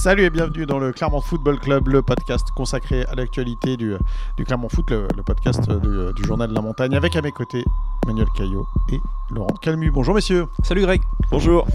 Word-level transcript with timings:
Salut 0.00 0.22
et 0.22 0.30
bienvenue 0.30 0.64
dans 0.64 0.78
le 0.78 0.92
Clermont 0.92 1.20
Football 1.20 1.60
Club, 1.60 1.88
le 1.88 2.00
podcast 2.00 2.48
consacré 2.56 3.04
à 3.04 3.14
l'actualité 3.14 3.76
du, 3.76 3.96
du 4.38 4.44
Clermont 4.46 4.70
Foot, 4.70 4.90
le, 4.90 5.06
le 5.14 5.22
podcast 5.22 5.70
du, 5.70 6.14
du, 6.14 6.24
Journal 6.24 6.48
de 6.48 6.54
la 6.54 6.62
Montagne, 6.62 6.94
avec 6.94 7.16
à 7.16 7.20
mes 7.20 7.32
côtés 7.32 7.62
Manuel 8.06 8.28
Caillot 8.34 8.66
et 8.90 8.98
Laurent 9.30 9.54
Calmu. 9.60 9.90
Bonjour 9.90 10.14
messieurs. 10.14 10.46
Salut 10.62 10.80
Greg. 10.80 11.02
Bonjour. 11.30 11.66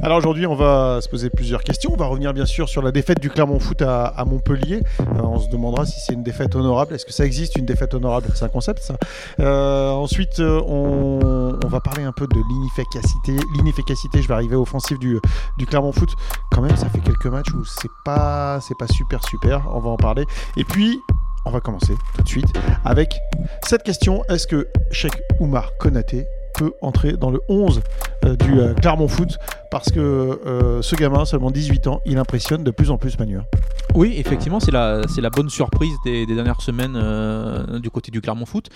Alors 0.00 0.18
aujourd'hui, 0.18 0.46
on 0.46 0.54
va 0.54 1.00
se 1.00 1.08
poser 1.08 1.28
plusieurs 1.28 1.64
questions. 1.64 1.90
On 1.92 1.96
va 1.96 2.06
revenir 2.06 2.32
bien 2.32 2.46
sûr 2.46 2.68
sur 2.68 2.82
la 2.82 2.92
défaite 2.92 3.20
du 3.20 3.30
Clermont 3.30 3.58
Foot 3.58 3.82
à, 3.82 4.04
à 4.04 4.24
Montpellier. 4.24 4.80
Euh, 5.00 5.20
on 5.20 5.40
se 5.40 5.50
demandera 5.50 5.84
si 5.84 5.98
c'est 6.06 6.12
une 6.12 6.22
défaite 6.22 6.54
honorable. 6.54 6.94
Est-ce 6.94 7.04
que 7.04 7.12
ça 7.12 7.26
existe 7.26 7.56
une 7.56 7.66
défaite 7.66 7.94
honorable? 7.94 8.28
C'est 8.36 8.44
un 8.44 8.48
concept 8.48 8.80
ça. 8.80 8.94
Euh, 9.40 9.90
ensuite, 9.90 10.38
on, 10.38 11.58
on, 11.64 11.68
va 11.68 11.80
parler 11.80 12.04
un 12.04 12.12
peu 12.12 12.28
de 12.28 12.40
l'inefficacité. 12.48 13.36
L'inefficacité, 13.56 14.22
je 14.22 14.28
vais 14.28 14.34
arriver 14.34 14.54
offensive 14.54 14.98
du, 15.00 15.18
du 15.58 15.66
Clermont 15.66 15.92
Foot. 15.92 16.10
Quand 16.52 16.62
même, 16.62 16.76
ça 16.76 16.88
fait 16.88 17.00
quelques 17.00 17.26
matchs 17.26 17.52
où 17.54 17.64
c'est 17.80 17.90
pas, 18.04 18.60
c'est 18.60 18.76
pas 18.76 18.86
super 18.86 19.24
super. 19.26 19.62
On 19.74 19.80
va 19.80 19.90
en 19.90 19.96
parler. 19.96 20.24
Et 20.56 20.64
puis, 20.64 21.00
on 21.44 21.50
va 21.50 21.60
commencer 21.60 21.94
tout 22.14 22.22
de 22.22 22.28
suite 22.28 22.52
avec 22.84 23.14
cette 23.64 23.82
question. 23.82 24.24
Est-ce 24.28 24.46
que 24.46 24.68
Cheikh 24.90 25.14
Oumar 25.40 25.76
Konaté 25.78 26.26
peut 26.54 26.72
entrer 26.82 27.16
dans 27.16 27.30
le 27.30 27.40
11 27.48 27.78
euh, 27.78 27.80
du 28.22 28.60
euh, 28.60 28.74
Clermont 28.74 29.08
Foot 29.08 29.38
parce 29.70 29.90
que 29.90 30.00
euh, 30.00 30.82
ce 30.82 30.94
gamin, 30.96 31.24
seulement 31.24 31.50
18 31.50 31.86
ans, 31.86 32.00
il 32.04 32.18
impressionne 32.18 32.62
de 32.62 32.70
plus 32.70 32.90
en 32.90 32.98
plus 32.98 33.18
Manu. 33.18 33.38
Oui, 33.94 34.14
effectivement, 34.16 34.58
c'est 34.58 34.70
la, 34.70 35.02
la 35.18 35.30
bonne 35.30 35.50
surprise 35.50 35.94
des, 36.04 36.24
dernières 36.24 36.62
semaines 36.62 36.94
euh, 36.96 37.78
du 37.78 37.90
côté 37.90 38.10
du 38.10 38.22
Clermont 38.22 38.46
Foot. 38.46 38.70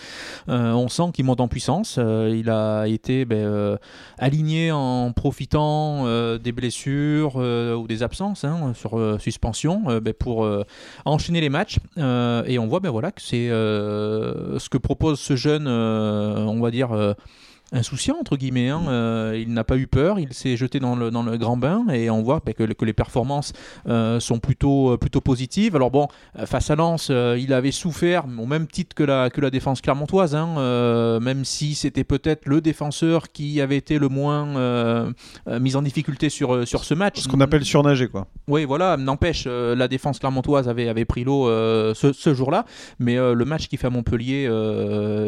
Euh, 0.49 0.73
on 0.73 0.89
sent 0.89 1.11
qu'il 1.15 1.25
monte 1.25 1.41
en 1.41 1.49
puissance. 1.49 1.97
Euh, 1.99 2.35
il 2.37 2.51
a 2.51 2.87
été 2.87 3.25
ben, 3.25 3.79
aligné 4.19 4.73
en 4.73 5.13
profitant 5.13 6.05
des 6.39 6.53
blessures 6.53 7.37
ou 7.37 7.87
des 7.87 8.03
absences 8.03 8.45
hein, 8.45 8.73
sur 8.75 9.21
suspension 9.21 9.83
ben, 10.01 10.13
pour 10.13 10.49
enchaîner 11.05 11.41
les 11.41 11.51
matchs. 11.51 11.79
et 11.97 12.59
on 12.59 12.67
voit 12.67 12.81
ben, 12.81 12.91
voilà, 12.91 13.11
que 13.11 13.23
c'est 13.23 13.49
ce 13.49 14.69
que 14.69 14.79
propose 14.79 15.19
ce 15.19 15.37
jeune, 15.37 15.67
on 15.67 16.61
va 16.61 16.71
dire 16.71 17.15
insouciant 17.73 18.17
entre 18.21 18.37
guillemets. 18.37 18.69
Hein. 18.69 18.83
Euh, 18.89 19.41
il 19.41 19.53
n'a 19.53 19.65
pas 19.65 19.77
eu 19.77 19.87
peur, 19.87 20.19
il 20.19 20.33
s'est 20.33 20.57
jeté 20.57 20.81
dans 20.81 20.97
le, 20.97 21.11
dans 21.11 21.23
le 21.23 21.37
grand 21.37 21.57
bain 21.57 21.85
et 21.93 22.11
on 22.11 22.23
voit 22.23 22.43
bah, 22.45 22.53
que, 22.53 22.65
que, 22.65 22.85
les 22.85 22.93
performances 22.93 23.53
euh, 23.89 24.21
sont 24.21 24.39
plutôt, 24.39 24.97
plutôt 24.99 25.21
positives. 25.21 25.77
Alors 25.77 25.91
bon, 25.91 26.09
face 26.45 26.71
à 26.71 26.77
Lens, 26.77 27.11
euh, 27.11 27.39
il 27.39 27.53
avait 27.53 27.71
souffert 27.71 28.25
au 28.27 28.47
même 28.47 28.67
titre 28.67 28.95
que 28.95 29.03
la, 29.03 29.31
que 29.31 29.41
la 29.41 29.51
défense 29.51 29.81
clermontoise, 29.81 30.35
hein, 30.35 30.55
euh, 30.59 31.21
même 31.21 31.45
si 31.45 31.75
c'était 31.75 32.05
peut-être 32.05 32.47
le 32.47 32.61
défenseur 32.61 33.33
qui 33.33 33.61
avait 33.61 33.77
été 33.77 33.99
le 33.99 34.09
moins 34.09 34.57
euh, 34.57 35.13
mis 35.61 35.77
en 35.77 35.83
difficulté 35.83 36.29
sur, 36.29 36.67
sur 36.67 36.85
ce 36.85 36.95
match. 36.95 37.21
Ce 37.21 37.29
qu'on 37.29 37.41
appelle 37.41 37.65
surnager 37.65 38.09
quoi. 38.09 38.27
Oui, 38.49 38.65
voilà, 38.65 38.97
n'empêche, 38.97 39.47
la 39.47 39.89
défense 39.89 40.19
clermontoise 40.19 40.69
avait, 40.69 40.89
avait 40.89 41.05
pris 41.05 41.25
l'eau 41.25 41.47
ce, 41.95 42.13
ce 42.13 42.35
jour-là, 42.35 42.65
mais 42.99 43.17
le 43.17 43.45
match 43.45 43.69
qui 43.69 43.77
fait 43.77 43.87
à 43.87 43.91
Montpellier 43.91 44.49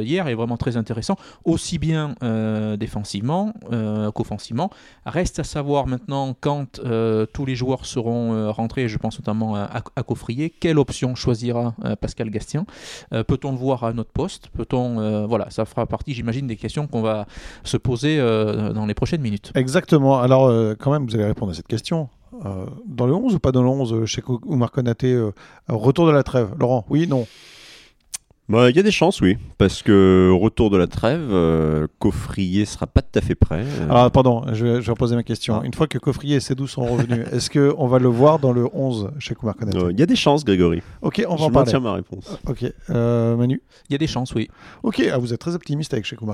hier 0.03 0.29
est 0.29 0.35
vraiment 0.35 0.57
très 0.57 0.77
intéressant, 0.77 1.17
aussi 1.45 1.79
bien 1.79 2.15
euh, 2.29 2.77
défensivement 2.77 3.55
euh, 3.73 4.11
qu'offensivement. 4.13 4.71
Reste 5.07 5.39
à 5.39 5.45
savoir 5.45 5.87
maintenant 5.87 6.37
quand 6.39 6.79
euh, 6.81 7.27
tous 7.33 7.47
les 7.47 7.55
joueurs 7.55 7.87
seront 7.87 8.53
rentrés, 8.53 8.89
je 8.89 8.99
pense 8.99 9.19
notamment 9.19 9.57
à, 9.57 9.83
à, 9.97 10.03
Coffrier, 10.03 10.51
quelle 10.51 10.79
option 10.79 11.15
choisira 11.15 11.75
Pascal 12.01 12.31
Gastien. 12.31 12.67
Peut-on 13.11 13.53
le 13.53 13.59
voir 13.59 13.85
à 13.85 13.93
notre 13.93 14.11
poste? 14.11 14.49
Peut-on 14.49 15.27
voilà, 15.27 15.51
ça 15.51 15.65
fera 15.65 15.87
partie, 15.87 16.15
j'imagine, 16.15 16.47
des 16.47 16.57
questions 16.57 16.87
qu'on 16.87 17.03
va 17.03 17.27
se 17.65 17.77
poser 17.77 18.19
dans 18.19 18.87
les 18.87 18.95
prochaines 18.95 19.21
minutes. 19.21 19.53
Exactement. 19.55 20.21
Alors 20.21 20.49
quand 20.79 20.91
même, 20.91 21.07
vous 21.07 21.15
allez 21.15 21.27
répondre 21.27 21.53
à 21.53 21.55
cette 21.55 21.69
question. 21.69 22.09
dans 22.87 23.07
le 23.07 23.15
11 23.15 23.35
ou 23.35 23.39
pas 23.39 23.53
dans 23.53 23.63
le 23.63 23.69
11 23.69 24.05
chez 24.07 24.23
Oumar 24.27 24.71
Konaté 24.71 25.19
Retour 25.69 26.07
de 26.07 26.13
la 26.13 26.23
trêve. 26.23 26.51
Laurent, 26.59 26.87
oui, 26.89 27.07
non? 27.07 27.27
Il 28.49 28.53
bah, 28.53 28.71
y 28.71 28.79
a 28.79 28.83
des 28.83 28.91
chances, 28.91 29.21
oui, 29.21 29.37
parce 29.59 29.83
que 29.83 30.31
retour 30.33 30.71
de 30.71 30.79
la 30.79 30.87
trêve, 30.87 31.21
euh, 31.31 31.87
Coffrier 31.99 32.65
sera 32.65 32.87
pas 32.87 33.03
tout 33.03 33.19
à 33.19 33.21
fait 33.21 33.35
prêt. 33.35 33.65
Ah, 33.91 34.09
pardon, 34.11 34.43
je 34.53 34.65
vais, 34.65 34.75
je 34.81 34.87
vais 34.87 34.93
reposer 34.93 35.17
ma 35.17 35.23
question. 35.23 35.61
Ah. 35.61 35.67
Une 35.67 35.75
fois 35.75 35.87
que 35.87 35.99
Coffrier 35.99 36.37
et 36.37 36.41
Sédou 36.41 36.67
sont 36.67 36.87
revenus, 36.87 37.27
est-ce 37.33 37.51
qu'on 37.51 37.87
va 37.87 37.99
le 37.99 38.09
voir 38.09 38.39
dans 38.39 38.53
le 38.53 38.67
11 38.73 39.11
chez 39.19 39.35
Koumar 39.35 39.55
Konaté 39.55 39.79
Il 39.79 39.85
euh, 39.85 39.93
y 39.93 40.03
a 40.03 40.07
des 40.07 40.17
chances, 40.17 40.47
Grégory. 40.47 40.83
Ok, 41.03 41.23
on 41.29 41.33
va 41.33 41.37
je 41.37 41.43
en 41.45 41.51
parler. 41.51 41.73
Je 41.73 41.77
ma 41.77 41.93
réponse. 41.93 42.39
Ok, 42.47 42.65
euh, 42.91 43.37
Manu? 43.37 43.61
Il 43.91 43.93
y 43.93 43.97
a 43.97 43.99
des 43.99 44.07
chances, 44.07 44.35
oui. 44.35 44.49
Ok, 44.83 45.03
ah, 45.13 45.19
vous 45.19 45.35
êtes 45.35 45.41
très 45.41 45.55
optimiste 45.55 45.93
avec 45.93 46.07
chez. 46.07 46.17
Oui, 46.21 46.27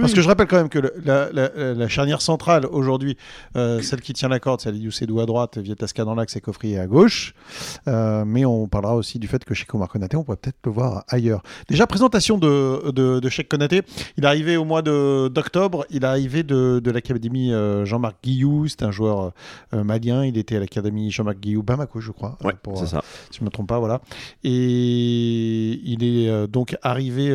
parce 0.00 0.12
oui. 0.12 0.16
que 0.16 0.22
je 0.22 0.28
rappelle 0.28 0.46
quand 0.46 0.56
même 0.56 0.68
que 0.68 0.78
le, 0.78 0.94
la, 1.04 1.30
la, 1.32 1.74
la, 1.74 1.88
charnière 1.88 2.22
centrale 2.22 2.66
aujourd'hui, 2.66 3.16
euh, 3.56 3.82
celle 3.82 4.00
qui 4.00 4.12
tient 4.12 4.28
la 4.28 4.38
corde, 4.38 4.60
c'est 4.60 4.68
Aliou 4.68 4.90
Sédou 4.90 5.20
à 5.20 5.26
droite, 5.26 5.58
Vietasca 5.58 6.04
dans 6.04 6.14
l'axe 6.14 6.36
et 6.36 6.40
Coffrier 6.40 6.78
à 6.78 6.86
gauche. 6.86 7.34
Euh, 7.88 8.24
mais 8.24 8.44
on 8.44 8.68
parlera 8.68 8.96
aussi 8.96 9.18
du 9.18 9.26
fait 9.26 9.44
que 9.44 9.54
chez 9.54 9.66
on 9.72 10.24
pourrait 10.24 10.36
peut-être 10.36 10.58
le 10.64 10.70
voir 10.70 11.04
ailleurs. 11.08 11.39
Déjà, 11.68 11.86
présentation 11.86 12.38
de, 12.38 12.90
de, 12.90 13.20
de 13.20 13.28
Cheikh 13.28 13.48
Konaté. 13.48 13.82
Il 14.16 14.24
est 14.24 14.26
arrivé 14.26 14.56
au 14.56 14.64
mois 14.64 14.82
d'octobre. 14.82 15.84
Il 15.90 16.04
est 16.04 16.06
arrivé 16.06 16.42
de, 16.42 16.80
de 16.82 16.90
l'académie 16.90 17.52
euh, 17.52 17.84
Jean-Marc 17.84 18.16
Guillou. 18.22 18.68
C'est 18.68 18.82
un 18.82 18.90
joueur 18.90 19.32
euh, 19.74 19.84
malien. 19.84 20.24
Il 20.24 20.38
était 20.38 20.56
à 20.56 20.60
l'académie 20.60 21.10
Jean-Marc 21.10 21.38
Guillou 21.38 21.62
Bamako, 21.62 22.00
je 22.00 22.12
crois. 22.12 22.36
Ouais, 22.44 22.54
pour, 22.62 22.78
c'est 22.78 22.86
ça. 22.86 23.02
Si 23.30 23.38
je 23.38 23.44
ne 23.44 23.46
me 23.46 23.50
trompe 23.50 23.68
pas, 23.68 23.78
voilà. 23.78 24.00
Et 24.44 25.80
il 25.84 26.02
est 26.02 26.28
euh, 26.28 26.46
donc 26.46 26.76
arrivé 26.82 27.30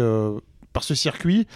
par 0.75 0.83
ce 0.83 0.93
circuit. 0.93 1.47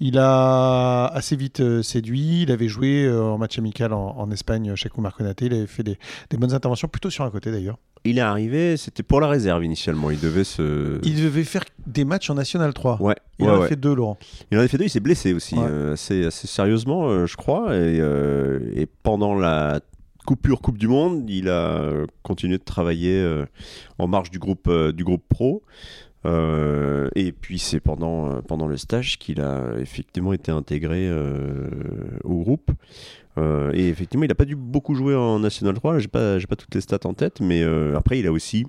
Il 0.00 0.18
a 0.18 1.06
assez 1.06 1.36
vite 1.36 1.60
euh, 1.60 1.82
séduit. 1.82 2.42
Il 2.42 2.50
avait 2.50 2.68
joué 2.68 3.04
euh, 3.04 3.22
en 3.22 3.38
match 3.38 3.56
amical 3.56 3.92
en, 3.92 4.16
en 4.18 4.30
Espagne 4.32 4.74
chez 4.74 4.88
Koumar 4.88 5.14
Konaté. 5.14 5.46
Il 5.46 5.54
avait 5.54 5.66
fait 5.68 5.84
des, 5.84 5.96
des, 6.28 6.36
bonnes 6.36 6.52
interventions, 6.52 6.88
plutôt 6.88 7.08
sur 7.08 7.24
un 7.24 7.30
côté 7.30 7.52
d'ailleurs. 7.52 7.78
Il 8.04 8.18
est 8.18 8.22
arrivé, 8.22 8.76
c'était 8.76 9.04
pour 9.04 9.20
la 9.20 9.28
réserve 9.28 9.64
initialement. 9.64 10.10
Il 10.10 10.18
devait 10.20 10.44
se. 10.44 10.98
Il 11.04 11.22
devait 11.22 11.44
faire 11.44 11.64
des 11.86 12.04
matchs 12.04 12.28
en 12.28 12.34
National 12.34 12.74
3. 12.74 13.00
Ouais. 13.00 13.14
Il 13.38 13.46
ouais, 13.46 13.50
en 13.50 13.54
a 13.54 13.58
ouais. 13.60 13.68
fait 13.68 13.76
deux, 13.76 13.94
Laurent. 13.94 14.18
Il 14.50 14.58
en 14.58 14.60
a 14.60 14.68
fait 14.68 14.76
deux. 14.76 14.84
Il 14.84 14.90
s'est 14.90 15.00
blessé 15.00 15.32
aussi, 15.32 15.54
Ouais. 15.54 15.66
euh, 15.66 15.92
assez, 15.94 16.26
assez 16.26 16.46
sérieusement, 16.48 17.08
euh, 17.08 17.26
je 17.26 17.36
crois. 17.36 17.74
Et, 17.76 18.00
euh, 18.00 18.58
et 18.74 18.86
pendant 18.86 19.34
la 19.34 19.80
coupure 20.26 20.60
Coupe 20.60 20.78
du 20.78 20.88
Monde, 20.88 21.28
il 21.28 21.48
a 21.48 21.78
euh, 21.78 22.06
continué 22.22 22.58
de 22.58 22.64
travailler 22.64 23.20
euh, 23.20 23.46
en 23.98 24.06
marge 24.06 24.30
du 24.30 24.38
groupe, 24.38 24.66
euh, 24.68 24.92
du 24.92 25.04
groupe 25.04 25.24
pro. 25.28 25.62
Euh, 26.26 27.08
et 27.14 27.32
puis 27.32 27.58
c'est 27.58 27.80
pendant, 27.80 28.30
euh, 28.30 28.40
pendant 28.40 28.66
le 28.66 28.76
stage 28.76 29.18
qu'il 29.18 29.40
a 29.40 29.62
effectivement 29.78 30.32
été 30.32 30.50
intégré 30.50 31.06
euh, 31.08 31.68
au 32.24 32.36
groupe. 32.42 32.70
Euh, 33.36 33.70
et 33.74 33.88
effectivement, 33.88 34.24
il 34.24 34.28
n'a 34.28 34.34
pas 34.34 34.44
dû 34.44 34.56
beaucoup 34.56 34.94
jouer 34.94 35.14
en 35.14 35.38
National 35.40 35.74
3. 35.74 35.98
J'ai 35.98 36.08
pas, 36.08 36.38
j'ai 36.38 36.46
pas 36.46 36.56
toutes 36.56 36.74
les 36.74 36.80
stats 36.80 37.00
en 37.04 37.14
tête, 37.14 37.40
mais 37.40 37.62
après, 37.94 38.18
il 38.18 38.26
a 38.26 38.32
aussi 38.32 38.64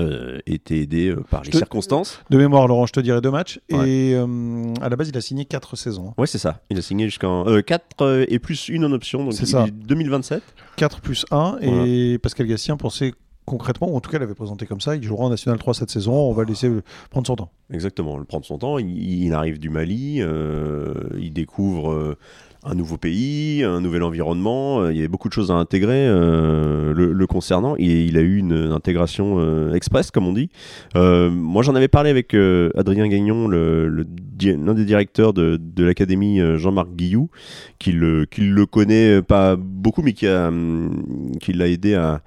euh, 0.00 0.40
été 0.46 0.80
aidé 0.82 1.08
euh, 1.08 1.22
par 1.30 1.42
les 1.42 1.50
te- 1.50 1.56
circonstances. 1.56 2.20
De 2.28 2.36
mémoire, 2.36 2.66
Laurent, 2.68 2.84
je 2.86 2.92
te 2.92 3.00
dirais 3.00 3.20
deux 3.20 3.30
matchs. 3.30 3.60
Ouais. 3.70 3.88
Et 3.88 4.14
euh, 4.14 4.74
à 4.82 4.88
la 4.88 4.96
base, 4.96 5.08
il 5.08 5.16
a 5.16 5.20
signé 5.22 5.44
quatre 5.46 5.76
saisons. 5.76 6.12
Ouais, 6.18 6.26
c'est 6.26 6.36
ça. 6.38 6.60
Il 6.70 6.76
a 6.78 6.82
signé 6.82 7.04
jusqu'en 7.06 7.44
4 7.62 8.26
et 8.28 8.38
plus 8.38 8.68
une 8.68 8.84
en 8.84 8.92
option, 8.92 9.24
donc 9.24 9.32
C'est 9.34 9.46
ça. 9.46 9.66
2027. 9.72 10.42
4 10.76 11.00
plus 11.00 11.24
1. 11.30 11.58
Et 11.62 12.18
Pascal 12.22 12.46
Gastien 12.46 12.76
pensait 12.76 13.12
concrètement, 13.46 13.90
ou 13.90 13.96
en 13.96 14.00
tout 14.00 14.10
cas, 14.10 14.18
l'avait 14.18 14.34
présenté 14.34 14.66
comme 14.66 14.80
ça, 14.80 14.96
il 14.96 15.02
jouera 15.02 15.24
en 15.24 15.30
National 15.30 15.58
3 15.58 15.72
cette 15.74 15.90
saison. 15.90 16.12
On 16.12 16.32
va 16.32 16.42
le 16.42 16.48
laisser 16.50 16.70
prendre 17.10 17.26
son 17.26 17.36
temps. 17.36 17.50
Exactement, 17.72 18.18
le 18.18 18.24
prendre 18.24 18.44
son 18.44 18.58
temps. 18.58 18.78
Il, 18.78 19.22
il 19.24 19.32
arrive 19.32 19.58
du 19.58 19.70
Mali, 19.70 20.18
euh, 20.20 20.92
il 21.18 21.32
découvre 21.32 21.90
euh, 21.92 22.16
un 22.64 22.74
nouveau 22.74 22.96
pays, 22.96 23.62
un 23.64 23.80
nouvel 23.80 24.02
environnement. 24.02 24.80
euh, 24.82 24.92
Il 24.92 25.00
y 25.00 25.04
a 25.04 25.08
beaucoup 25.08 25.28
de 25.28 25.32
choses 25.32 25.50
à 25.50 25.54
intégrer 25.54 26.06
euh, 26.08 26.92
le, 26.92 27.12
le 27.12 27.26
concernant. 27.26 27.74
Et 27.78 28.04
il 28.04 28.16
a 28.18 28.20
eu 28.20 28.36
une, 28.38 28.52
intégration 28.72 29.36
euh, 29.38 29.72
express, 29.74 30.10
comme 30.10 30.26
on 30.26 30.32
dit. 30.32 30.50
Euh, 30.96 31.30
moi, 31.30 31.62
j'en 31.62 31.74
avais 31.74 31.88
parlé 31.88 32.10
avec 32.10 32.34
euh, 32.34 32.70
Adrien 32.76 33.06
Gagnon, 33.08 33.48
le- 33.48 33.88
le 33.88 34.04
l'un 34.42 34.74
des 34.74 34.84
directeurs 34.84 35.32
de, 35.32 35.56
de 35.56 35.82
l'académie 35.84 36.40
euh, 36.40 36.58
Jean-Marc 36.58 36.90
Guillou, 36.94 37.30
qui 37.78 37.92
le, 37.92 38.26
qui 38.26 38.42
le 38.42 38.66
connaît 38.66 39.22
pas 39.22 39.56
beaucoup, 39.56 40.02
mais 40.02 40.12
qui 40.12 40.26
a, 40.26 40.48
hum, 40.48 41.02
qui 41.40 41.54
l'a 41.54 41.68
aidé 41.68 41.94
à 41.94 42.14
euh, 42.14 42.18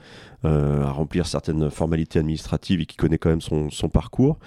à 0.44 0.92
remplir 0.92 1.26
certaines 1.26 1.70
formalités 1.70 2.20
administratives 2.20 2.82
et 2.82 2.86
qui 2.86 2.96
connaît 2.96 3.18
quand 3.18 3.30
même 3.30 3.42
son, 3.42 3.90
parcours. 3.90 4.40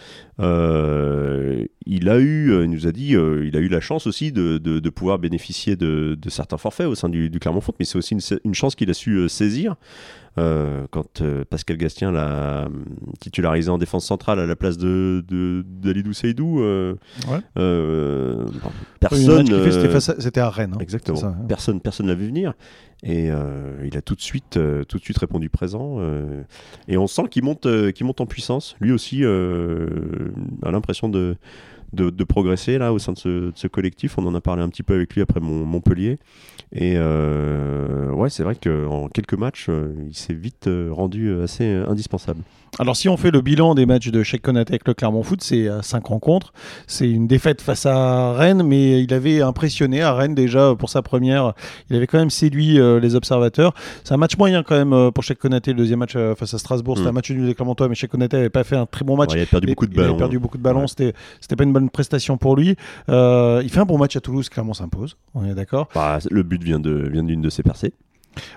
Il 1.86 2.08
a 2.08 2.18
eu, 2.18 2.50
euh, 2.52 2.64
il 2.64 2.70
nous 2.70 2.86
a 2.86 2.92
dit, 2.92 3.16
euh, 3.16 3.44
il 3.46 3.56
a 3.56 3.60
eu 3.60 3.68
la 3.68 3.80
chance 3.80 4.06
aussi 4.06 4.30
de, 4.32 4.58
de, 4.58 4.78
de 4.78 4.90
pouvoir 4.90 5.18
bénéficier 5.18 5.74
de, 5.76 6.16
de 6.20 6.30
certains 6.30 6.58
forfaits 6.58 6.86
au 6.86 6.94
sein 6.94 7.08
du, 7.08 7.28
du 7.30 7.38
Clermont 7.40 7.60
Foot, 7.60 7.74
mais 7.78 7.84
c'est 7.84 7.98
aussi 7.98 8.14
une, 8.14 8.20
une 8.44 8.54
chance 8.54 8.74
qu'il 8.74 8.88
a 8.90 8.94
su 8.94 9.16
euh, 9.16 9.28
saisir. 9.28 9.76
Euh, 10.38 10.86
quand 10.90 11.22
Pascal 11.50 11.76
Gastien 11.76 12.10
l'a 12.10 12.64
hum, 12.66 12.84
titularisé 13.20 13.68
en 13.68 13.76
défense 13.76 14.06
centrale 14.06 14.38
à 14.40 14.46
la 14.46 14.56
place 14.56 14.78
de, 14.78 15.22
d'Alidou 15.66 16.14
Seydou, 16.14 16.60
Ouais. 16.62 17.40
personne. 19.00 19.46
c'était 20.18 20.40
à- 20.40 20.48
Rennes. 20.50 20.72
hein. 20.74 20.78
Exactement. 20.80 21.16
Ça, 21.18 21.26
hein. 21.38 21.44
Personne, 21.48 21.80
personne 21.80 22.06
l'a 22.06 22.14
vu 22.14 22.26
venir. 22.26 22.54
Et 23.04 23.26
il 23.84 23.96
a 23.96 24.00
tout 24.02 24.14
de 24.14 24.20
suite, 24.20 24.58
tout 24.88 24.98
de 24.98 25.02
suite 25.02 25.18
répondu 25.18 25.48
présent. 25.50 25.98
et 26.88 26.96
on 26.96 27.06
sent 27.08 27.24
qu'il 27.30 27.42
monte, 27.44 27.66
qu'il 27.92 28.06
monte 28.06 28.20
en 28.20 28.26
puissance. 28.26 28.76
Lui 28.80 28.92
aussi 28.92 29.24
a 29.24 30.70
l'impression 30.70 31.08
de, 31.08 31.36
de, 31.92 32.24
progresser 32.24 32.78
là 32.78 32.92
au 32.92 32.98
sein 32.98 33.12
de 33.12 33.52
ce, 33.54 33.66
collectif. 33.66 34.18
On 34.18 34.26
en 34.26 34.34
a 34.34 34.40
parlé 34.40 34.62
un 34.62 34.68
petit 34.68 34.82
peu 34.82 34.94
avec 34.94 35.14
lui 35.14 35.22
après 35.22 35.40
mon, 35.40 35.64
Montpellier. 35.64 36.18
Et 36.72 36.98
ouais, 36.98 38.30
c'est 38.30 38.42
vrai 38.42 38.54
qu'en 38.54 39.08
quelques 39.08 39.34
matchs, 39.34 39.68
il 40.08 40.14
s'est 40.14 40.34
vite 40.34 40.68
rendu 40.90 41.40
assez 41.42 41.64
indispensable. 41.64 42.42
Alors 42.78 42.96
si 42.96 43.10
on 43.10 43.18
fait 43.18 43.30
le 43.30 43.42
bilan 43.42 43.74
des 43.74 43.84
matchs 43.84 44.08
de 44.08 44.22
Cheikh 44.22 44.40
Konaté 44.40 44.72
avec 44.72 44.88
le 44.88 44.94
Clermont 44.94 45.22
Foot, 45.22 45.42
c'est 45.42 45.68
5 45.82 46.06
rencontres. 46.06 46.54
C'est 46.86 47.10
une 47.10 47.26
défaite 47.26 47.60
face 47.60 47.84
à 47.84 48.32
Rennes, 48.32 48.62
mais 48.62 49.02
il 49.02 49.12
avait 49.12 49.42
impressionné 49.42 50.00
à 50.00 50.14
Rennes 50.14 50.34
déjà 50.34 50.74
pour 50.74 50.88
sa 50.88 51.02
première. 51.02 51.52
Il 51.90 51.96
avait 51.96 52.06
quand 52.06 52.18
même 52.18 52.30
séduit 52.30 52.78
les 52.78 53.14
observateurs. 53.14 53.74
C'est 54.04 54.14
un 54.14 54.16
match 54.16 54.38
moyen 54.38 54.62
quand 54.62 54.74
même 54.74 55.12
pour 55.12 55.22
Cheikh 55.22 55.38
Konaté, 55.38 55.72
le 55.72 55.76
deuxième 55.76 55.98
match 55.98 56.16
face 56.36 56.54
à 56.54 56.58
Strasbourg. 56.58 56.96
C'était 56.96 57.08
un 57.08 57.12
mm. 57.12 57.14
match 57.14 57.30
nul 57.30 57.46
des 57.46 57.54
Clermontois, 57.54 57.88
mais 57.88 57.94
Cheikh 57.94 58.10
Konaté 58.10 58.38
n'avait 58.38 58.48
pas 58.48 58.64
fait 58.64 58.76
un 58.76 58.86
très 58.86 59.04
bon 59.04 59.18
match. 59.18 59.32
il 59.34 59.42
a 59.42 59.46
perdu 59.46 59.66
beaucoup 59.66 59.86
de 59.86 59.94
ballons. 59.94 60.14
Il 60.14 60.14
a 60.14 60.18
perdu 60.18 60.38
beaucoup 60.38 60.58
de 60.58 60.62
ballons. 60.62 60.86
C'était 60.86 61.12
pas 61.56 61.64
une 61.64 61.74
bonne 61.74 61.90
prestation 61.90 62.38
pour 62.38 62.56
lui. 62.56 62.76
il 63.08 63.68
fait 63.68 63.80
un 63.80 63.84
bon 63.84 63.98
match 63.98 64.16
à 64.16 64.20
Toulouse, 64.20 64.48
Clermont 64.48 64.72
s'impose. 64.72 65.18
On 65.34 65.44
est 65.44 65.54
d'accord. 65.54 65.88
Bah, 65.94 66.20
le 66.30 66.42
but 66.42 66.62
vient 66.62 66.80
d'une 66.80 67.10
vient 67.10 67.22
de 67.22 67.50
ses 67.50 67.62
percées. 67.62 67.92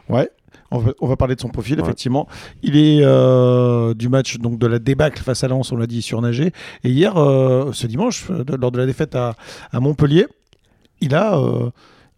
Ouais. 0.09 0.29
On 0.71 1.07
va, 1.07 1.15
parler 1.15 1.35
de 1.35 1.41
son 1.41 1.49
profil, 1.49 1.79
effectivement. 1.79 2.27
Il 2.61 2.75
est 2.75 2.99
euh, 3.01 3.93
du 3.93 4.09
match 4.09 4.37
donc 4.39 4.57
de 4.57 4.67
la 4.67 4.79
débâcle 4.79 5.21
face 5.21 5.43
à 5.43 5.47
Lens, 5.47 5.71
on 5.71 5.77
l'a 5.77 5.87
dit, 5.87 6.01
surnagé. 6.01 6.51
Et 6.83 6.89
hier, 6.89 7.15
euh, 7.17 7.71
ce 7.71 7.87
dimanche, 7.87 8.29
lors 8.29 8.71
de 8.71 8.77
la 8.77 8.85
défaite 8.85 9.15
à, 9.15 9.35
Montpellier, 9.73 10.27
il 11.01 11.15
a, 11.15 11.37
euh, 11.37 11.69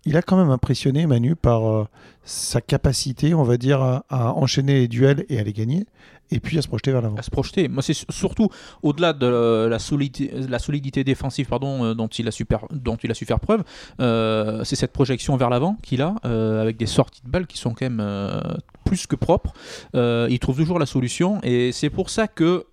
il 0.05 0.17
a 0.17 0.21
quand 0.21 0.37
même 0.37 0.49
impressionné 0.49 1.05
Manu 1.05 1.35
par 1.35 1.87
sa 2.23 2.61
capacité, 2.61 3.33
on 3.33 3.43
va 3.43 3.57
dire, 3.57 3.81
à, 3.81 4.33
enchaîner 4.33 4.79
les 4.79 4.87
duels 4.87 5.25
et 5.29 5.39
à 5.39 5.43
les 5.43 5.53
gagner 5.53 5.85
et 6.31 6.39
puis 6.39 6.57
à 6.57 6.61
se 6.61 6.67
projeter 6.67 6.91
vers 6.91 7.01
l'avant. 7.01 7.15
À 7.15 7.21
se 7.21 7.31
projeter. 7.31 7.67
Moi, 7.67 7.81
c'est 7.81 7.93
surtout 8.11 8.49
au-delà 8.83 9.13
de 9.13 9.67
la 9.69 9.79
solidité, 9.79 10.31
la 10.47 10.59
solidité 10.59 11.03
défensive 11.03 11.47
pardon, 11.47 11.85
euh, 11.85 11.93
dont, 11.93 12.07
il 12.07 12.27
a 12.27 12.31
su 12.31 12.45
dont 12.71 12.95
il 12.95 13.11
a 13.11 13.13
su 13.13 13.25
faire 13.25 13.39
preuve, 13.39 13.63
euh, 13.99 14.63
c'est 14.63 14.75
cette 14.75 14.93
projection 14.93 15.37
vers 15.37 15.49
l'avant 15.49 15.77
qu'il 15.81 16.01
a, 16.01 16.15
euh, 16.25 16.61
avec 16.61 16.77
des 16.77 16.85
sorties 16.85 17.21
de 17.23 17.29
balles 17.29 17.47
qui 17.47 17.57
sont 17.57 17.73
quand 17.73 17.89
même 17.89 18.43
plus 18.83 19.07
que 19.07 19.15
propres. 19.15 19.53
il 19.93 20.39
trouve 20.39 20.57
toujours 20.57 20.79
la 20.79 20.85
solution, 20.85 21.39
et 21.43 21.71
c'est 21.71 21.89
pour 21.89 22.09
ça 22.09 22.27
que 22.27 22.65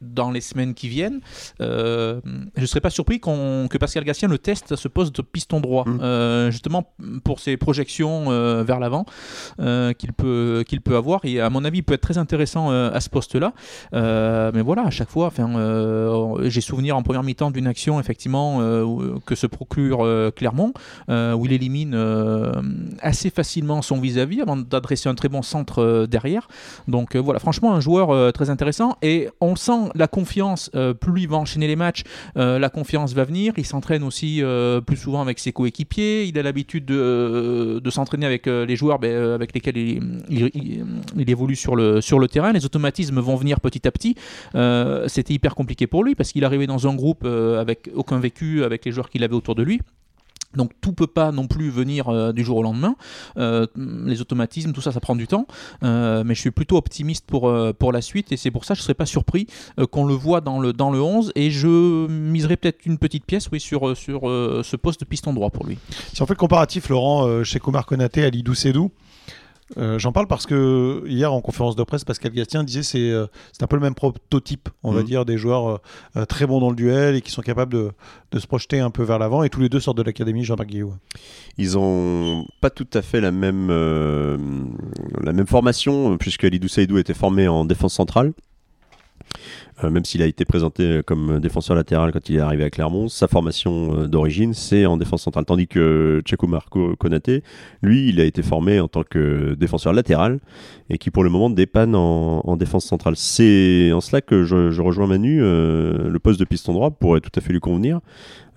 dans 0.00 0.30
les 0.30 0.40
semaines 0.40 0.74
qui 0.74 0.88
viennent, 0.88 1.20
euh, 1.60 2.20
je 2.56 2.60
ne 2.60 2.66
serais 2.66 2.80
pas 2.80 2.90
surpris 2.90 3.20
que 3.20 3.78
Pascal 3.78 4.04
Gassien 4.04 4.28
le 4.28 4.38
teste 4.38 4.72
à 4.72 4.76
ce 4.76 4.88
poste 4.88 5.14
de 5.16 5.22
piston 5.22 5.60
droit, 5.60 5.84
mm. 5.86 6.00
euh, 6.02 6.50
justement 6.50 6.92
pour 7.24 7.40
ses 7.40 7.56
projections 7.56 8.26
euh, 8.28 8.62
vers 8.62 8.80
l'avant 8.80 9.06
qu'il 9.98 10.12
peut, 10.12 10.64
qu'il 10.66 10.80
peut 10.80 10.96
avoir. 10.96 11.24
Et 11.24 11.40
à 11.40 11.50
mon 11.50 11.64
avis, 11.64 11.78
il 11.78 11.82
peut 11.82 11.94
être 11.94 12.00
très 12.00 12.18
intéressant 12.18 12.70
à 12.70 13.00
ce 13.00 13.08
poste-là. 13.08 13.52
mais 13.92 14.62
voilà, 14.62 14.82
à 14.86 14.90
chaque 14.90 15.10
fois, 15.10 15.32
j'ai 16.44 16.60
souvenir 16.60 16.96
en 16.96 17.02
première 17.02 17.22
mi-temps 17.22 17.50
d'une 17.50 17.66
action, 17.66 18.00
effectivement, 18.00 18.58
que 19.24 19.34
se 19.34 19.46
procure 19.46 20.06
Clermont, 20.34 20.72
où 21.08 21.46
il 21.46 21.52
élimine 21.52 21.94
assez 23.00 23.30
facilement 23.30 23.82
son 23.82 23.98
vis-à-vis 23.98 24.42
avant 24.42 24.56
d'adresser 24.56 25.08
un 25.08 25.14
très 25.14 25.28
bon 25.28 25.42
centre 25.42 26.06
derrière. 26.06 26.48
Donc 26.88 27.16
voilà, 27.16 27.40
franchement, 27.40 27.74
un 27.74 27.80
joueur 27.80 28.32
très 28.32 28.50
intéressant. 28.50 28.96
Et 29.02 29.28
on 29.40 29.56
le 29.56 29.85
la 29.94 30.08
confiance, 30.08 30.70
euh, 30.74 30.94
plus 30.94 31.22
il 31.22 31.28
va 31.28 31.36
enchaîner 31.36 31.66
les 31.66 31.76
matchs, 31.76 32.02
euh, 32.36 32.58
la 32.58 32.68
confiance 32.68 33.14
va 33.14 33.24
venir. 33.24 33.52
Il 33.56 33.66
s'entraîne 33.66 34.02
aussi 34.02 34.42
euh, 34.42 34.80
plus 34.80 34.96
souvent 34.96 35.22
avec 35.22 35.38
ses 35.38 35.52
coéquipiers. 35.52 36.24
Il 36.24 36.38
a 36.38 36.42
l'habitude 36.42 36.84
de, 36.86 37.82
s'entraîner 37.90 38.26
avec 38.26 38.46
les 38.46 38.76
joueurs 38.76 38.98
ben, 38.98 39.32
avec 39.32 39.54
lesquels 39.54 39.76
il, 39.78 41.30
évolue 41.30 41.56
sur 41.56 41.76
le 41.76 42.26
terrain. 42.26 42.52
Les 42.52 42.64
automatismes 42.64 43.20
vont 43.20 43.36
venir 43.36 43.60
petit 43.60 43.86
à 43.86 43.90
petit. 43.90 44.16
C'était 45.08 45.34
hyper 45.34 45.54
compliqué 45.54 45.86
pour 45.86 46.04
lui 46.04 46.14
parce 46.14 46.32
qu'il 46.32 46.44
arrivait 46.44 46.66
dans 46.66 46.86
un 46.86 46.94
groupe 46.94 47.24
avec 47.24 47.90
aucun 47.94 48.18
vécu 48.18 48.64
avec 48.64 48.84
les 48.84 48.92
joueurs 48.92 49.08
qu'il 49.08 49.24
avait 49.24 49.34
autour 49.34 49.54
de 49.54 49.62
lui. 49.62 49.80
Donc 50.54 50.72
tout 50.80 50.92
peut 50.92 51.06
pas 51.06 51.32
non 51.32 51.46
plus 51.46 51.70
venir 51.70 52.08
euh, 52.08 52.32
du 52.32 52.44
jour 52.44 52.58
au 52.58 52.62
lendemain. 52.62 52.96
Euh, 53.36 53.66
les 53.76 54.20
automatismes, 54.20 54.72
tout 54.72 54.80
ça, 54.80 54.92
ça 54.92 55.00
prend 55.00 55.16
du 55.16 55.26
temps. 55.26 55.46
Euh, 55.82 56.24
mais 56.24 56.34
je 56.34 56.40
suis 56.40 56.50
plutôt 56.50 56.76
optimiste 56.76 57.26
pour, 57.26 57.52
pour 57.78 57.92
la 57.92 58.00
suite 58.00 58.32
et 58.32 58.36
c'est 58.36 58.50
pour 58.50 58.64
ça 58.64 58.74
que 58.74 58.78
je 58.78 58.82
ne 58.82 58.84
serais 58.84 58.94
pas 58.94 59.06
surpris 59.06 59.46
qu'on 59.90 60.04
le 60.04 60.14
voit 60.14 60.40
dans 60.40 60.60
le, 60.60 60.72
dans 60.72 60.90
le 60.90 61.00
11 61.00 61.32
et 61.34 61.50
je 61.50 62.06
miserai 62.08 62.56
peut-être 62.56 62.86
une 62.86 62.98
petite 62.98 63.24
pièce 63.24 63.48
oui, 63.50 63.60
sur, 63.60 63.96
sur 63.96 64.22
ce 64.22 64.76
poste 64.76 65.00
de 65.00 65.04
piston 65.04 65.32
droit 65.32 65.50
pour 65.50 65.66
lui. 65.66 65.78
Si 66.12 66.22
on 66.22 66.26
fait 66.26 66.34
le 66.34 66.38
comparatif, 66.38 66.88
Laurent, 66.88 67.42
chez 67.44 67.58
Komar 67.58 67.86
Konaté, 67.86 68.24
Ali 68.24 68.42
Doucedou, 68.42 68.90
euh, 69.76 69.98
j'en 69.98 70.12
parle 70.12 70.28
parce 70.28 70.46
que 70.46 71.02
hier 71.06 71.32
en 71.32 71.40
conférence 71.40 71.74
de 71.74 71.82
presse, 71.82 72.04
Pascal 72.04 72.32
Gastien 72.32 72.62
disait 72.62 72.84
c'est 72.84 73.10
euh, 73.10 73.26
c'est 73.52 73.64
un 73.64 73.66
peu 73.66 73.76
le 73.76 73.82
même 73.82 73.94
prototype, 73.94 74.68
on 74.84 74.92
va 74.92 75.00
mhm. 75.00 75.06
dire, 75.06 75.24
des 75.24 75.38
joueurs 75.38 75.80
euh, 76.16 76.24
très 76.24 76.46
bons 76.46 76.60
dans 76.60 76.70
le 76.70 76.76
duel 76.76 77.16
et 77.16 77.20
qui 77.20 77.32
sont 77.32 77.42
capables 77.42 77.72
de, 77.72 77.90
de 78.30 78.38
se 78.38 78.46
projeter 78.46 78.78
un 78.78 78.90
peu 78.90 79.02
vers 79.02 79.18
l'avant. 79.18 79.42
Et 79.42 79.50
tous 79.50 79.60
les 79.60 79.68
deux 79.68 79.80
sortent 79.80 79.98
de 79.98 80.04
l'académie 80.04 80.44
Jean-Marc 80.44 80.68
Guillaume. 80.68 80.96
Ils 81.58 81.76
ont 81.76 82.46
pas 82.60 82.70
tout 82.70 82.88
à 82.92 83.02
fait 83.02 83.20
la 83.20 83.32
même, 83.32 83.68
la 83.68 85.32
même 85.32 85.46
formation, 85.46 86.16
puisque 86.16 86.44
Alidou 86.44 86.68
Saïdou 86.68 86.98
était 86.98 87.14
formé 87.14 87.48
en 87.48 87.64
défense 87.64 87.94
centrale. 87.94 88.32
Euh, 89.84 89.90
même 89.90 90.04
s'il 90.04 90.22
a 90.22 90.26
été 90.26 90.44
présenté 90.44 91.00
comme 91.04 91.38
défenseur 91.38 91.76
latéral 91.76 92.10
quand 92.12 92.28
il 92.30 92.36
est 92.36 92.40
arrivé 92.40 92.64
à 92.64 92.70
Clermont, 92.70 93.08
sa 93.08 93.28
formation 93.28 94.00
euh, 94.00 94.06
d'origine, 94.06 94.54
c'est 94.54 94.86
en 94.86 94.96
défense 94.96 95.22
centrale. 95.22 95.44
Tandis 95.44 95.68
que 95.68 96.22
Checo 96.24 96.46
Marco 96.46 96.96
Konaté, 96.96 97.42
lui, 97.82 98.08
il 98.08 98.20
a 98.20 98.24
été 98.24 98.42
formé 98.42 98.80
en 98.80 98.88
tant 98.88 99.02
que 99.02 99.54
défenseur 99.54 99.92
latéral 99.92 100.40
et 100.88 100.98
qui 100.98 101.10
pour 101.10 101.24
le 101.24 101.30
moment 101.30 101.50
dépanne 101.50 101.94
en, 101.94 102.56
défense 102.56 102.86
centrale. 102.86 103.16
C'est 103.16 103.92
en 103.92 104.00
cela 104.00 104.22
que 104.22 104.44
je, 104.44 104.80
rejoins 104.80 105.06
Manu, 105.06 105.42
euh, 105.42 106.08
le 106.08 106.18
poste 106.18 106.40
de 106.40 106.46
piston 106.46 106.72
droit 106.72 106.90
pourrait 106.90 107.20
tout 107.20 107.30
à 107.34 107.40
fait 107.40 107.52
lui 107.52 107.60
convenir. 107.60 108.00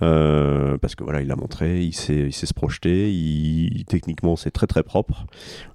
Euh, 0.01 0.77
parce 0.77 0.95
que 0.95 1.03
voilà, 1.03 1.21
il 1.21 1.31
a 1.31 1.35
montré, 1.35 1.83
il 1.83 1.93
sait, 1.93 2.27
il 2.27 2.33
sait 2.33 2.45
se 2.45 2.53
projeter, 2.53 3.11
il, 3.11 3.83
techniquement 3.85 4.35
c'est 4.37 4.51
très 4.51 4.67
très 4.67 4.83
propre 4.83 5.25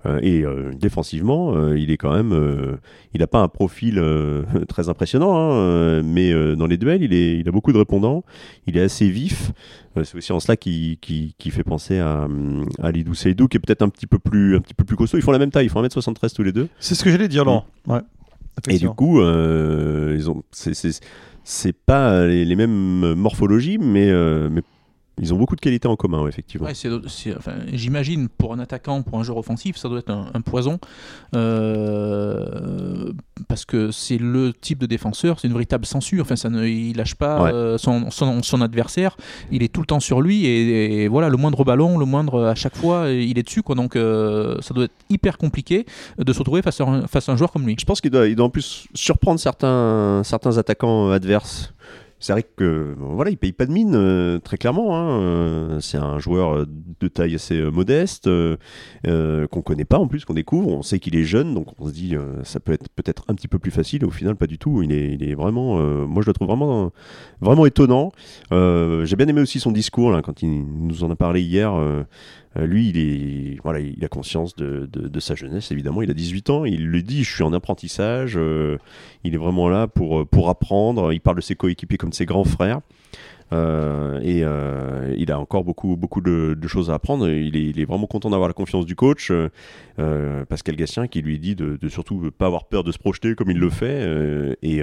euh, 0.07 0.19
et 0.23 0.43
euh, 0.43 0.73
défensivement, 0.73 1.73
il 1.75 1.91
est 1.91 1.97
quand 1.97 2.15
même, 2.15 2.79
il 3.13 3.21
n'a 3.21 3.27
pas 3.27 3.41
un 3.41 3.49
profil 3.49 4.03
très 4.69 4.89
impressionnant, 4.89 5.35
hein, 5.37 6.03
mais 6.03 6.33
dans 6.57 6.67
les 6.67 6.77
duels, 6.77 7.03
il, 7.03 7.13
est, 7.13 7.39
il 7.39 7.49
a 7.49 7.53
beaucoup 7.53 7.73
de 7.73 7.79
répondants, 7.79 8.25
il 8.67 8.77
est 8.77 8.83
assez 8.83 9.09
vif. 9.09 9.53
c'est 10.03 10.17
aussi 10.17 10.33
en 10.33 10.41
cela 10.41 10.57
qui, 10.57 10.99
qui, 11.01 11.35
qui 11.39 11.51
fait 11.51 11.65
penser 11.65 11.99
à, 11.99 12.27
à 12.83 12.91
Lidou 12.91 13.15
Seydou, 13.15 13.49
qui 13.49 13.59
est 13.59 13.61
peut-être 13.61 13.83
un 13.83 13.89
petit 13.89 14.07
peu 14.07 14.19
plus 14.19 14.57
un 14.57 14.61
petit 14.61 14.75
peu 14.75 14.85
plus 14.85 14.97
costaud. 14.97 15.19
Ils 15.19 15.23
font 15.23 15.33
la 15.33 15.39
même 15.39 15.51
taille, 15.51 15.67
ils 15.67 15.71
font 15.71 15.83
1m73 15.83 16.35
tous 16.35 16.43
les 16.43 16.53
deux. 16.53 16.69
C'est 16.79 16.95
ce 16.95 17.05
que 17.05 17.11
j'allais 17.11 17.29
dire, 17.29 17.45
Laurent. 17.45 17.67
Ouais. 17.87 18.01
Et 18.69 18.79
du 18.79 18.89
coup, 18.89 19.21
ils 19.21 20.31
ont, 20.31 20.43
c'est, 20.53 20.75
c'est 21.45 21.77
pas 21.77 22.27
les, 22.27 22.57
mêmes 22.57 23.15
morphologies, 23.15 23.79
mais, 23.79 24.11
euh, 24.11 24.49
mais 24.51 24.63
ils 25.21 25.33
ont 25.33 25.37
beaucoup 25.37 25.55
de 25.55 25.61
qualités 25.61 25.87
en 25.87 25.95
commun, 25.95 26.27
effectivement. 26.27 26.67
J'imagine 27.73 28.29
pour 28.29 28.53
un 28.53 28.59
attaquant, 28.59 29.03
pour 29.03 29.19
un 29.19 29.23
joueur 29.23 29.39
offensif, 29.39 29.77
ça 29.77 29.89
doit 29.89 30.01
être 30.01 30.11
un, 30.11 30.41
poison. 30.41 30.81
Euh, 31.37 33.13
parce 33.49 33.65
que 33.65 33.93
c'est 33.93 34.19
le 34.19 34.53
type 34.53 34.79
de 34.79 34.87
défenseur, 34.87 35.39
c'est 35.39 35.47
une 35.47 35.53
véritable 35.53 35.87
censure. 35.87 36.23
Enfin, 36.23 36.35
ça 36.35 36.51
ne, 36.51 36.67
il 36.67 36.97
lâche 36.97 37.15
pas 37.15 37.49
euh, 37.53 37.79
son, 37.79 38.11
son, 38.11 38.61
adversaire, 38.61 39.17
il 39.53 39.63
est 39.63 39.73
tout 39.73 39.81
le 39.81 39.87
temps 39.87 40.01
sur 40.01 40.21
lui. 40.21 40.47
Et, 40.47 41.07
voilà, 41.07 41.29
le 41.29 41.37
moindre 41.37 41.65
ballon, 41.65 41.97
le 41.97 42.07
moindre 42.07 42.47
à 42.47 42.57
chaque 42.57 42.77
fois, 42.77 43.11
il 43.11 43.39
est 43.39 43.45
dessus. 43.45 43.63
Quoi. 43.63 43.77
Donc 43.77 43.95
euh, 43.95 44.57
ça 44.63 44.75
doit 44.75 44.85
être 44.85 44.95
hyper 45.11 45.39
compliqué 45.39 45.87
de 46.19 46.33
se 46.33 46.39
retrouver 46.41 46.63
face 46.63 46.81
à 46.81 46.85
un, 46.85 47.07
face 47.07 47.29
à 47.29 47.33
un 47.33 47.37
joueur 47.37 47.53
comme 47.53 47.67
lui. 47.67 47.77
Je 47.79 47.85
pense 47.85 48.01
qu'il 48.01 48.11
doit, 48.11 48.27
il 48.27 48.35
doit 48.35 48.47
en 48.47 48.51
plus 48.51 48.89
surprendre 48.95 49.39
certains, 49.39 50.23
certains 50.25 50.59
attaquants 50.59 51.11
adverses 51.11 51.73
c'est 52.25 52.33
vrai 52.33 52.43
que 52.43 52.95
voilà, 52.99 53.31
il 53.31 53.37
paye 53.37 53.53
pas 53.53 53.67
de 53.67 53.71
mine 53.71 53.95
euh, 53.95 54.39
très 54.39 54.57
clairement. 54.57 54.97
Hein, 54.97 55.21
euh, 55.21 55.81
c'est 55.81 55.99
un 55.99 56.19
joueur 56.19 56.55
euh, 56.55 56.67
de 56.99 57.07
taille 57.07 57.35
assez 57.35 57.61
modeste 57.71 58.31
qu'on 59.05 59.63
connaît 59.63 59.85
pas 59.85 59.99
en 59.99 60.09
plus, 60.09 60.25
qu'on 60.25 60.33
découvre. 60.33 60.69
On 60.69 60.81
sait 60.81 61.01
qu'il 61.01 61.17
est 61.17 61.25
jeune, 61.25 61.53
donc 61.53 61.79
on 61.79 61.87
se 61.87 61.93
dit 61.93 62.15
ça 62.43 62.61
peut 62.61 62.73
être 62.73 62.89
peut-être 62.97 63.25
un 63.29 63.35
petit 63.35 63.47
peu 63.47 63.59
plus 63.59 63.71
facile. 63.71 64.07
Au 64.07 64.11
final, 64.11 64.37
pas 64.37 64.47
du 64.47 64.57
tout. 64.57 64.83
Il 64.83 64.91
est, 64.93 65.13
il 65.13 65.23
est 65.23 65.35
vraiment, 65.35 65.77
moi 66.07 66.23
je 66.23 66.29
le 66.29 66.33
trouve 66.33 66.49
vraiment 66.49 66.93
vraiment 67.43 67.67
étonnant. 67.67 68.11
J'ai 68.51 69.17
bien 69.17 69.29
aimé 69.29 69.43
aussi 69.43 69.61
son 69.61 69.71
discours 69.71 70.19
quand 70.23 70.41
il 70.41 70.65
nous 70.65 71.05
en 71.05 71.11
a 71.11 71.17
parlé 71.17 71.43
hier. 71.43 71.75
Euh, 72.57 72.67
lui, 72.67 72.89
il, 72.89 72.99
est, 72.99 73.59
voilà, 73.63 73.81
il 73.81 74.05
a 74.05 74.09
conscience 74.09 74.55
de, 74.57 75.21
sa 75.21 75.35
jeunesse, 75.35 75.73
évidemment. 75.73 76.03
Il 76.03 76.11
a 76.11 76.15
18 76.15 76.51
ans, 76.51 76.65
il 76.65 76.89
le 76.89 77.03
dit, 77.03 77.25
je 77.25 77.35
suis 77.35 77.43
en 77.43 77.53
apprentissage, 77.53 78.37
euh, 78.37 78.79
il 79.25 79.35
est 79.35 79.39
vraiment 79.39 79.69
là 79.69 79.87
pour, 79.87 80.21
euh, 80.21 80.25
pour 80.25 80.49
apprendre. 80.49 81.13
Il 81.13 81.21
parle 81.21 81.37
de 81.37 81.43
ses 81.43 81.55
coéquipiers 81.55 81.99
comme 81.99 82.11
de 82.11 82.15
ses 82.15 82.27
grands 82.27 82.45
frères. 82.45 82.81
et 83.53 84.41
il 85.17 85.31
a 85.31 85.39
encore 85.39 85.65
beaucoup, 85.65 85.97
beaucoup 85.97 86.21
de, 86.21 86.57
choses 86.67 86.91
à 86.91 86.95
apprendre. 86.95 87.29
Il 87.29 87.57
est, 87.57 87.67
il 87.67 87.81
est 87.81 87.85
vraiment 87.85 88.07
content 88.07 88.31
d'avoir 88.31 88.49
la 88.49 88.55
confiance 88.55 88.87
du 88.87 88.97
coach, 88.97 89.33
Pascal 90.49 90.77
Gatien, 90.77 91.07
qui 91.07 91.23
lui 91.23 91.39
dit 91.39 91.55
de, 91.55 91.77
de 91.81 91.89
surtout 91.89 92.31
pas 92.37 92.47
avoir 92.47 92.65
peur 92.65 92.85
de 92.85 92.93
se 92.93 92.99
projeter 92.99 93.35
comme 93.35 93.51
il 93.51 93.59
le 93.59 93.71
fait. 93.71 94.57
et 94.63 94.83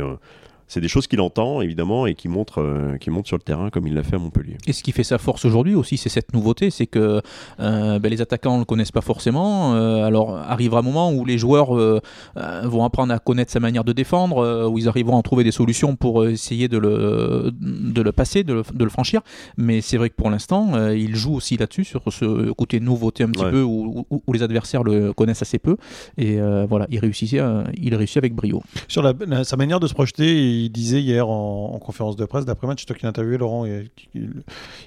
c'est 0.72 0.80
des 0.80 0.88
choses 0.88 1.06
qu'il 1.06 1.20
entend 1.20 1.60
évidemment 1.60 2.06
et 2.08 2.16
qui 2.16 2.30
montre, 2.30 2.62
euh, 2.62 2.96
qui 2.98 3.10
montre 3.10 3.28
sur 3.28 3.36
le 3.36 3.42
terrain 3.42 3.70
comme 3.70 3.88
il 3.88 3.94
l'a 3.94 4.04
fait 4.04 4.16
à 4.16 4.20
Montpellier. 4.20 4.56
Et 4.68 4.72
ce 4.72 4.84
qui 4.84 4.94
fait 4.94 5.04
sa 5.04 5.18
force 5.18 5.44
aujourd'hui 5.44 5.76
aussi, 5.76 5.98
c'est 5.98 6.08
cette 6.08 6.34
nouveauté, 6.34 6.70
c'est 6.70 6.88
que 6.88 7.22
euh, 7.60 8.00
ben, 8.00 8.10
les 8.10 8.22
attaquants 8.22 8.54
ne 8.54 8.60
le 8.60 8.66
connaissent 8.66 8.94
pas 8.94 9.02
forcément. 9.02 9.76
Euh, 9.76 10.06
alors 10.06 10.38
arrivera 10.38 10.80
un 10.80 10.84
moment 10.84 11.12
où 11.12 11.26
les 11.26 11.38
joueurs 11.38 11.74
vont 11.76 12.86
apprendre 12.86 13.14
à 13.14 13.20
connaître 13.20 13.52
sa 13.52 13.60
manière 13.60 13.84
de 13.84 13.92
défendre, 13.92 14.70
où 14.70 14.78
ils 14.78 14.88
arriveront 14.88 15.20
à 15.20 15.22
trouver 15.24 15.44
des 15.44 15.52
solutions 15.52 15.98
pour 15.98 16.26
essayer 16.26 16.70
de 16.70 16.78
le, 16.78 17.52
de 17.60 18.02
le 18.02 18.12
passer, 18.14 18.46
de 18.46 18.54
le, 18.54 18.64
de 18.74 18.84
le 18.86 18.90
franchir. 18.90 19.22
Mais 19.58 19.82
c'est 19.82 19.98
vrai 19.98 20.10
que 20.10 20.16
pour 20.16 20.30
l'instant, 20.30 20.90
il 20.92 21.16
joue 21.18 21.36
aussi 21.36 21.58
là-dessus, 21.58 21.84
sur 21.84 22.02
ce 22.08 22.52
côté 22.52 22.80
nouveauté 22.80 23.26
un 23.26 23.30
petit 23.30 23.44
peu, 23.44 23.62
où, 23.62 24.06
où, 24.10 24.34
les 24.34 24.44
adversaires 24.44 24.84
le 24.84 25.12
connaissent 25.12 25.42
assez 25.42 25.60
peu. 25.60 25.76
Et 26.18 26.40
voilà, 26.70 26.88
il 26.90 27.00
réussit, 27.00 27.36
il 27.76 27.96
réussit 27.96 28.18
avec 28.18 28.34
brio. 28.34 28.64
Sur 28.88 29.02
la, 29.02 29.14
sa 29.44 29.58
manière 29.58 29.82
de 29.82 29.88
se 29.88 29.94
projeter, 29.94 30.61
il 30.61 30.61
disait 30.70 31.02
hier 31.02 31.28
en, 31.28 31.80
conférence 31.80 32.16
de 32.16 32.26
presse, 32.26 32.46
d'après 32.46 32.68
match, 32.68 32.86
toi 32.86 32.96
qui 32.96 33.04
l'as 33.04 33.10
interviewé, 33.10 33.38
Laurent, 33.38 33.66
il, 33.66 33.90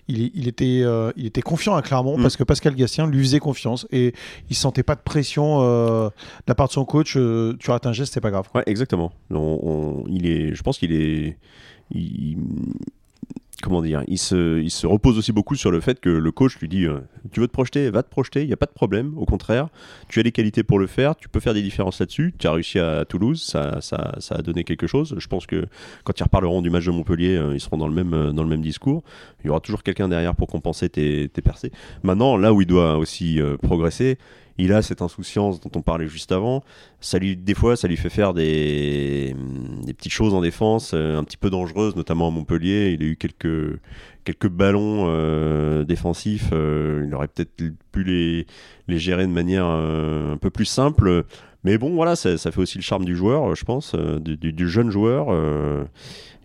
il, 0.09 0.49
était, 0.49 0.83
euh, 0.83 1.13
il 1.17 1.27
était 1.27 1.43
confiant 1.43 1.75
à 1.75 1.83
Clermont 1.83 2.19
mm. 2.19 2.23
parce 2.23 2.37
que 2.37 2.45
Pascal 2.45 2.75
Gastien 2.75 3.07
lui 3.07 3.23
faisait 3.25 3.41
confiance 3.41 3.87
et 3.91 4.15
il 4.51 4.57
sentait 4.57 4.83
pas 4.83 4.95
de 4.95 5.01
pression 5.01 5.61
euh, 5.63 6.07
de 6.09 6.13
la 6.47 6.55
part 6.55 6.69
de 6.69 6.73
son 6.73 6.85
coach. 6.85 7.17
Euh, 7.17 7.57
tu 7.59 7.71
rates 7.71 7.87
un 7.87 7.93
geste, 7.93 8.15
c'est 8.15 8.21
pas 8.21 8.31
grave. 8.31 8.49
Ouais, 8.55 8.63
exactement. 8.67 9.13
il 9.31 10.27
est, 10.27 10.55
je 10.55 10.63
pense 10.63 10.79
qu'il 10.79 10.93
est 10.93 11.37
comment 13.63 13.83
dire, 13.83 14.03
il 14.09 14.19
se, 14.19 14.61
il 14.61 14.71
se 14.71 14.87
repose 14.87 15.19
aussi 15.19 15.33
beaucoup 15.33 15.55
sur 15.55 15.71
le 15.71 15.81
fait 15.81 16.01
que 16.01 16.09
le 16.09 16.33
coach 16.33 16.59
lui 16.59 16.69
dit 16.69 16.85
euh, 16.85 17.01
Tu 17.33 17.41
veux 17.41 17.47
te 17.47 17.53
projeter, 17.53 17.91
va 17.91 18.03
te 18.03 18.11
projeter, 18.11 18.43
il 18.43 18.47
n'y 18.47 18.53
a 18.53 18.57
pas 18.57 18.67
de 18.67 18.73
problème. 18.73 19.15
Au 19.17 19.25
contraire, 19.25 19.69
tu 20.09 20.21
as 20.21 20.23
les 20.23 20.33
qualités 20.33 20.63
pour 20.63 20.79
le 20.79 20.87
faire, 20.87 21.17
tu 21.17 21.29
peux 21.29 21.41
faire 21.41 21.55
des 21.55 21.63
différences 21.63 22.01
là-dessus. 22.01 22.35
Tu 22.39 22.47
as 22.47 22.53
réussi 22.53 22.79
à 22.79 23.05
Toulouse, 23.05 23.43
ça, 23.43 23.81
ça, 23.81 24.15
ça, 24.19 24.37
a 24.37 24.43
donné 24.43 24.65
quelque 24.65 24.87
chose. 24.87 25.15
Je 25.19 25.27
pense 25.27 25.47
que 25.47 25.67
quand 26.05 26.19
ils 26.19 26.23
reparleront 26.23 26.63
du 26.63 26.71
match 26.71 26.87
de 26.87 26.91
Montpellier, 26.91 27.37
euh, 27.37 27.55
ils 27.55 27.61
seront 27.61 27.77
dans 27.77 27.89
le, 27.89 27.95
même, 27.95 28.15
euh, 28.15 28.33
dans 28.33 28.43
le 28.43 28.49
même 28.49 28.63
discours. 28.63 29.03
Il 29.43 29.49
y 29.49 29.51
aura 29.51 29.61
toujours 29.61 29.83
quelqu'un 29.83 30.09
derrière 30.09 30.35
pour 30.35 30.49
compenser 30.49 30.89
tes, 30.89 31.29
tes 31.29 31.43
percées. 31.43 31.73
Maintenant, 32.03 32.37
là 32.37 32.53
où 32.53 32.61
il 32.61 32.67
doit 32.67 32.97
aussi 32.97 33.41
progresser, 33.63 34.19
il 34.59 34.73
a 34.73 34.83
cette 34.83 35.03
insouciance 35.03 35.61
dont 35.61 35.71
on 35.75 35.83
parlait 35.83 36.07
juste 36.07 36.33
avant. 36.33 36.63
Ça 37.01 37.19
lui, 37.19 37.37
des 37.37 37.55
fois, 37.55 37.77
ça 37.77 37.89
lui 37.89 37.97
fait 37.97 38.09
faire 38.09 38.35
des, 38.35 39.35
petites 39.87 40.13
choses 40.13 40.35
en 40.35 40.41
défense, 40.41 40.93
euh, 40.95 41.19
un 41.19 41.25
petit 41.25 41.37
peu 41.37 41.51
dangereuses, 41.51 41.97
notamment 41.97 42.29
à 42.29 42.31
Montpellier. 42.31 42.97
Il 42.99 43.03
a 43.03 43.07
eu 43.07 43.17
quelques, 43.17 43.81
quelques 44.25 44.49
ballons 44.49 45.07
euh, 45.09 45.85
défensifs. 45.85 46.51
Euh, 46.53 47.05
il 47.07 47.15
aurait 47.15 47.29
peut-être 47.29 47.55
pu 47.91 48.05
les, 48.05 48.47
gérer 48.89 49.27
de 49.27 49.33
manière 49.33 49.67
un 49.67 50.37
peu 50.37 50.51
plus 50.51 50.67
simple. 50.67 51.25
Mais 51.65 51.79
bon, 51.79 51.95
voilà, 51.95 52.15
ça, 52.15 52.37
fait 52.37 52.59
aussi 52.59 52.79
le 52.79 52.83
charme 52.83 53.05
du 53.05 53.17
joueur, 53.17 53.55
je 53.55 53.65
pense, 53.65 53.95
du, 53.95 54.69
jeune 54.69 54.91
joueur. 54.91 55.29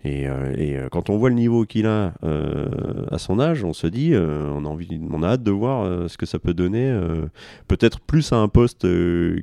Et, 0.04 0.26
euh, 0.28 0.54
euh, 0.58 0.88
quand 0.90 1.10
on 1.10 1.18
voit 1.18 1.28
le 1.28 1.34
niveau 1.34 1.64
qu'il 1.66 1.86
a 1.86 2.14
euh, 2.24 3.04
à 3.10 3.18
son 3.18 3.38
âge, 3.38 3.64
on 3.64 3.72
se 3.72 3.86
dit, 3.86 4.14
on 4.14 4.64
a 4.64 4.68
envie, 4.68 5.00
on 5.10 5.22
a 5.22 5.28
hâte 5.28 5.42
de 5.42 5.50
voir 5.50 6.08
ce 6.08 6.16
que 6.16 6.26
ça 6.26 6.38
peut 6.38 6.54
donner. 6.54 6.98
Peut-être 7.68 8.00
plus 8.00 8.32
à 8.32 8.36
un 8.36 8.48
poste 8.48 8.86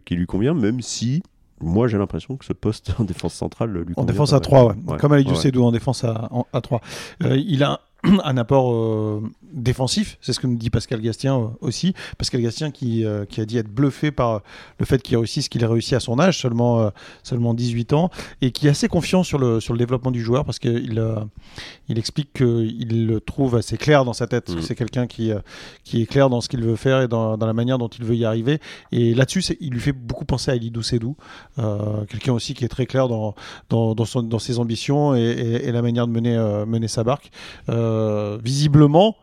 qui 0.05 0.15
lui 0.15 0.25
convient, 0.25 0.53
même 0.53 0.81
si 0.81 1.21
moi 1.59 1.87
j'ai 1.87 1.97
l'impression 1.97 2.37
que 2.37 2.45
ce 2.45 2.53
poste 2.53 2.93
en 2.99 3.03
défense 3.03 3.33
centrale 3.33 3.71
lui 3.71 3.95
convient. 3.95 4.03
En 4.03 4.05
défense 4.05 4.33
à 4.33 4.39
3, 4.39 4.65
ouais. 4.65 4.97
comme 4.97 5.11
Aliou 5.11 5.33
ouais. 5.33 5.57
en 5.57 5.71
défense 5.71 6.03
à, 6.03 6.29
à 6.53 6.61
3. 6.61 6.81
il 7.21 7.63
a 7.63 7.81
un 8.23 8.37
apport 8.37 8.73
euh, 8.73 9.21
défensif, 9.51 10.17
c'est 10.21 10.33
ce 10.33 10.39
que 10.39 10.47
nous 10.47 10.57
dit 10.57 10.69
Pascal 10.69 11.01
Gastien 11.01 11.37
euh, 11.37 11.47
aussi. 11.61 11.93
Pascal 12.17 12.41
Gastien 12.41 12.71
qui, 12.71 13.05
euh, 13.05 13.25
qui, 13.25 13.41
a 13.41 13.45
dit 13.45 13.57
être 13.57 13.69
bluffé 13.69 14.11
par 14.11 14.41
le 14.79 14.85
fait 14.85 15.01
qu'il 15.01 15.17
réussisse 15.17 15.45
ce 15.45 15.49
qu'il 15.49 15.63
a 15.63 15.67
réussi 15.67 15.95
à 15.95 15.99
son 15.99 16.19
âge, 16.19 16.39
seulement, 16.39 16.91
seulement 17.23 17.53
18 17.53 17.93
ans, 17.93 18.09
et 18.41 18.51
qui 18.51 18.67
est 18.67 18.69
assez 18.69 18.87
confiant 18.87 19.23
sur 19.23 19.39
le, 19.39 19.59
sur 19.59 19.73
le 19.73 19.79
développement 19.79 20.11
du 20.11 20.21
joueur 20.21 20.45
parce 20.45 20.59
qu'il 20.59 21.03
il 21.89 21.99
explique 21.99 22.33
qu'il 22.33 23.07
le 23.07 23.19
trouve 23.19 23.55
assez 23.55 23.77
clair 23.77 24.05
dans 24.05 24.13
sa 24.13 24.27
tête. 24.27 24.49
Mm. 24.49 24.61
C'est 24.61 24.75
quelqu'un 24.75 25.07
qui, 25.07 25.31
qui 25.83 26.01
est 26.01 26.05
clair 26.05 26.29
dans 26.29 26.41
ce 26.41 26.49
qu'il 26.49 26.63
veut 26.63 26.75
faire 26.75 27.01
et 27.01 27.07
dans, 27.07 27.37
dans, 27.37 27.45
la 27.45 27.53
manière 27.53 27.77
dont 27.77 27.87
il 27.87 28.03
veut 28.03 28.15
y 28.15 28.25
arriver. 28.25 28.59
Et 28.91 29.13
là-dessus, 29.13 29.41
il 29.59 29.71
lui 29.71 29.79
fait 29.79 29.93
beaucoup 29.93 30.25
penser 30.25 30.51
à 30.51 30.55
Elidou 30.55 30.81
Sedou, 30.81 31.15
quelqu'un 32.09 32.33
aussi 32.33 32.53
qui 32.53 32.65
est 32.65 32.69
très 32.69 32.85
clair 32.85 33.07
dans, 33.07 33.35
dans, 33.69 33.95
dans, 33.95 34.05
son, 34.05 34.23
dans 34.23 34.39
ses 34.39 34.59
ambitions 34.59 35.15
et, 35.15 35.21
et, 35.21 35.71
la 35.71 35.81
manière 35.81 36.07
de 36.07 36.11
mener, 36.11 36.37
mener 36.65 36.87
sa 36.87 37.03
barque. 37.03 37.31
Euh, 37.69 37.96
visiblement, 38.43 39.15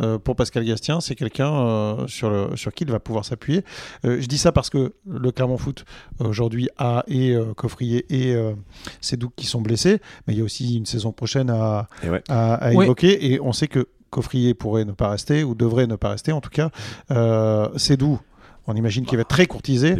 euh, 0.00 0.18
pour 0.18 0.36
Pascal 0.36 0.64
Gastien, 0.64 1.00
c'est 1.00 1.14
quelqu'un 1.14 1.52
euh, 1.52 2.06
sur, 2.06 2.58
sur 2.58 2.72
qui 2.72 2.84
il 2.84 2.90
va 2.90 3.00
pouvoir 3.00 3.24
s'appuyer. 3.24 3.64
je 4.02 4.26
dis 4.26 4.38
ça 4.38 4.52
parce 4.52 4.70
que 4.70 4.94
le 5.06 5.30
Clermont 5.32 5.58
Foot 5.58 5.84
aujourd'hui 6.18 6.68
a 6.78 7.04
et 7.06 7.36
Coffrier 7.56 8.06
et 8.08 8.34
Cédou 9.00 9.30
qui 9.36 9.46
sont 9.46 9.60
blessés, 9.60 10.00
mais 10.26 10.34
il 10.34 10.38
y 10.38 10.40
a 10.40 10.44
aussi 10.44 10.76
une 10.76 10.86
saison 10.86 11.12
prochaine 11.12 11.50
à, 11.50 11.88
à, 12.28 12.72
évoquer 12.72 13.32
et 13.32 13.40
on 13.40 13.52
sait 13.52 13.68
que 13.68 13.88
Coffrier 14.08 14.54
pourrait 14.54 14.84
ne 14.84 14.92
pas 14.92 15.10
rester 15.10 15.44
ou 15.44 15.54
devrait 15.54 15.86
ne 15.86 15.96
pas 15.96 16.08
rester 16.08 16.32
en 16.32 16.40
tout 16.40 16.50
cas. 16.50 16.70
Cédou 17.76 18.18
on 18.66 18.74
imagine 18.74 19.04
qu'il 19.04 19.16
va 19.16 19.22
être 19.22 19.28
très 19.28 19.46
courtisé. 19.46 19.94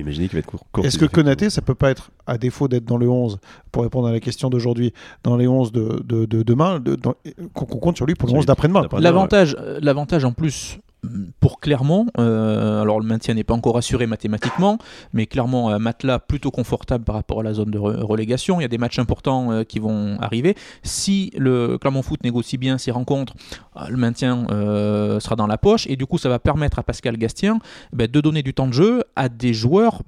Est-ce 0.83 0.99
que 0.99 1.07
Konaté, 1.07 1.50
ça 1.50 1.62
peut 1.62 1.75
pas 1.75 1.90
être, 1.90 2.11
à 2.26 2.38
défaut 2.38 2.69
d'être 2.69 2.85
dans 2.85 2.99
le 2.99 3.09
11, 3.09 3.38
pour 3.73 3.83
répondre 3.83 4.09
à 4.09 4.12
la 4.12 4.21
question 4.21 4.50
d'aujourd'hui, 4.50 4.93
dans 5.25 5.37
les 5.37 5.49
11 5.49 5.73
de, 5.73 6.02
demain, 6.26 6.83
qu'on 7.55 7.67
compte 7.67 7.97
sur 7.97 8.07
lui 8.07 8.14
pour 8.14 8.29
le 8.29 8.35
11 8.35 8.47
d'après-demain. 8.47 8.87
L'avantage, 8.99 9.57
l'avantage 9.81 10.25
en 10.25 10.33
plus, 10.33 10.79
pour 11.40 11.61
Clermont, 11.61 12.07
euh, 12.19 12.83
alors 12.83 13.00
le 13.00 13.07
maintien 13.07 13.35
n'est 13.35 13.45
pas 13.45 13.54
encore 13.54 13.76
assuré 13.76 14.07
mathématiquement, 14.07 14.78
mais 15.12 15.26
clairement 15.26 15.71
un 15.71 15.78
matelas 15.78 16.19
plutôt 16.19 16.50
confortable 16.50 17.04
par 17.04 17.14
rapport 17.14 17.40
à 17.40 17.42
la 17.42 17.54
zone 17.54 17.71
de 17.71 17.78
relégation. 17.78 18.61
Il 18.61 18.62
y 18.62 18.66
a 18.66 18.69
des 18.69 18.78
matchs 18.78 18.99
importants 18.99 19.50
euh, 19.50 19.64
qui 19.64 19.78
vont 19.78 20.19
arriver. 20.21 20.54
Si 20.83 21.33
le 21.37 21.78
Clermont 21.78 22.02
Foot 22.02 22.23
négocie 22.23 22.59
bien 22.59 22.78
ses 22.78 22.90
rencontres, 22.90 23.35
euh, 23.76 23.88
le 23.88 23.97
maintien 23.97 24.47
sera 25.21 25.37
dans 25.37 25.47
la 25.47 25.59
poche 25.59 25.87
et 25.87 25.97
du 25.97 26.07
coup 26.07 26.19
ça 26.19 26.28
va 26.28 26.38
permettre 26.38 26.78
à 26.78 26.83
Pascal 26.83 27.16
Gastien 27.16 27.59
ben, 27.92 28.11
de 28.11 28.21
donner 28.21 28.42
du 28.42 28.54
temps 28.54 28.66
de 28.66 28.73
jeu 28.73 29.04
à 29.16 29.28
des 29.28 29.52
joueurs 29.54 30.02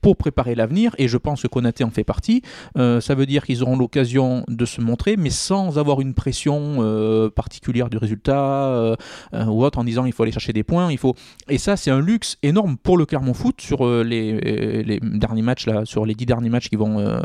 pour 0.00 0.16
préparer 0.16 0.54
l'avenir 0.54 0.94
et 0.98 1.08
je 1.08 1.16
pense 1.16 1.42
que 1.42 1.48
Konaté 1.48 1.84
en 1.84 1.90
fait 1.90 2.04
partie. 2.04 2.42
ça 2.76 3.14
veut 3.14 3.26
dire 3.26 3.44
qu'ils 3.44 3.62
auront 3.62 3.76
l'occasion 3.76 4.44
de 4.48 4.64
se 4.64 4.80
montrer 4.80 5.16
mais 5.16 5.30
sans 5.30 5.78
avoir 5.78 6.00
une 6.00 6.14
pression 6.14 7.30
particulière 7.34 7.88
du 7.88 7.96
résultat 7.96 8.96
ou 9.32 9.64
autre 9.64 9.78
disant 9.86 10.04
il 10.04 10.12
faut 10.12 10.22
aller 10.22 10.32
chercher 10.32 10.52
des 10.52 10.62
points, 10.62 10.92
il 10.92 10.98
faut 10.98 11.14
et 11.48 11.58
ça 11.58 11.76
c'est 11.76 11.90
un 11.90 12.00
luxe 12.00 12.36
énorme 12.42 12.76
pour 12.76 12.98
le 12.98 13.06
Clermont 13.06 13.34
Foot 13.34 13.60
sur 13.60 13.86
euh, 13.86 14.02
les, 14.04 14.34
euh, 14.34 14.82
les, 14.82 15.00
derniers 15.00 15.42
matchs 15.42 15.66
là, 15.66 15.84
sur 15.84 16.04
les 16.04 16.14
dix 16.14 16.26
derniers 16.26 16.50
matchs 16.50 16.68
qui 16.68 16.76
vont 16.76 16.98
euh, 16.98 17.18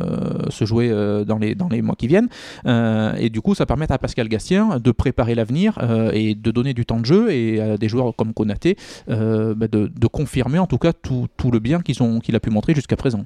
se 0.49 0.65
jouer 0.65 0.89
dans 1.25 1.37
les 1.37 1.55
dans 1.55 1.67
les 1.67 1.81
mois 1.81 1.95
qui 1.95 2.07
viennent. 2.07 2.29
et 2.65 3.29
du 3.29 3.41
coup 3.41 3.55
ça 3.55 3.65
permet 3.65 3.91
à 3.91 3.97
Pascal 3.97 4.27
Gastien 4.29 4.79
de 4.79 4.91
préparer 4.91 5.35
l'avenir 5.35 5.77
et 6.13 6.35
de 6.35 6.51
donner 6.51 6.73
du 6.73 6.85
temps 6.85 6.99
de 6.99 7.05
jeu 7.05 7.31
et 7.31 7.59
à 7.59 7.77
des 7.77 7.89
joueurs 7.89 8.15
comme 8.15 8.33
Konaté 8.33 8.77
bah, 9.07 9.67
de, 9.67 9.91
de, 9.93 10.07
confirmer 10.07 10.59
en 10.59 10.67
tout 10.67 10.77
cas 10.77 10.93
tout, 10.93 11.27
tout 11.37 11.51
le 11.51 11.59
bien 11.59 11.81
qu'ils 11.81 12.01
ont 12.03 12.19
qu'il 12.19 12.35
a 12.35 12.39
pu 12.39 12.49
montrer 12.49 12.73
jusqu'à 12.73 12.95
présent. 12.95 13.25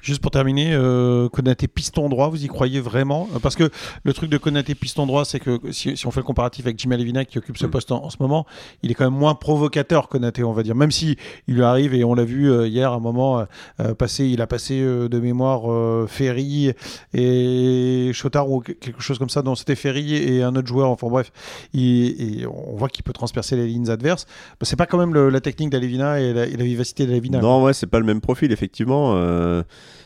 Juste 0.00 0.20
pour 0.20 0.30
terminer, 0.30 0.72
euh, 0.72 1.28
Konaté 1.28 1.68
piston 1.68 2.08
droit, 2.08 2.28
vous 2.28 2.44
y 2.44 2.48
croyez 2.48 2.80
vraiment? 2.80 3.28
Parce 3.42 3.56
que 3.56 3.70
le 4.02 4.12
truc 4.12 4.30
de 4.30 4.38
Konaté 4.38 4.74
piston 4.74 5.06
droit, 5.06 5.24
c'est 5.24 5.40
que 5.40 5.60
si, 5.70 5.94
on 6.06 6.10
fait 6.10 6.20
le 6.20 6.24
comparatif 6.24 6.66
avec 6.66 6.78
Jim 6.78 6.90
Alevina 6.90 7.24
qui 7.24 7.38
occupe 7.38 7.58
ce 7.58 7.66
mm. 7.66 7.70
poste 7.70 7.92
en, 7.92 8.10
ce 8.10 8.16
moment, 8.20 8.46
il 8.82 8.90
est 8.90 8.94
quand 8.94 9.04
même 9.04 9.18
moins 9.18 9.34
provocateur 9.34 10.08
Konaté, 10.08 10.44
on 10.44 10.52
va 10.52 10.62
dire. 10.62 10.74
Même 10.74 10.90
si 10.90 11.16
il 11.46 11.54
lui 11.54 11.62
arrive 11.62 11.94
et 11.94 12.04
on 12.04 12.14
l'a 12.14 12.24
vu 12.24 12.50
euh, 12.50 12.66
hier 12.66 12.92
à 12.92 12.96
un 12.96 13.00
moment 13.00 13.40
euh, 13.40 13.44
euh, 13.80 13.94
passer, 13.94 14.26
il 14.26 14.40
a 14.40 14.46
passé 14.46 14.80
de 14.80 15.18
mémoire 15.18 16.08
Ferry 16.08 16.72
et 17.14 18.10
Chotard 18.12 18.50
ou 18.50 18.60
quelque 18.60 19.00
chose 19.00 19.18
comme 19.18 19.28
ça. 19.28 19.42
Non, 19.42 19.54
c'était 19.54 19.76
Ferry 19.76 20.14
et 20.14 20.42
un 20.42 20.54
autre 20.56 20.68
joueur. 20.68 20.90
Enfin 20.90 21.08
bref, 21.08 21.32
et 21.74 22.44
on 22.46 22.76
voit 22.76 22.88
qu'il 22.88 23.04
peut 23.04 23.12
transpercer 23.12 23.56
les 23.56 23.66
lignes 23.66 23.90
adverses. 23.90 24.26
Bah, 24.60 24.66
c'est 24.66 24.76
pas 24.76 24.86
quand 24.86 24.98
même 24.98 25.14
la 25.14 25.40
technique 25.40 25.70
d'Alevina 25.70 26.20
et, 26.20 26.32
la, 26.32 26.46
vivacité 26.46 27.06
d'Alevina. 27.06 27.40
Non, 27.40 27.64
ouais, 27.64 27.72
c'est 27.72 27.86
pas 27.86 27.98
le 27.98 28.06
même 28.06 28.20
profil 28.20 28.52
effectivement 28.52 29.14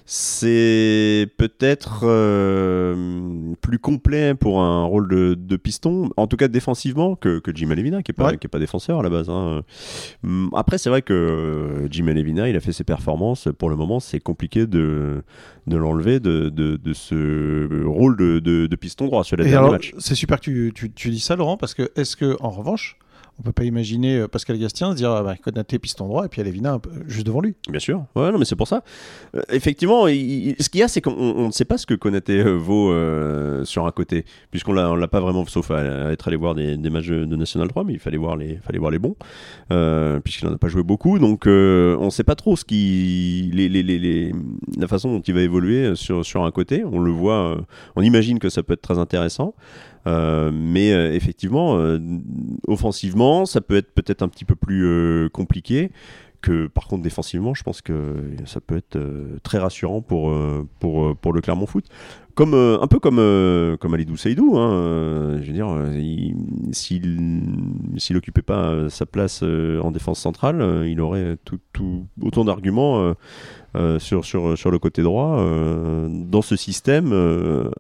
c'est 0.05 1.29
peut-être 1.37 2.01
euh, 2.05 3.55
plus 3.61 3.79
complet 3.79 4.35
pour 4.35 4.61
un 4.61 4.85
rôle 4.85 5.09
de, 5.09 5.57
piston, 5.57 6.11
en 6.17 6.27
tout 6.27 6.37
cas 6.37 6.49
défensivement, 6.49 7.15
que, 7.15 7.41
Jim 7.55 7.71
Alevina, 7.71 8.03
qui 8.03 8.11
n'est 8.11 8.15
pas, 8.15 8.33
pas 8.37 8.59
défenseur 8.59 9.01
à 9.01 9.03
la 9.03 9.11
base. 9.11 9.31
Hein. 9.31 9.63
Hum, 10.25 10.51
après, 10.55 10.79
c'est 10.79 10.91
vrai 10.91 11.03
que 11.03 11.87
Jim 11.91 12.09
Alevina, 12.09 12.49
il 12.49 12.57
a 12.57 12.61
fait 12.61 12.73
ses 12.73 12.85
performances. 12.85 13.49
Pour 13.59 13.71
le 13.71 13.77
moment, 13.77 14.01
c'est 14.01 14.21
compliqué 14.21 14.67
de, 14.67 15.23
de 15.67 15.77
l'enlever 15.77 16.21
de, 16.21 16.49
de, 16.49 16.93
ce 16.93 17.85
rôle 17.85 18.17
de, 18.17 18.77
piston 18.77 19.07
droit 19.07 19.25
sur 19.25 19.37
la 19.37 19.45
dernière 19.45 19.71
match. 19.71 19.95
C'est 19.99 20.15
super 20.15 20.41
que 20.41 20.45
tu, 20.45 20.73
tu, 20.75 20.91
tu 20.91 21.11
dis 21.11 21.21
ça, 21.21 21.37
Laurent, 21.37 21.57
parce 21.57 21.75
que 21.75 21.91
est-ce 21.97 22.17
que, 22.17 22.37
en 22.41 22.51
revanche, 22.51 22.99
on 23.39 23.43
peut 23.43 23.53
pas 23.53 23.65
imaginer 23.65 24.19
euh, 24.19 24.29
Pascal 24.29 24.59
Gastien 24.59 24.93
se 24.93 24.97
dire 24.97 25.11
ah 25.11 25.23
bah, 25.23 25.37
Konaté 25.37 25.79
piston 25.79 26.07
droit 26.07 26.25
et 26.25 26.29
puis 26.29 26.41
Alevina 26.41 26.79
peu- 26.79 26.91
juste 27.07 27.27
devant 27.27 27.41
lui. 27.41 27.55
Bien 27.69 27.81
sûr. 27.81 28.05
Ouais, 28.15 28.31
non, 28.31 28.39
mais 28.39 28.45
c'est 28.45 28.57
pour 28.57 28.69
ça. 28.69 28.83
Euh, 29.35 29.43
effectivement, 29.51 30.07
ce 30.07 30.69
qu'il 30.69 30.81
y 30.81 30.83
a, 30.83 30.89
c'est 30.89 31.01
qu'on 31.01 31.12
on 31.17 31.47
ne 31.47 31.53
sait 31.53 31.65
pas 31.65 31.79
ce 31.79 31.87
que 31.87 31.95
Konaté 31.95 32.41
euh, 32.41 32.53
vaut 32.55 32.91
euh, 32.91 33.65
sur 33.65 33.87
un 33.87 33.91
côté, 33.91 34.25
puisqu'on 34.51 34.73
l'a, 34.73 34.95
l'a 34.95 35.09
pas 35.09 35.21
vraiment, 35.21 35.45
sauf 35.47 35.71
à, 35.71 36.12
être 36.12 36.29
allé 36.29 36.37
voir 36.37 36.55
des, 36.55 36.77
des 36.77 36.91
matchs 36.91 37.09
de 37.09 37.37
National 37.37 37.69
3, 37.69 37.85
mais 37.85 37.95
il 37.95 37.99
fallait 37.99 38.19
voir 38.19 38.37
les, 38.37 38.57
fallait 38.57 38.79
voir 38.79 38.91
les 38.91 38.99
bons, 38.99 39.17
euh, 39.71 40.21
puisqu'il 40.21 40.47
n'en 40.47 40.55
a 40.55 40.59
pas 40.59 40.69
joué 40.69 40.83
beaucoup. 40.83 41.19
Donc, 41.19 41.47
euh, 41.47 41.97
on 42.01 42.07
ne 42.07 42.11
sait 42.11 42.25
pas 42.25 42.35
trop 42.35 42.57
ce 42.57 42.65
qui, 42.65 43.51
la 44.79 44.89
façon 44.89 45.12
dont 45.12 45.21
il 45.21 45.35
va 45.35 45.41
évoluer 45.41 45.95
sur, 45.97 46.25
sur 46.25 46.45
un 46.45 46.51
côté. 46.51 46.85
On 46.85 47.01
le 47.01 47.11
voit, 47.11 47.57
euh, 47.57 47.61
on 47.97 48.03
imagine 48.03 48.39
que 48.39 48.49
ça 48.51 48.62
peut 48.62 48.75
être 48.75 48.83
très 48.83 48.99
intéressant. 48.99 49.55
Euh, 50.07 50.51
mais 50.53 50.93
euh, 50.93 51.13
effectivement, 51.15 51.77
euh, 51.77 51.99
offensivement, 52.67 53.47
ça 53.47 53.61
peut 53.61 53.77
être 53.77 53.93
peut-être 53.95 54.23
un 54.23 54.29
petit 54.29 54.45
peu 54.45 54.57
plus 54.57 55.29
compliqué 55.33 55.91
que 56.43 56.67
par 56.67 56.89
contre 56.89 57.03
défensivement, 57.03 57.55
je 57.55 57.63
pense 57.63 57.81
que 57.81 58.17
ça 58.45 58.61
peut 58.61 58.77
être 58.77 58.97
euh, 58.97 59.39
très 59.43 59.59
rassurant 59.59 60.03
pour, 60.03 60.31
euh, 60.31 60.69
pour, 60.81 61.17
pour 61.17 61.33
le 61.33 61.41
Clermont 61.41 61.67
Foot. 61.67 61.87
Comme, 62.35 62.55
euh, 62.55 62.79
un 62.81 62.87
peu 62.87 62.99
comme, 62.99 63.19
euh, 63.19 63.77
comme 63.77 63.93
Alidou 63.93 64.17
Seydou, 64.17 64.57
hein, 64.57 64.73
euh, 64.73 65.39
je 65.43 65.47
veux 65.49 65.53
dire, 65.53 65.69
euh, 65.69 65.95
il- 65.99 66.35
s'il 66.73 67.43
s'il 67.99 68.17
occupait 68.17 68.41
pas 68.43 68.89
sa 68.89 69.05
place 69.05 69.43
en 69.43 69.91
défense 69.91 70.19
centrale, 70.19 70.85
il 70.87 71.01
aurait 71.03 71.37
tout, 71.45 72.07
autant 72.23 72.45
d'arguments 72.47 73.12
sur, 73.99 74.25
sur, 74.25 74.57
sur 74.57 74.71
le 74.71 74.79
côté 74.79 75.03
droit 75.03 75.37
dans 76.09 76.41
ce 76.41 76.57
système 76.57 77.12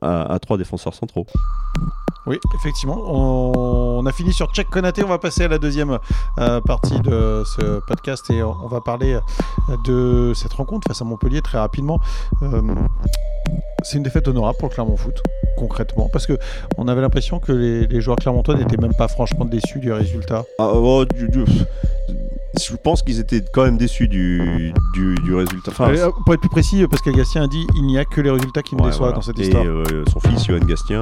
à, 0.02 0.38
trois 0.40 0.58
défenseurs 0.58 0.92
centraux. 0.94 1.26
Oui, 2.26 2.36
effectivement. 2.54 3.00
On, 3.06 4.04
a 4.04 4.12
fini 4.12 4.32
sur 4.34 4.52
Check 4.52 4.68
Konaté. 4.68 5.02
On 5.02 5.08
va 5.08 5.18
passer 5.18 5.44
à 5.44 5.48
la 5.48 5.58
deuxième 5.58 5.98
partie 6.36 7.00
de 7.00 7.42
ce 7.56 7.80
podcast 7.86 8.28
et 8.30 8.42
on 8.42 8.68
va 8.68 8.82
parler 8.82 9.18
de 9.86 10.32
cette 10.34 10.52
rencontre 10.52 10.86
face 10.88 11.00
à 11.00 11.06
Montpellier 11.06 11.40
très 11.40 11.58
rapidement. 11.58 12.00
Euh, 13.50 13.52
c'est 13.82 13.96
une 13.96 14.02
défaite 14.04 14.28
honorable 14.28 14.56
pour 14.58 14.68
le 14.68 14.74
Clermont 14.74 14.96
Foot, 14.96 15.20
concrètement, 15.56 16.08
parce 16.12 16.26
que 16.26 16.38
on 16.78 16.86
avait 16.88 17.00
l'impression 17.00 17.40
que 17.40 17.52
les, 17.52 17.86
les 17.86 18.00
joueurs 18.00 18.16
clermontois 18.16 18.54
n'étaient 18.54 18.76
même 18.76 18.94
pas 18.94 19.08
franchement 19.08 19.44
déçus 19.44 19.80
du 19.80 19.92
résultat. 19.92 20.44
Ah, 20.58 20.70
oh, 20.74 21.04
du- 21.04 21.28
du- 21.28 21.44
je 22.60 22.76
pense 22.76 23.02
qu'ils 23.02 23.18
étaient 23.18 23.42
quand 23.52 23.64
même 23.64 23.78
déçus 23.78 24.08
du, 24.08 24.72
du, 24.94 25.14
du 25.24 25.34
résultat. 25.34 25.70
Enfin, 25.70 25.88
Euh, 25.90 26.10
pour 26.24 26.34
être 26.34 26.40
plus 26.40 26.50
précis, 26.50 26.86
Pascal 26.86 27.14
Gastien 27.14 27.42
a 27.44 27.46
dit 27.48 27.66
il 27.76 27.86
n'y 27.86 27.98
a 27.98 28.04
que 28.04 28.20
les 28.20 28.30
résultats 28.30 28.62
qui 28.62 28.76
me 28.76 28.82
Ouais, 28.82 28.88
déçoivent 28.90 29.08
voilà. 29.10 29.14
dans 29.16 29.22
cette 29.22 29.38
Et, 29.38 29.42
histoire. 29.44 29.64
euh, 29.64 30.04
son 30.12 30.20
fils, 30.20 30.44
Johan 30.46 30.58
Gastien, 30.60 31.00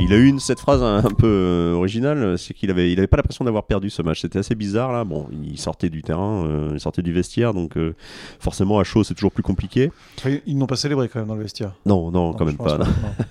il 0.00 0.12
a 0.12 0.16
eu 0.16 0.26
une, 0.26 0.38
cette 0.40 0.60
phrase 0.60 0.82
un, 0.82 0.98
un 0.98 1.10
peu 1.10 1.26
euh, 1.26 1.74
originale, 1.74 2.38
c'est 2.38 2.54
qu'il 2.54 2.70
avait, 2.70 2.92
il 2.92 2.98
avait 2.98 3.06
pas 3.06 3.16
l'impression 3.16 3.44
d'avoir 3.44 3.64
perdu 3.64 3.90
ce 3.90 4.02
match. 4.02 4.20
C'était 4.20 4.38
assez 4.38 4.54
bizarre 4.54 4.92
là. 4.92 5.04
Bon, 5.04 5.26
il 5.44 5.58
sortait 5.58 5.88
du 5.90 6.02
terrain, 6.02 6.44
euh, 6.46 6.70
il 6.74 6.80
sortait 6.80 7.02
du 7.02 7.12
vestiaire, 7.12 7.54
donc 7.54 7.76
euh, 7.76 7.94
forcément 8.38 8.78
à 8.78 8.84
chaud 8.84 9.04
c'est 9.04 9.14
toujours 9.14 9.32
plus 9.32 9.42
compliqué. 9.42 9.90
Ils 10.46 10.56
n'ont 10.58 10.66
pas 10.66 10.76
célébré 10.76 11.08
quand 11.08 11.18
même 11.20 11.28
dans 11.28 11.34
le 11.36 11.42
vestiaire. 11.42 11.72
Non, 11.86 12.10
non, 12.10 12.32
quand 12.32 12.44
même 12.44 12.56
pas. 12.56 12.78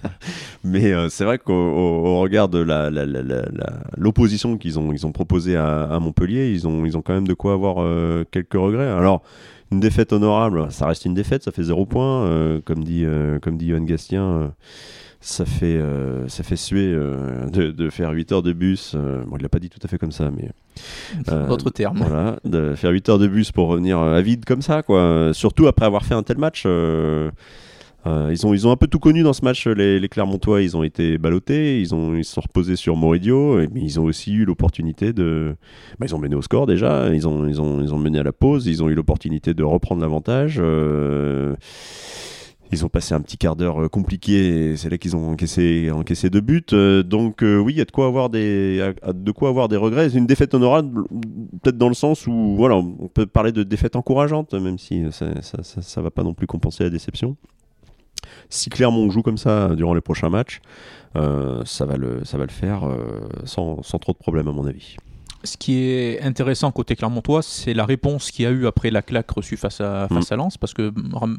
Mais 0.64 0.92
euh, 0.92 1.10
c'est 1.10 1.24
vrai 1.26 1.38
qu'au 1.38 1.54
au- 1.54 2.06
au 2.08 2.20
regard 2.20 2.50
de 2.50 2.60
la- 2.60 2.90
la- 2.90 3.06
la- 3.06 3.22
la- 3.22 3.42
la- 3.52 3.80
l'opposition 3.98 4.58
qu'ils 4.58 4.78
ont, 4.80 4.92
ils 4.92 5.06
ont 5.08 5.12
proposé 5.12 5.56
à, 5.56 5.84
à 5.84 6.00
Montpellier, 6.00 6.52
ils 6.52 6.68
ont, 6.68 6.86
ils 6.86 6.98
ont 6.98 7.02
quand 7.02 7.14
même 7.14 7.28
de 7.28 7.34
quoi 7.34 7.54
avoir 7.54 7.78
euh, 7.80 8.24
quelques 8.32 8.54
regrets. 8.56 8.88
Alors, 8.90 9.22
une 9.72 9.80
défaite 9.80 10.14
honorable, 10.14 10.68
ça 10.72 10.88
reste 10.88 11.06
une 11.06 11.14
défaite, 11.14 11.44
ça 11.44 11.52
fait 11.52 11.64
zéro 11.64 11.86
point. 11.86 12.24
euh, 12.26 12.60
comme, 12.66 12.84
dit, 12.84 13.04
euh, 13.06 13.40
comme 13.40 13.56
dit 13.58 13.70
Johan 13.70 13.82
Gastien, 13.82 14.24
euh, 14.24 14.48
ça, 15.22 15.46
fait, 15.46 15.66
euh, 15.78 16.28
ça 16.30 16.44
fait 16.44 16.56
suer 16.56 16.94
euh, 16.94 17.46
de, 17.50 17.72
de 17.72 17.90
faire 17.90 18.12
8 18.12 18.32
heures 18.32 18.44
de 18.44 18.54
bus. 18.54 18.94
euh, 18.96 19.24
bon, 19.26 19.36
il 19.38 19.44
l'a 19.44 19.50
pas 19.50 19.60
dit 19.60 19.70
tout 19.70 19.80
à 19.84 19.88
fait 19.88 19.98
comme 19.98 20.12
ça, 20.12 20.32
mais. 20.36 20.50
euh, 21.32 21.48
D'autres 21.48 21.70
termes. 21.72 21.98
voilà, 22.00 22.40
de 22.46 22.74
faire 22.76 22.92
8 22.92 23.10
heures 23.10 23.20
de 23.20 23.28
bus 23.28 23.52
pour 23.52 23.68
revenir 23.68 24.00
euh, 24.00 24.18
à 24.18 24.22
vide 24.22 24.46
comme 24.46 24.62
ça, 24.62 24.82
quoi. 24.84 25.00
Euh, 25.02 25.34
Surtout 25.34 25.68
après 25.68 25.86
avoir 25.86 26.06
fait 26.06 26.14
un 26.16 26.24
tel 26.24 26.38
match. 26.38 26.64
euh, 26.66 27.32
euh, 28.08 28.30
ils, 28.32 28.48
ont, 28.48 28.54
ils 28.54 28.66
ont 28.66 28.72
un 28.72 28.78
peu 28.78 28.88
tout 28.88 28.98
connu 29.00 29.24
dans 29.24 29.34
ce 29.34 29.44
match, 29.44 29.68
les, 29.68 30.00
les 30.00 30.08
Clermontois. 30.08 30.62
Ils 30.62 30.78
ont 30.78 30.84
été 30.84 31.18
ballottés, 31.18 31.82
ils, 31.82 31.94
ont, 31.94 32.16
ils 32.16 32.24
se 32.24 32.32
sont 32.36 32.40
reposés 32.42 32.78
sur 32.78 32.96
Moridio, 32.96 33.58
mais 33.74 33.82
ils 33.82 34.00
ont 34.00 34.06
aussi 34.06 34.32
eu 34.34 34.46
l'opportunité 34.46 35.12
de. 35.12 35.54
bah, 36.00 36.06
ils 36.08 36.16
ont 36.16 36.18
mené 36.18 36.34
au 36.36 36.42
score 36.42 36.66
déjà, 36.66 37.14
ils 37.14 37.28
ont, 37.28 37.46
ils, 37.46 37.60
ont, 37.60 37.82
ils 37.82 37.94
ont 37.94 38.00
mené 38.00 38.20
à 38.20 38.24
la 38.24 38.32
pause, 38.32 38.68
ils 38.68 38.82
ont 38.82 38.88
eu 38.90 38.94
l'opportunité 38.96 39.54
de 39.54 39.64
reprendre 39.64 40.02
l'avantage. 40.02 40.62
Ils 42.72 42.86
ont 42.86 42.90
passé 42.90 43.14
un 43.14 43.22
petit 43.22 43.38
quart 43.38 43.56
d'heure 43.56 43.82
euh, 43.82 43.88
compliqué 43.88 44.72
et 44.72 44.78
c'est 44.78 44.90
là 44.90 44.98
qu'ils 44.98 45.16
ont 45.16 45.32
encaissé, 45.32 46.30
deux 46.30 46.42
buts. 46.42 46.66
Euh, 46.74 47.04
donc 47.04 47.44
euh, 47.44 47.58
oui, 47.58 47.74
il 47.74 47.78
y 47.78 47.82
a 47.82 47.86
de 47.86 47.92
quoi 47.92 48.06
avoir 48.06 48.30
des, 48.30 48.94
de 49.08 49.32
quoi 49.32 49.50
avoir 49.50 49.68
des 49.68 49.78
regrets. 49.78 50.10
Une 50.16 50.28
défaite 50.28 50.54
honorable, 50.54 51.04
peut-être 51.64 51.78
dans 51.78 51.88
le 51.88 51.96
sens 51.96 52.28
où 52.28 52.56
voilà, 52.56 52.76
on 52.76 53.08
peut 53.08 53.26
parler 53.26 53.52
de 53.52 53.64
défaite 53.64 53.96
encourageante, 53.96 54.54
même 54.54 54.78
si 54.78 55.04
ça, 55.12 55.28
ça 55.42 56.02
va 56.02 56.12
pas 56.12 56.24
non 56.24 56.34
plus 56.34 56.48
compenser 56.48 56.84
la 56.84 56.90
déception. 56.90 57.36
Si 58.50 58.70
Clermont 58.70 59.10
joue 59.10 59.22
comme 59.22 59.38
ça 59.38 59.76
durant 59.76 59.94
les 59.94 60.02
prochains 60.02 60.30
matchs, 60.30 60.62
ça, 61.16 61.86
va 61.86 61.98
le, 61.98 62.22
faire 62.50 62.82
sans, 63.46 63.82
sans 63.82 63.98
trop 63.98 64.14
de 64.14 64.18
problèmes 64.18 64.48
à 64.48 64.52
mon 64.52 64.66
avis. 64.66 64.96
Ce 65.44 65.56
qui 65.58 65.80
est 65.80 66.22
intéressant 66.22 66.72
côté 66.72 66.96
Clermontois, 66.96 67.42
c'est 67.42 67.74
la 67.74 67.86
réponse 67.86 68.32
qu'il 68.32 68.44
y 68.44 68.48
a 68.48 68.52
eu 68.52 68.68
après 68.68 68.92
la 68.92 69.02
claque 69.02 69.32
reçue 69.32 69.58
face 69.58 69.80
à, 69.80 70.08
face 70.10 70.32
à 70.32 70.36
Lens, 70.36 70.58
parce 70.58 70.74
que 70.74 70.92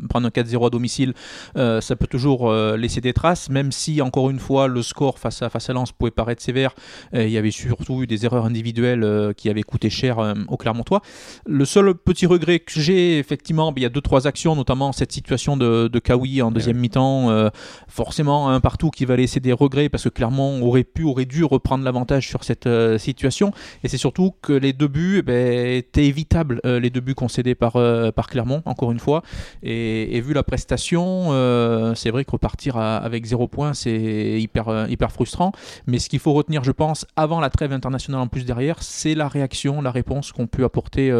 prendre 0.08 0.26
un 0.26 0.30
4-0 0.30 0.66
à 0.66 0.70
domicile, 0.70 1.12
euh, 1.56 1.80
ça 1.80 1.96
peut 1.96 2.06
toujours 2.06 2.50
euh, 2.50 2.76
laisser 2.76 3.00
des 3.00 3.12
traces, 3.12 3.50
même 3.50 3.72
si, 3.72 4.00
encore 4.00 4.30
une 4.30 4.38
fois, 4.38 4.68
le 4.68 4.82
score 4.82 5.18
face 5.18 5.42
à, 5.42 5.50
face 5.50 5.68
à 5.68 5.74
Lens 5.74 5.92
pouvait 5.92 6.10
paraître 6.10 6.42
sévère, 6.42 6.74
euh, 7.14 7.26
il 7.26 7.30
y 7.30 7.38
avait 7.38 7.50
surtout 7.50 8.02
eu 8.02 8.06
des 8.06 8.24
erreurs 8.24 8.46
individuelles 8.46 9.04
euh, 9.04 9.32
qui 9.32 9.50
avaient 9.50 9.62
coûté 9.62 9.90
cher 9.90 10.18
euh, 10.18 10.34
aux 10.48 10.56
Clermontois. 10.56 11.02
Le 11.46 11.64
seul 11.64 11.94
petit 11.94 12.26
regret 12.26 12.60
que 12.60 12.80
j'ai, 12.80 13.18
effectivement, 13.18 13.72
ben, 13.72 13.80
il 13.80 13.82
y 13.82 13.86
a 13.86 13.90
deux, 13.90 14.00
trois 14.00 14.26
actions, 14.26 14.56
notamment 14.56 14.92
cette 14.92 15.12
situation 15.12 15.56
de, 15.56 15.88
de 15.88 15.98
Kawi 15.98 16.42
en 16.42 16.50
deuxième 16.50 16.78
mi-temps, 16.78 17.30
euh, 17.30 17.50
forcément 17.88 18.50
un 18.50 18.60
partout 18.60 18.90
qui 18.90 19.04
va 19.04 19.16
laisser 19.16 19.40
des 19.40 19.52
regrets, 19.52 19.88
parce 19.88 20.04
que 20.04 20.08
Clermont 20.08 20.62
aurait 20.62 20.84
pu, 20.84 21.04
aurait 21.04 21.24
dû 21.24 21.44
reprendre 21.44 21.84
l'avantage 21.84 22.28
sur 22.28 22.44
cette 22.44 22.66
euh, 22.66 22.98
situation. 22.98 23.52
Et 23.84 23.88
c'est 23.90 23.98
surtout 23.98 24.32
que 24.40 24.52
les 24.52 24.72
deux 24.72 24.86
buts 24.86 25.16
eh 25.18 25.22
ben, 25.22 25.66
étaient 25.76 26.06
évitables, 26.06 26.60
euh, 26.64 26.78
les 26.78 26.90
deux 26.90 27.00
buts 27.00 27.16
concédés 27.16 27.56
par, 27.56 27.74
euh, 27.74 28.12
par 28.12 28.28
Clermont, 28.28 28.62
encore 28.64 28.92
une 28.92 29.00
fois. 29.00 29.22
Et, 29.64 30.20
vu 30.20 30.32
la 30.32 30.44
prestation, 30.44 31.28
euh, 31.30 31.94
c'est 31.96 32.10
vrai 32.10 32.24
que 32.24 32.30
repartir 32.30 32.76
avec 32.76 33.24
zéro 33.24 33.48
point, 33.48 33.74
c'est 33.74 34.40
hyper, 34.40 34.86
hyper 34.88 35.10
frustrant. 35.10 35.50
Mais 35.88 35.98
ce 35.98 36.08
qu'il 36.08 36.20
faut 36.20 36.32
retenir, 36.32 36.62
je 36.62 36.70
pense, 36.70 37.04
avant 37.16 37.40
la 37.40 37.50
trêve 37.50 37.72
internationale 37.72 38.20
en 38.20 38.28
plus 38.28 38.44
derrière, 38.44 38.80
c'est 38.80 39.14
la 39.14 39.26
réaction, 39.26 39.82
la 39.82 39.90
réponse 39.90 40.30
qu'ont 40.30 40.46
pu 40.46 40.62
apporter 40.62 41.10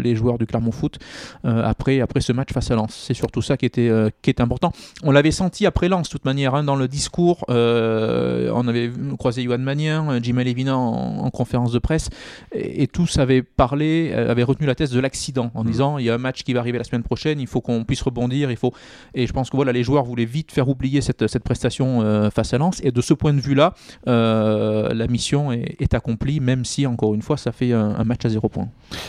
les 0.00 0.14
joueurs 0.14 0.38
du 0.38 0.46
Clermont 0.46 0.70
Foot 0.70 0.98
après, 1.42 2.00
après 2.00 2.20
ce 2.20 2.32
match 2.32 2.52
face 2.52 2.70
à 2.70 2.76
Lens. 2.76 2.94
C'est 3.06 3.14
surtout 3.14 3.42
ça 3.42 3.56
qui 3.56 3.66
était, 3.66 3.90
qui 4.20 4.30
est 4.30 4.40
important. 4.40 4.72
On 5.02 5.10
l'avait 5.10 5.30
senti 5.30 5.66
après 5.66 5.88
Lens, 5.88 6.08
de 6.08 6.12
toute 6.12 6.24
manière, 6.24 6.54
hein, 6.54 6.62
dans 6.62 6.76
le 6.76 6.86
discours. 6.86 7.44
on 7.48 8.68
avait 8.68 8.92
croisé 9.18 9.42
Yohan 9.42 9.58
Magnin, 9.58 10.20
Jim 10.22 10.36
Levina 10.36 10.76
en 10.76 11.30
conférence 11.30 11.72
de 11.72 11.78
presse, 11.78 12.10
et, 12.52 12.82
et 12.82 12.86
tous 12.86 13.18
avaient 13.18 13.42
parlé, 13.42 14.10
euh, 14.12 14.30
avaient 14.30 14.42
retenu 14.42 14.66
la 14.66 14.74
thèse 14.74 14.90
de 14.90 15.00
l'accident, 15.00 15.50
en 15.54 15.64
disant 15.64 15.98
il 15.98 16.04
y 16.04 16.10
a 16.10 16.14
un 16.14 16.18
match 16.18 16.42
qui 16.42 16.52
va 16.52 16.60
arriver 16.60 16.78
la 16.78 16.84
semaine 16.84 17.02
prochaine, 17.02 17.40
il 17.40 17.46
faut 17.46 17.60
qu'on 17.60 17.84
puisse 17.84 18.02
rebondir, 18.02 18.50
il 18.50 18.56
faut. 18.56 18.72
Et 19.14 19.26
je 19.26 19.32
pense 19.32 19.50
que 19.50 19.56
voilà, 19.56 19.72
les 19.72 19.82
joueurs 19.82 20.04
voulaient 20.04 20.24
vite 20.24 20.52
faire 20.52 20.68
oublier 20.68 21.00
cette, 21.00 21.26
cette 21.26 21.44
prestation 21.44 22.02
euh, 22.02 22.30
face 22.30 22.54
à 22.54 22.58
Lens. 22.58 22.80
Et 22.82 22.90
de 22.90 23.00
ce 23.00 23.14
point 23.14 23.32
de 23.32 23.40
vue-là, 23.40 23.74
euh, 24.08 24.92
la 24.94 25.06
mission 25.06 25.52
est, 25.52 25.76
est 25.80 25.94
accomplie, 25.94 26.40
même 26.40 26.64
si, 26.64 26.86
encore 26.86 27.14
une 27.14 27.22
fois, 27.22 27.36
ça 27.36 27.52
fait 27.52 27.72
un, 27.72 27.94
un 27.96 28.04
match 28.04 28.24
à 28.24 28.28
zéro 28.28 28.48
point. 28.48 28.68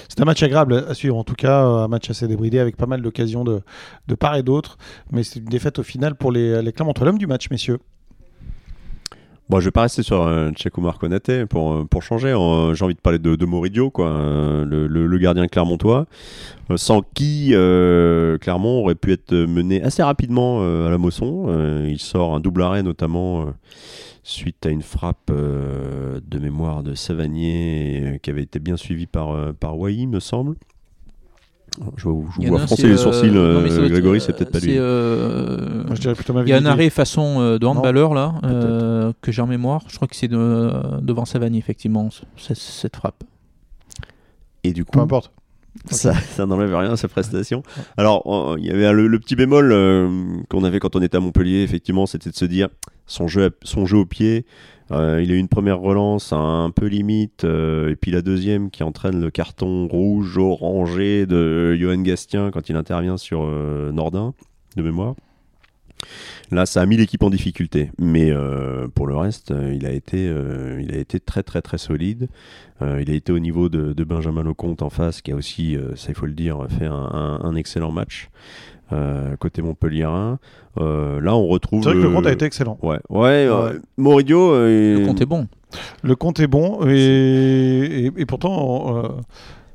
C'est 0.10 0.22
un 0.22 0.26
match 0.26 0.44
agréable 0.44 0.86
à 0.88 0.94
suivre, 0.94 1.18
en 1.18 1.24
tout 1.24 1.36
cas, 1.36 1.62
un 1.62 1.88
match 1.88 2.10
assez 2.10 2.28
débridé 2.28 2.60
avec 2.60 2.78
pas 2.78 2.86
mal 2.86 3.02
d'occasions 3.02 3.44
de, 3.44 3.62
de 4.08 4.16
part 4.16 4.36
et 4.36 4.44
d'autre. 4.44 4.78
Mais 5.12 5.24
c'est 5.24 5.40
une 5.40 5.46
défaite 5.46 5.80
au 5.80 5.84
final 5.84 6.16
pour 6.16 6.32
les, 6.32 6.62
les 6.62 6.72
Clermontois. 6.72 7.06
L'homme 7.06 7.18
du 7.18 7.28
match, 7.28 7.50
messieurs. 7.50 7.80
Bon, 9.50 9.60
je 9.60 9.66
vais 9.66 9.72
pas 9.72 9.82
rester 9.82 10.04
sur 10.04 10.22
euh, 10.22 10.52
Konaté 11.00 11.46
pour, 11.46 11.74
euh, 11.74 11.86
pour 11.86 12.02
changer. 12.02 12.30
Euh, 12.30 12.74
J'ai 12.74 12.86
envie 12.86 12.96
de 12.96 13.00
parler 13.02 13.20
de, 13.20 13.36
de 13.36 13.46
Moridio, 13.46 13.92
quoi, 13.92 14.08
euh, 14.08 14.64
le, 14.66 15.18
gardien 15.18 15.48
clermontois, 15.48 16.06
euh, 16.72 16.78
sans 16.78 17.02
qui 17.14 17.50
Clermont 18.40 18.80
aurait 18.80 18.96
pu 18.96 19.12
être 19.12 19.34
mené 19.34 19.84
assez 19.84 20.02
rapidement 20.02 20.62
à 20.62 20.90
la 20.90 20.98
Mosson. 20.98 21.84
Il 21.88 22.00
sort 22.00 22.36
un 22.36 22.40
double 22.40 22.62
arrêt, 22.64 22.84
notamment 22.84 23.48
suite 24.24 24.66
à 24.66 24.70
une 24.70 24.82
frappe 24.82 25.30
de 25.30 26.40
mémoire 26.40 26.82
de 26.82 26.96
Savanier 26.96 28.20
qui 28.24 28.30
avait 28.30 28.44
été 28.44 28.60
bien 28.60 28.78
suivie 28.78 29.08
par, 29.08 29.54
par 29.56 29.78
me 29.78 30.20
semble. 30.20 30.56
Je, 31.98 32.04
vois- 32.08 32.24
je 32.36 32.42
Il 32.42 32.44
y 32.44 32.48
en 32.48 32.50
vois 32.52 32.60
a 32.60 32.64
un, 32.64 32.68
froncer 32.68 32.88
les 32.88 32.94
euh, 32.94 32.98
sourcils, 32.98 33.32
euh, 33.36 33.66
être, 33.66 33.90
Grégory, 33.90 34.18
euh, 34.18 34.20
c'est 34.20 34.34
peut-être 34.34 34.52
pas 34.52 34.60
lui. 34.60 34.76
euh, 34.78 35.84
Moi, 35.86 35.96
je 35.96 36.02
dirais 36.02 36.14
plutôt 36.14 36.34
ma 36.34 36.42
Il 36.44 36.50
y 36.50 36.54
a 36.54 36.58
un 36.58 36.66
arrêt 36.66 36.90
façon 36.92 37.38
euh, 37.40 37.58
de 37.58 37.66
handballeur 37.66 38.14
là, 38.14 38.36
euh, 38.44 39.12
que 39.22 39.32
j'ai 39.32 39.42
en 39.42 39.48
mémoire. 39.48 39.82
Je 39.88 39.96
crois 39.96 40.08
que 40.08 40.16
c'est 40.16 40.28
de- 40.28 40.72
devant 41.02 41.26
Savani, 41.26 41.58
effectivement, 41.58 42.10
cette, 42.38 42.96
frappe. 42.96 43.24
Et 44.64 44.72
du 44.74 44.86
Peu 44.86 45.00
coup, 45.00 45.08
Ça, 45.90 46.14
ça 46.36 46.46
n'enlève 46.46 46.76
rien 46.76 46.92
à 46.92 46.98
sa 46.98 47.08
prestation. 47.08 47.64
Alors, 47.98 48.56
il 48.58 48.66
y 48.66 48.72
avait 48.72 48.92
le, 48.94 49.20
petit 49.20 49.36
bémol 49.36 49.72
euh, 49.72 50.38
qu'on 50.50 50.64
avait 50.64 50.80
quand 50.80 50.96
on 50.96 51.02
était 51.02 51.18
à 51.18 51.20
Montpellier, 51.20 51.64
effectivement, 51.64 52.06
c'était 52.06 52.30
de 52.30 52.36
se 52.36 52.46
dire 52.46 52.70
son 53.06 53.28
jeu, 53.28 53.52
son 53.64 53.86
jeu 53.86 53.98
au 53.98 54.06
pied. 54.06 54.46
Euh, 54.92 55.22
il 55.24 55.32
a 55.32 55.36
eu 55.36 55.38
une 55.38 55.48
première 55.48 55.80
relance 55.80 56.34
un 56.34 56.72
peu 56.76 56.86
limite, 56.86 57.46
euh, 57.46 57.90
et 57.90 57.96
puis 57.96 58.12
la 58.12 58.22
deuxième 58.22 58.70
qui 58.70 58.84
entraîne 58.84 59.20
le 59.20 59.32
carton 59.32 59.88
rouge 59.88 60.38
orangé 60.38 61.26
de 61.26 61.76
Johan 61.76 62.02
Gastien 62.02 62.52
quand 62.52 62.70
il 62.70 62.76
intervient 62.76 63.18
sur 63.18 63.44
Nordin, 63.44 64.34
de 64.76 64.84
mémoire. 64.84 65.16
Là, 66.54 66.66
ça 66.66 66.82
a 66.82 66.86
mis 66.86 66.98
l'équipe 66.98 67.24
en 67.24 67.30
difficulté. 67.30 67.92
Mais 68.00 68.32
euh, 68.32 68.88
pour 68.94 69.08
le 69.08 69.16
reste, 69.16 69.52
euh, 69.52 69.74
il, 69.74 69.86
a 69.86 69.92
été, 69.92 70.28
euh, 70.28 70.82
il 70.82 70.94
a 70.94 70.98
été 70.98 71.20
très, 71.20 71.44
très, 71.44 71.62
très 71.62 71.78
solide. 71.78 72.28
il 72.82 73.10
a 73.10 73.14
été 73.14 73.32
au 73.32 73.40
niveau 73.40 73.70
de, 73.70 74.04
Benjamin 74.04 74.44
Lecomte 74.44 74.82
en 74.82 74.90
face, 74.90 75.22
qui 75.22 75.32
a 75.32 75.36
aussi, 75.36 75.78
ça 75.96 76.10
il 76.10 76.16
faut 76.16 76.26
le 76.26 76.34
dire, 76.34 76.66
fait 76.70 76.86
un, 76.86 77.56
excellent 77.56 77.92
match. 77.92 78.30
côté 79.40 79.62
Montpellierin. 79.62 80.38
là, 80.78 81.36
on 81.36 81.48
retrouve. 81.48 81.84
C'est 81.84 81.90
vrai 81.90 81.98
que 81.98 82.04
le 82.04 82.14
compte 82.14 82.28
a 82.28 82.32
été 82.32 82.46
excellent. 82.46 82.78
Ouais, 82.82 83.00
ouais. 83.10 83.48
Moridio. 83.98 84.54
Le 84.54 85.06
compte 85.06 85.22
est 85.22 85.26
bon. 85.26 85.48
Le 86.04 86.16
compte 86.16 86.40
est 86.40 86.48
bon 86.48 86.86
et, 86.88 88.12
et, 88.18 88.26
pourtant. 88.26 89.24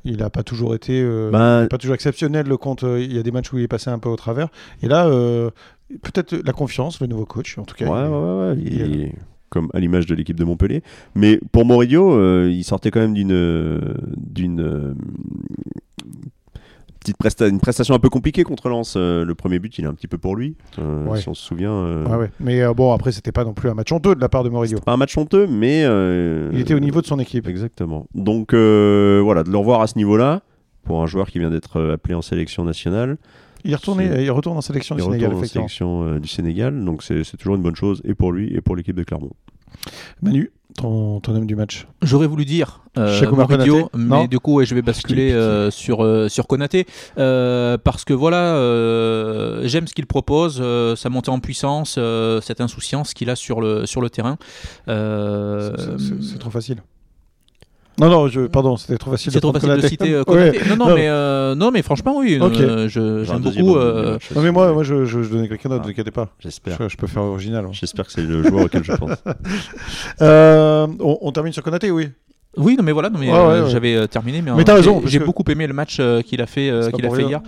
Il 0.05 0.17
n'a 0.17 0.29
pas 0.29 0.43
toujours 0.43 0.75
été, 0.75 1.03
bah, 1.29 1.67
pas 1.69 1.77
toujours 1.77 1.95
exceptionnel 1.95 2.47
le 2.47 2.57
compte. 2.57 2.83
Il 2.83 3.13
y 3.13 3.19
a 3.19 3.23
des 3.23 3.31
matchs 3.31 3.51
où 3.51 3.57
il 3.57 3.63
est 3.63 3.67
passé 3.67 3.89
un 3.89 3.99
peu 3.99 4.07
au 4.07 4.15
travers. 4.15 4.47
Et 4.81 4.87
là, 4.87 5.09
peut-être 6.01 6.35
la 6.35 6.53
confiance, 6.53 7.01
le 7.01 7.07
nouveau 7.07 7.25
coach, 7.25 7.57
en 7.57 7.65
tout 7.65 7.75
cas. 7.75 7.85
Ouais, 7.85 8.07
ouais, 8.07 8.55
ouais. 8.55 9.11
comme 9.49 9.69
à 9.73 9.79
l'image 9.79 10.05
de 10.05 10.15
l'équipe 10.15 10.37
de 10.37 10.43
Montpellier. 10.43 10.83
Mais 11.15 11.39
pour 11.51 11.65
Moridio, 11.65 12.13
euh, 12.13 12.49
il 12.51 12.63
sortait 12.63 12.91
quand 12.91 12.99
même 12.99 13.13
d'une 13.13 13.81
d'une 14.17 14.61
euh, 14.61 14.93
petite 16.99 17.41
une 17.41 17.59
prestation 17.59 17.95
un 17.95 17.99
peu 17.99 18.09
compliquée 18.09 18.43
contre 18.43 18.69
Lens. 18.69 18.93
Euh, 18.95 19.25
le 19.25 19.35
premier 19.35 19.59
but, 19.59 19.77
il 19.77 19.85
est 19.85 19.87
un 19.87 19.93
petit 19.93 20.07
peu 20.07 20.17
pour 20.17 20.35
lui, 20.35 20.55
si 21.15 21.29
on 21.29 21.33
se 21.33 21.43
souvient. 21.43 22.05
Ouais, 22.05 22.29
mais 22.39 22.61
bon, 22.73 22.93
après, 22.93 23.11
c'était 23.11 23.31
pas 23.31 23.43
non 23.43 23.53
plus 23.53 23.69
un 23.69 23.73
match 23.73 23.91
honteux 23.91 24.15
de 24.15 24.21
la 24.21 24.29
part 24.29 24.43
de 24.43 24.49
Moridio. 24.49 24.79
Pas 24.79 24.93
un 24.93 24.97
match 24.97 25.17
honteux, 25.17 25.47
mais 25.47 25.81
il 26.53 26.59
était 26.59 26.75
au 26.75 26.79
niveau 26.79 27.01
de 27.01 27.07
son 27.07 27.19
équipe. 27.19 27.47
Exactement. 27.47 28.07
Donc 28.13 28.53
voilà, 28.53 29.43
de 29.43 29.49
le 29.49 29.57
revoir 29.57 29.81
à 29.81 29.87
ce 29.87 29.97
niveau-là 29.97 30.41
pour 30.83 31.03
un 31.03 31.07
joueur 31.07 31.29
qui 31.29 31.39
vient 31.39 31.49
d'être 31.49 31.91
appelé 31.93 32.15
en 32.15 32.21
sélection 32.21 32.63
nationale. 32.63 33.17
Il, 33.63 33.71
il 33.71 34.31
retourne 34.31 34.57
en 34.57 34.61
sélection 34.61 34.95
du 34.95 35.01
Sénégal, 35.01 35.33
en 35.33 35.43
sélection 35.43 36.03
euh, 36.03 36.19
du 36.19 36.27
Sénégal, 36.27 36.83
donc 36.83 37.03
c'est 37.03 37.37
toujours 37.37 37.55
une 37.55 37.61
bonne 37.61 37.75
chose, 37.75 38.01
et 38.05 38.13
pour 38.13 38.31
lui, 38.31 38.53
et 38.53 38.61
pour 38.61 38.75
l'équipe 38.75 38.95
de 38.95 39.03
Clermont. 39.03 39.31
Manu, 40.21 40.51
ton, 40.75 41.19
ton 41.19 41.35
homme 41.35 41.45
du 41.45 41.55
match 41.55 41.87
J'aurais 42.01 42.27
voulu 42.27 42.45
dire 42.45 42.81
euh, 42.97 43.21
mais 43.95 44.27
du 44.27 44.39
coup, 44.39 44.63
je 44.63 44.75
vais 44.75 44.81
basculer 44.81 45.31
euh, 45.31 45.71
sur, 45.71 46.03
euh, 46.03 46.27
sur 46.27 46.47
Konaté, 46.47 46.85
parce 47.15 48.03
que 48.03 48.13
voilà, 48.13 48.55
j'aime 49.67 49.87
ce 49.87 49.93
qu'il 49.93 50.05
propose, 50.05 50.63
sa 50.97 51.09
montée 51.09 51.31
en 51.31 51.39
puissance, 51.39 51.99
cette 52.41 52.61
insouciance 52.61 53.13
qu'il 53.13 53.29
a 53.29 53.35
sur 53.35 53.61
le, 53.61 53.85
sur 53.85 54.01
le 54.01 54.09
terrain. 54.09 54.37
C'est 54.87 56.39
trop 56.39 56.51
facile. 56.51 56.81
Non, 57.99 58.09
non, 58.09 58.27
je, 58.27 58.41
pardon, 58.41 58.77
c'était 58.77 58.97
trop 58.97 59.11
facile. 59.11 59.31
C'est 59.31 59.41
trop 59.41 59.51
facile 59.51 59.75
de 59.75 59.87
citer 59.87 60.13
euh, 60.13 60.23
Non, 60.69 60.75
non, 60.77 60.95
Mais, 60.95 61.09
euh, 61.09 61.55
non, 61.55 61.71
mais 61.71 61.81
franchement, 61.81 62.17
oui. 62.17 62.39
Euh, 62.41 62.87
j'aime 62.87 63.39
beaucoup. 63.39 63.77
Non, 63.77 64.41
mais 64.41 64.51
moi, 64.51 64.73
moi 64.73 64.83
je, 64.83 65.05
je, 65.05 65.21
je 65.21 65.29
donnais 65.29 65.47
quelqu'un 65.47 65.69
d'autre, 65.69 65.87
ne 65.87 65.93
ah, 65.97 66.11
pas. 66.11 66.29
J'espère. 66.39 66.89
Je, 66.89 66.97
peux 66.97 67.07
faire 67.07 67.23
original. 67.23 67.67
J'espère 67.71 68.05
que 68.05 68.11
c'est 68.11 68.21
le 68.21 68.43
joueur 68.43 68.65
auquel 68.65 68.83
je 68.83 68.93
pense. 68.93 69.11
on, 70.99 71.17
on, 71.21 71.31
termine 71.31 71.53
sur 71.53 71.63
Konaté, 71.63 71.91
oui. 71.91 72.09
Oui, 72.57 72.75
non 72.75 72.83
mais 72.83 72.91
voilà, 72.91 73.11
non, 73.11 73.19
mais 73.19 73.31
euh, 73.31 73.69
j'avais 73.69 73.95
euh, 73.95 74.07
terminé. 74.07 74.41
Mais, 74.41 74.51
mais 74.51 74.63
raison. 74.63 75.03
J'ai 75.05 75.19
beaucoup 75.19 75.43
aimé 75.51 75.67
le 75.67 75.73
match 75.73 75.97
euh, 75.99 76.23
qu'il 76.23 76.41
a 76.41 76.47
fait, 76.47 76.71
qu'il 76.95 77.05
a 77.05 77.09
fait 77.11 77.23
hier. 77.23 77.41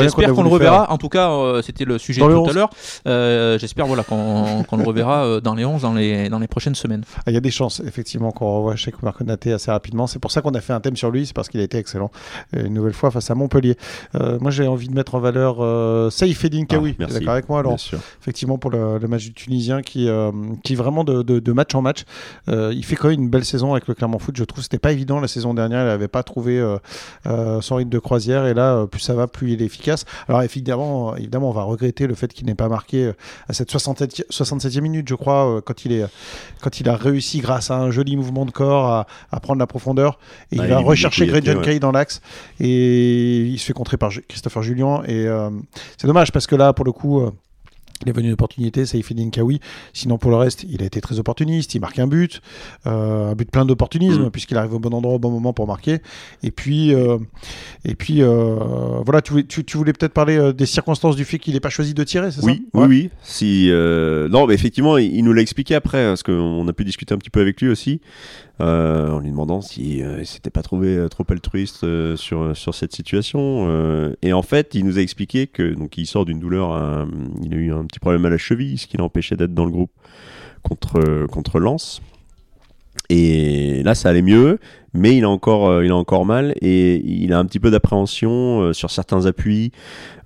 J'espère 0.00 0.32
qu'on 0.32 0.44
le 0.44 0.48
reverra. 0.48 0.92
En 0.92 0.98
tout 0.98 1.08
cas, 1.08 1.60
c'était 1.62 1.84
le 1.84 1.98
sujet 1.98 2.20
de 2.20 2.26
tout 2.26 2.50
à 2.50 2.52
l'heure. 2.52 3.58
J'espère 3.58 3.86
voilà 3.86 4.04
qu'on 4.04 4.64
le 4.76 4.84
reverra 4.84 5.40
dans 5.40 5.54
les 5.54 5.64
11 5.64 5.82
dans 5.82 5.94
les 5.94 6.28
dans 6.28 6.38
les 6.38 6.46
prochaines 6.46 6.74
semaines. 6.74 7.02
Ah, 7.18 7.30
il 7.30 7.34
y 7.34 7.36
a 7.36 7.40
des 7.40 7.50
chances 7.50 7.80
effectivement 7.84 8.30
qu'on 8.30 8.58
revoie 8.58 8.76
Cheikh 8.76 9.02
Oumar 9.02 9.14
Konaté 9.14 9.52
assez 9.52 9.70
rapidement. 9.70 10.06
C'est 10.06 10.20
pour 10.20 10.30
ça 10.30 10.40
qu'on 10.40 10.54
a 10.54 10.60
fait 10.60 10.72
un 10.72 10.80
thème 10.80 10.96
sur 10.96 11.10
lui, 11.10 11.26
c'est 11.26 11.34
parce 11.34 11.48
qu'il 11.48 11.60
a 11.60 11.64
été 11.64 11.78
excellent 11.78 12.10
une 12.56 12.74
nouvelle 12.74 12.92
fois 12.92 13.10
face 13.10 13.30
à 13.30 13.34
Montpellier. 13.34 13.76
moi, 14.40 14.52
j'ai 14.52 14.68
envie 14.68 14.88
de 14.88 14.94
mettre 14.94 15.16
en 15.16 15.20
valeur 15.20 15.56
euh, 15.60 16.10
Saïfedine 16.10 16.66
Kawi. 16.66 16.94
Ah, 17.00 17.06
d'accord 17.06 17.30
avec 17.30 17.48
moi 17.48 17.58
alors 17.58 17.76
Effectivement 18.20 18.58
pour 18.58 18.70
le, 18.70 19.00
match 19.08 19.24
du 19.24 19.32
Tunisien 19.32 19.82
qui 19.82 20.08
qui 20.62 20.74
vraiment 20.76 21.02
de, 21.02 21.22
de, 21.22 21.52
match 21.52 21.74
en 21.74 21.82
match, 21.82 22.04
il 22.48 22.84
fait 22.84 22.94
quand 22.94 23.08
même 23.08 23.20
une 23.20 23.28
belle 23.30 23.44
saison 23.44 23.72
avec 23.72 23.88
le 23.88 23.94
Clermont 23.94 24.20
Foot. 24.20 24.36
Je 24.36 24.43
trouve 24.44 24.58
que 24.58 24.64
c'était 24.64 24.78
pas 24.78 24.92
évident 24.92 25.20
la 25.20 25.28
saison 25.28 25.54
dernière. 25.54 25.82
Il 25.82 25.86
n'avait 25.86 26.08
pas 26.08 26.22
trouvé 26.22 26.58
euh, 26.58 26.78
euh, 27.26 27.60
son 27.60 27.76
rythme 27.76 27.90
de 27.90 27.98
croisière. 27.98 28.46
Et 28.46 28.54
là, 28.54 28.74
euh, 28.74 28.86
plus 28.86 29.00
ça 29.00 29.14
va, 29.14 29.26
plus 29.26 29.52
il 29.52 29.62
est 29.62 29.64
efficace. 29.64 30.04
Alors 30.28 30.42
évidemment, 30.42 31.16
évidemment 31.16 31.50
on 31.50 31.52
va 31.52 31.62
regretter 31.62 32.06
le 32.06 32.14
fait 32.14 32.32
qu'il 32.32 32.46
n'ait 32.46 32.54
pas 32.54 32.68
marqué 32.68 33.12
à 33.48 33.52
cette 33.52 33.70
67, 33.70 34.26
67e 34.30 34.80
minute, 34.80 35.08
je 35.08 35.14
crois, 35.14 35.60
quand, 35.62 35.84
il 35.84 35.92
est, 35.92 36.06
quand 36.60 36.80
il 36.80 36.88
a 36.88 36.96
réussi, 36.96 37.40
grâce 37.40 37.70
à 37.70 37.76
un 37.76 37.90
joli 37.90 38.16
mouvement 38.16 38.44
de 38.44 38.50
corps, 38.50 39.06
à, 39.30 39.40
prendre 39.40 39.58
la 39.58 39.66
profondeur. 39.66 40.18
Et 40.52 40.56
bah, 40.56 40.64
il 40.66 40.70
va 40.70 40.78
rechercher 40.78 41.26
Greg 41.26 41.44
John 41.44 41.60
Kay 41.60 41.80
dans 41.80 41.92
l'axe. 41.92 42.20
Et 42.60 43.42
il 43.42 43.58
se 43.58 43.66
fait 43.66 43.72
contrer 43.72 43.96
par 43.96 44.10
Christopher 44.28 44.62
Julien. 44.62 45.02
Et 45.06 45.26
c'est 45.98 46.06
dommage 46.06 46.32
parce 46.32 46.46
que 46.46 46.56
là, 46.56 46.72
pour 46.72 46.84
le 46.84 46.92
coup 46.92 47.30
il 48.02 48.08
est 48.08 48.12
venu 48.12 48.28
une 48.28 48.34
opportunité, 48.34 48.86
Saïfedine 48.86 49.30
Kawi. 49.30 49.60
Sinon, 49.92 50.18
pour 50.18 50.30
le 50.30 50.36
reste, 50.36 50.66
il 50.68 50.82
a 50.82 50.86
été 50.86 51.00
très 51.00 51.18
opportuniste. 51.18 51.74
Il 51.74 51.80
marque 51.80 51.98
un 51.98 52.06
but, 52.06 52.42
euh, 52.86 53.30
un 53.30 53.34
but 53.34 53.50
plein 53.50 53.64
d'opportunisme, 53.64 54.26
mm. 54.26 54.30
puisqu'il 54.30 54.56
arrive 54.56 54.74
au 54.74 54.78
bon 54.78 54.92
endroit 54.92 55.14
au 55.14 55.18
bon 55.18 55.30
moment 55.30 55.52
pour 55.52 55.66
marquer. 55.66 55.98
Et 56.42 56.50
puis, 56.50 56.92
euh, 56.94 57.18
et 57.84 57.94
puis 57.94 58.22
euh, 58.22 58.56
voilà, 59.04 59.22
tu, 59.22 59.44
tu, 59.46 59.76
voulais 59.76 59.92
peut-être 59.92 60.12
parler 60.12 60.52
des 60.52 60.66
circonstances 60.66 61.16
du 61.16 61.24
fait 61.24 61.38
qu'il 61.38 61.54
n'ait 61.54 61.60
pas 61.60 61.70
choisi 61.70 61.94
de 61.94 62.04
tirer, 62.04 62.30
c'est 62.30 62.40
ça? 62.40 62.46
Oui, 62.46 62.66
oui. 62.74 63.10
Si, 63.22 63.70
non, 63.70 64.46
mais 64.46 64.54
effectivement, 64.54 64.98
il, 64.98 65.14
il 65.14 65.22
nous 65.22 65.32
l'a 65.32 65.42
expliqué 65.42 65.74
après, 65.74 66.04
parce 66.04 66.22
qu'on 66.22 66.66
a 66.66 66.72
pu 66.72 66.84
discuter 66.84 67.14
un 67.14 67.18
petit 67.18 67.30
peu 67.30 67.40
avec 67.40 67.60
lui 67.60 67.68
aussi. 67.68 68.00
Euh, 68.60 69.10
en 69.10 69.18
lui 69.18 69.30
demandant 69.30 69.60
si 69.60 70.00
euh, 70.00 70.22
s'était 70.22 70.50
pas 70.50 70.62
trouvé 70.62 70.96
euh, 70.96 71.08
trop 71.08 71.24
altruiste 71.28 71.84
sur, 72.14 72.56
sur 72.56 72.72
cette 72.72 72.94
situation. 72.94 74.14
et 74.22 74.32
en 74.32 74.42
fait, 74.42 74.74
il 74.74 74.84
nous 74.84 74.98
a 74.98 75.02
expliqué 75.02 75.46
que 75.46 75.74
donc 75.74 75.98
il 75.98 76.06
sort 76.06 76.24
d'une 76.24 76.38
douleur, 76.38 77.06
il 77.42 77.52
a 77.52 77.56
eu 77.56 77.72
un 77.72 77.84
petit 77.84 77.98
problème 77.98 78.24
à 78.26 78.30
la 78.30 78.38
cheville, 78.38 78.78
ce 78.78 78.86
qui 78.86 78.96
l'a 78.96 79.04
empêché 79.04 79.36
d'être 79.36 79.54
dans 79.54 79.64
le 79.64 79.70
groupe 79.70 79.90
contre, 80.62 81.26
contre 81.26 81.58
Lens. 81.58 82.00
Et 83.10 83.82
là, 83.82 83.94
ça 83.94 84.08
allait 84.08 84.22
mieux, 84.22 84.58
mais 84.94 85.16
il 85.16 85.24
a 85.24 85.28
encore, 85.28 85.68
euh, 85.68 85.84
il 85.84 85.90
a 85.90 85.96
encore 85.96 86.24
mal 86.24 86.54
et 86.62 87.02
il 87.04 87.32
a 87.32 87.38
un 87.38 87.44
petit 87.44 87.60
peu 87.60 87.70
d'appréhension 87.70 88.60
euh, 88.60 88.72
sur 88.72 88.90
certains 88.90 89.26
appuis 89.26 89.72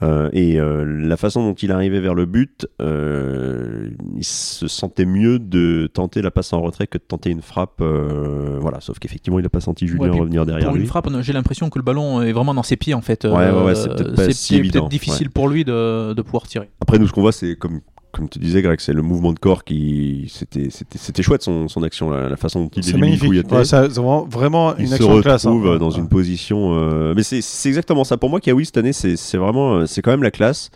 euh, 0.03 0.29
et 0.33 0.59
la 0.59 1.17
façon 1.17 1.43
dont 1.43 1.55
il 1.55 1.73
arrivait 1.73 1.99
vers 1.99 2.15
le 2.15 2.27
but, 2.27 2.69
il 2.79 4.25
se 4.25 4.69
sentait 4.69 5.07
mieux 5.07 5.39
de 5.39 5.89
tenter 5.93 6.23
la 6.23 6.31
passe 6.31 6.53
en 6.53 6.61
retrait 6.61 6.87
que 6.87 6.99
de 6.99 7.03
tenter 7.03 7.31
une 7.31 7.43
frappe. 7.43 7.83
voilà, 7.83 8.81
sauf 8.81 8.99
qu'effectivement, 8.99 9.39
il 9.39 9.43
n'a 9.43 9.49
pas 9.49 9.61
senti 9.61 9.89
Julien 9.89 10.13
revenir 10.13 10.47
derrière 10.47 10.69
pour 10.69 10.77
lui. 10.77 10.83
une 10.83 10.89
frappe, 10.89 11.09
j'ai 11.21 11.33
l'impression 11.33 11.71
que 11.71 11.79
le 11.79 11.85
ballon 11.85 12.23
est 12.23 12.33
vraiment 12.33 12.55
dans 12.55 12.63
ses 12.63 12.77
pieds 12.77 12.95
en 12.95 13.01
fait. 13.01 13.25
Ouais, 13.25 13.51
ouais, 13.51 13.75
c'est 13.75 14.63
peut-être 14.63 14.89
difficile 14.89 15.31
pour 15.31 15.49
lui 15.49 15.65
de, 15.65 16.13
de 16.13 16.23
pouvoir 16.23 16.47
tirer. 16.47 16.69
Après, 16.81 16.99
nous, 16.99 17.09
ce 17.09 17.13
qu'on 17.13 17.23
voit, 17.23 17.33
c'est 17.33 17.57
comme 17.57 17.81
comme 18.13 18.29
tu 18.29 18.39
disais, 18.39 18.63
Greg, 18.63 18.81
c'est 18.81 18.93
le 18.93 19.03
mouvement 19.03 19.33
de 19.33 19.39
corps 19.39 19.65
qui. 19.65 20.31
C'était, 20.33 20.69
c'était, 20.71 21.23
chouette 21.23 21.43
son, 21.43 21.69
son 21.69 21.83
action, 21.83 22.11
la, 22.11 22.37
façon 22.37 22.65
dont 22.65 22.71
il 22.75 22.83
c'est 22.83 22.97
magnifique. 22.97 23.31
Ouais, 23.31 23.65
c'est 23.65 23.89
vraiment 23.89 24.77
une 24.77 24.87
il 24.87 24.95
action 24.95 25.17
se 25.17 25.23
classe. 25.23 25.45
Hein. 25.45 25.51
se 25.51 25.55
retrouve 25.57 25.79
dans 25.79 25.91
une 25.91 26.09
position. 26.09 26.75
Euh, 26.75 27.13
mais 27.15 27.23
c'est, 27.23 27.43
c'est 27.43 27.69
exactement 27.69 28.05
ça. 28.05 28.17
Pour 28.17 28.31
moi, 28.31 28.41
Kawi, 28.41 28.67
cette 28.67 28.79
année, 28.79 28.93
c'est, 28.93 29.17
c'est 29.17 29.37
vraiment. 29.37 29.77
Euh, 29.77 29.87
c'est 29.87 30.03
quand 30.03 30.11
même 30.11 30.23
la 30.23 30.31
classe 30.31 30.71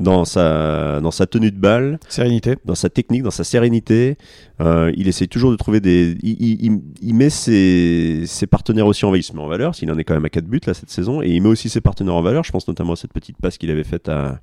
dans 0.00 0.24
sa, 0.24 1.00
dans 1.00 1.10
sa 1.10 1.26
tenue 1.26 1.50
de 1.50 1.58
balle. 1.58 1.98
Sérénité. 2.08 2.56
Dans 2.64 2.74
sa 2.74 2.88
technique, 2.88 3.22
dans 3.22 3.30
sa 3.30 3.44
sérénité. 3.44 4.16
Euh, 4.60 4.92
il 4.96 5.06
essaie 5.06 5.26
toujours 5.28 5.50
de 5.50 5.56
trouver 5.56 5.80
des. 5.80 6.16
Il, 6.22 7.14
met 7.14 7.30
ses, 7.30 8.26
partenaires 8.50 8.86
aussi 8.86 9.04
en 9.04 9.08
envahissement 9.08 9.44
en 9.44 9.48
valeur, 9.48 9.74
s'il 9.74 9.90
en 9.90 9.98
est 9.98 10.04
quand 10.04 10.14
même 10.14 10.24
à 10.24 10.30
4 10.30 10.44
buts 10.46 10.60
là 10.66 10.74
cette 10.74 10.90
saison. 10.90 11.22
Et 11.22 11.28
il 11.28 11.42
met 11.42 11.48
aussi 11.48 11.68
ses 11.68 11.80
partenaires 11.80 12.14
en 12.14 12.22
valeur. 12.22 12.44
Je 12.44 12.50
pense 12.50 12.66
notamment 12.66 12.94
à 12.94 12.96
cette 12.96 13.12
petite 13.12 13.36
passe 13.38 13.56
qu'il 13.56 13.70
avait 13.70 13.84
faite 13.84 14.08
à, 14.08 14.40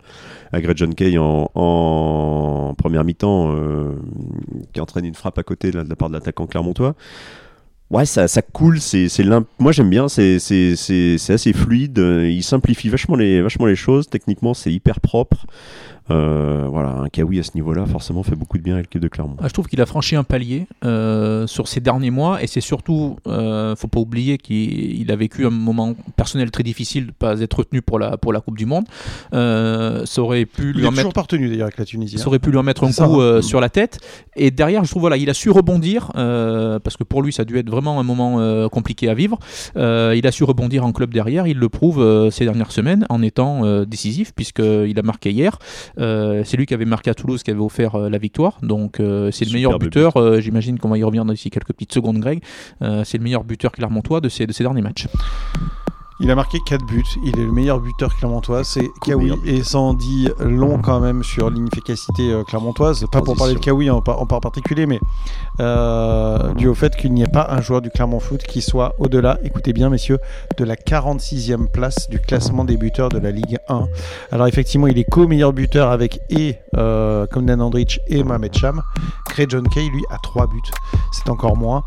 Greg 0.54 0.78
John 0.78 0.96
Kay 0.96 1.18
en, 1.18 2.74
première 2.78 3.04
mi-temps, 3.04 3.54
euh, 3.56 3.96
qui 4.74 4.80
entraîne 4.80 5.06
une 5.06 5.16
frappe 5.16 5.38
à 5.38 5.44
côté 5.44 5.72
de 5.72 5.78
la, 5.78 5.96
part 5.96 6.10
de 6.10 6.14
l'attaquant 6.14 6.48
clermontois. 6.48 6.96
Ouais, 7.92 8.06
ça, 8.06 8.28
coule, 8.42 8.82
c'est, 8.82 9.08
moi 9.60 9.72
j'aime 9.72 9.92
bien, 9.92 10.08
c'est, 10.08 10.38
assez 10.38 11.54
fluide, 11.54 12.00
il 12.00 12.42
simplifie 12.42 12.90
vachement 12.90 13.16
les, 13.16 13.44
vachement 13.44 13.68
les 13.68 13.76
choses, 13.76 14.10
techniquement 14.10 14.56
c'est 14.56 14.74
hyper 14.74 15.00
propre. 15.00 15.46
Euh, 16.12 16.68
voilà, 16.70 16.90
un 16.90 17.10
Kawi 17.10 17.40
à 17.40 17.44
ce 17.44 17.52
niveau-là, 17.56 17.86
forcément, 17.86 18.22
fait 18.24 18.36
beaucoup 18.36 18.58
de 18.58 18.64
bien 18.64 18.76
à 18.76 18.82
l'équipe 18.82 19.02
de 19.02 19.08
Clermont. 19.08 19.38
Ah, 19.40 19.48
je 19.48 19.54
trouve 19.54 19.68
qu'il 19.68 19.82
a 19.82 19.86
franchi 19.86 20.16
un 20.16 20.24
palier 20.24 20.68
euh, 20.84 21.48
sur 21.48 21.68
ces 21.68 21.80
derniers 21.80 22.12
mois 22.12 22.44
et 22.44 22.48
c'est 22.48 22.62
surtout, 22.62 23.18
euh, 23.28 23.76
faut 23.76 23.88
pas 23.88 24.00
oublier 24.00 24.38
qu'il 24.38 25.12
a 25.12 25.16
vécu 25.16 25.46
un 25.46 25.50
moment 25.50 25.96
personnel 26.16 26.52
très 26.52 26.64
difficile 26.64 27.04
de 27.06 27.10
ne 27.10 27.14
pas 27.14 27.40
être 27.42 27.54
retenu 27.60 27.82
pour 27.82 27.98
la, 28.00 28.18
pour 28.18 28.34
la 28.34 28.42
Coupe 28.42 28.58
du 28.58 28.66
Monde. 28.66 28.86
Euh, 29.34 30.06
ça 30.06 30.22
aurait 30.22 30.46
pu 30.46 30.70
Il 30.70 30.78
lui 30.78 30.84
est 30.84 30.88
en 30.88 30.90
toujours 30.90 31.06
mettre. 31.06 31.14
pas 31.14 31.22
retenu 31.22 31.50
d'ailleurs 31.50 31.66
avec 31.66 31.78
la 31.78 31.86
Tunisie. 31.86 32.18
Ça 32.18 32.24
hein. 32.24 32.28
aurait 32.28 32.40
pu 32.40 32.52
lui 32.52 32.58
en 32.58 32.64
mettre 32.64 32.84
un 32.84 32.92
ça, 32.92 33.06
coup 33.08 33.22
euh, 33.22 33.40
hein. 33.40 33.42
sur 33.42 33.60
la 33.60 33.70
tête. 33.70 34.00
Et 34.36 34.52
derrière, 34.52 34.84
je 34.84 34.90
trouve, 34.90 35.02
voilà, 35.02 35.18
il 35.18 35.30
a 35.30 35.34
su 35.34 35.50
rebondir 35.50 36.12
euh, 36.16 36.80
parce 36.80 36.98
que 36.98 37.04
pour 37.04 37.22
lui, 37.24 37.34
ça 37.34 37.42
a 37.42 37.46
dû 37.46 37.58
être 37.58 37.70
vraiment 37.70 38.00
un 38.00 38.04
moment 38.04 38.40
euh, 38.40 38.70
compliqué 38.70 39.10
à 39.10 39.14
vivre. 39.14 39.40
Euh, 39.78 40.14
il 40.16 40.28
a 40.28 40.32
su 40.32 40.44
rebondir 40.44 40.86
en 40.86 40.92
club 40.92 41.14
derrière. 41.14 41.48
Il 41.48 41.58
le 41.58 41.70
prouve 41.70 42.02
euh, 42.02 42.30
ces 42.30 42.46
dernières 42.46 42.72
semaines 42.72 43.06
en 43.10 43.22
étant 43.22 43.66
euh, 43.66 43.86
décisif 43.86 44.34
puisqu'il 44.36 44.98
a 45.00 45.02
marqué 45.02 45.32
hier. 45.32 45.58
Euh, 46.00 46.44
c'est 46.46 46.58
lui 46.58 46.66
qui 46.66 46.74
avait 46.74 46.86
marqué 46.86 47.10
à 47.10 47.14
Toulouse, 47.14 47.44
qui 47.44 47.52
avait 47.52 47.60
offert 47.60 47.96
euh, 47.96 48.10
la 48.10 48.18
victoire. 48.18 48.58
Donc 48.62 49.00
euh, 49.00 49.32
c'est 49.32 49.46
le 49.46 49.54
meilleur 49.54 49.78
buteur. 49.80 50.18
Euh, 50.18 50.40
J'imagine 50.40 50.80
qu'on 50.80 50.90
va 50.90 50.98
y 50.98 51.04
revenir 51.04 51.26
d'ici 51.26 51.50
quelques 51.50 51.74
petites 51.74 51.94
secondes, 51.94 52.20
Greg. 52.20 52.42
Euh, 52.82 53.04
c'est 53.04 53.18
le 53.18 53.24
meilleur 53.24 53.44
buteur 53.44 53.72
clermontois 53.72 54.22
de 54.22 54.30
ces, 54.30 54.46
de 54.48 54.52
ces 54.52 54.64
derniers 54.64 54.82
matchs. 54.82 55.08
Il 56.22 56.32
a 56.32 56.36
marqué 56.36 56.60
4 56.66 56.86
buts. 56.86 57.04
Il 57.26 57.38
est 57.40 57.44
le 57.46 57.52
meilleur 57.52 57.82
buteur 57.82 58.16
clermontois. 58.16 58.64
C'est 58.64 58.88
Kawi. 59.06 59.34
Et 59.46 59.64
ça 59.64 59.80
en 59.80 59.94
dit 59.94 60.30
long 60.40 60.80
quand 60.82 61.02
même 61.02 61.24
sur 61.24 61.50
l'inefficacité 61.50 62.34
clermontoise. 62.48 63.06
Pas 63.12 63.22
pour 63.22 63.36
parler 63.36 63.54
de 63.54 63.60
Kawi 63.60 63.90
en, 63.90 63.98
en 63.98 64.26
particulier, 64.26 64.86
mais 64.86 65.02
euh, 65.60 66.54
dû 66.56 66.68
au 66.68 66.74
fait 66.76 66.96
qu'il 66.96 67.14
n'y 67.14 67.22
ait 67.24 67.28
pas 67.28 67.48
un 67.52 67.62
joueur 67.62 67.82
du 67.82 67.90
Clermont 67.90 68.20
Foot 68.20 68.44
qui 68.44 68.62
soit 68.62 68.96
au-delà, 69.00 69.38
écoutez 69.44 69.74
bien 69.74 69.90
messieurs, 69.90 70.20
de 70.58 70.64
la 70.64 70.76
46e 70.76 71.68
place 71.68 72.10
du 72.10 72.20
classement 72.20 72.66
des 72.66 72.78
buteurs 72.78 73.10
de 73.10 73.20
la 73.20 73.32
Ligue 73.32 73.58
1. 73.68 73.88
Alors 74.32 74.48
effectivement, 74.48 74.88
il 74.88 74.98
est 74.98 75.04
co-meilleur 75.06 75.54
buteur 75.54 75.90
avec 75.92 76.20
et 76.30 76.58
euh, 76.78 77.26
Komnan 77.28 77.62
Andrich 77.62 78.00
et 78.08 78.24
Mohamed 78.24 78.54
Cham. 78.56 78.82
Craig 79.30 79.50
John 79.50 79.68
Kay, 79.68 79.90
lui, 79.90 80.04
a 80.10 80.18
3 80.18 80.48
buts. 80.48 80.62
C'est 81.12 81.30
encore 81.30 81.58
moins. 81.58 81.84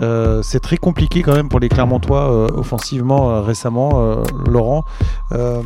Euh, 0.00 0.42
c'est 0.42 0.60
très 0.60 0.76
compliqué 0.76 1.22
quand 1.22 1.34
même 1.34 1.48
pour 1.48 1.60
les 1.60 1.68
Clermontois 1.68 2.30
euh, 2.32 2.48
offensivement 2.54 3.30
euh, 3.30 3.40
récemment. 3.40 3.90
euh, 4.02 4.22
Laurent, 4.48 4.84
Euh, 5.32 5.62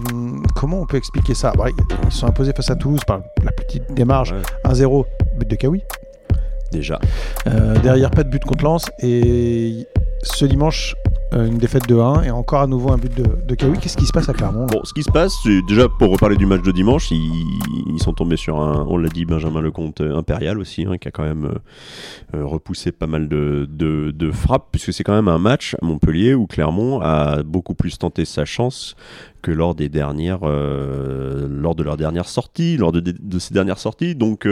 comment 0.55 0.81
on 0.81 0.87
peut 0.87 0.97
expliquer 0.97 1.35
ça? 1.35 1.53
Bah, 1.57 1.67
Ils 2.05 2.13
sont 2.13 2.27
imposés 2.27 2.53
face 2.55 2.71
à 2.71 2.77
Toulouse 2.77 3.01
par 3.07 3.21
la 3.43 3.51
petite 3.53 3.93
démarche 3.93 4.33
Ouais, 4.33 4.43
1-0, 4.73 5.05
but 5.39 5.49
de 5.49 5.57
Kawi. 5.57 5.83
Déjà. 6.73 6.99
Euh, 7.47 7.79
derrière, 7.81 8.11
pas 8.11 8.25
de 8.25 8.31
but 8.31 8.45
contre 8.45 8.65
Lens. 8.65 8.87
Et 9.01 9.87
ce 10.23 10.45
dimanche, 10.45 10.95
euh, 11.35 11.47
une 11.47 11.59
défaite 11.59 11.89
de 11.89 11.97
1 11.97 12.23
et 12.23 12.31
encore 12.31 12.61
à 12.61 12.67
nouveau 12.67 12.93
un 12.93 12.99
but 12.99 13.15
de, 13.15 13.25
de 13.47 13.55
Kawi. 13.55 13.79
Qu'est-ce 13.79 13.97
qui 13.97 14.07
se 14.07 14.13
passe 14.13 14.29
à 14.29 14.33
Clermont 14.33 14.67
Bon, 14.67 14.81
ce 14.85 14.93
qui 14.93 15.03
se 15.03 15.11
passe, 15.11 15.35
déjà 15.67 15.89
pour 15.89 16.11
reparler 16.11 16.37
du 16.37 16.47
match 16.47 16.63
de 16.63 16.73
dimanche, 16.73 17.11
ils, 17.11 17.45
ils 17.93 18.01
sont 18.01 18.13
tombés 18.13 18.37
sur 18.37 18.61
un, 18.61 18.87
on 18.89 18.97
l'a 18.97 19.09
dit, 19.09 19.25
Benjamin 19.25 19.61
Lecomte 19.61 20.01
euh, 20.01 20.17
impérial 20.17 20.59
aussi, 20.59 20.85
hein, 20.85 20.99
qui 20.99 21.09
a 21.09 21.11
quand 21.11 21.25
même 21.25 21.59
euh, 22.35 22.45
repoussé 22.45 22.93
pas 22.93 23.07
mal 23.07 23.29
de, 23.29 23.69
de, 23.69 24.13
de 24.13 24.31
frappes, 24.31 24.69
puisque 24.71 24.93
c'est 24.93 25.05
quand 25.05 25.15
même 25.15 25.29
un 25.29 25.39
match 25.39 25.75
à 25.81 25.85
Montpellier 25.85 26.35
où 26.35 26.47
Clermont 26.47 27.01
a 27.01 27.43
beaucoup 27.43 27.75
plus 27.75 27.99
tenté 27.99 28.25
sa 28.25 28.45
chance 28.45 28.95
que 29.43 29.51
lors 29.51 29.75
des 29.75 29.89
dernières, 29.89 30.45
lors 30.45 31.77
de 31.77 31.83
leur 31.85 31.97
dernière 31.97 32.29
sortie, 32.29 32.77
lors 32.77 32.91
de, 32.91 33.01
de 33.01 33.39
ces 33.39 33.55
dernières 33.55 33.79
sorties. 33.79 34.17
Donc 34.17 34.45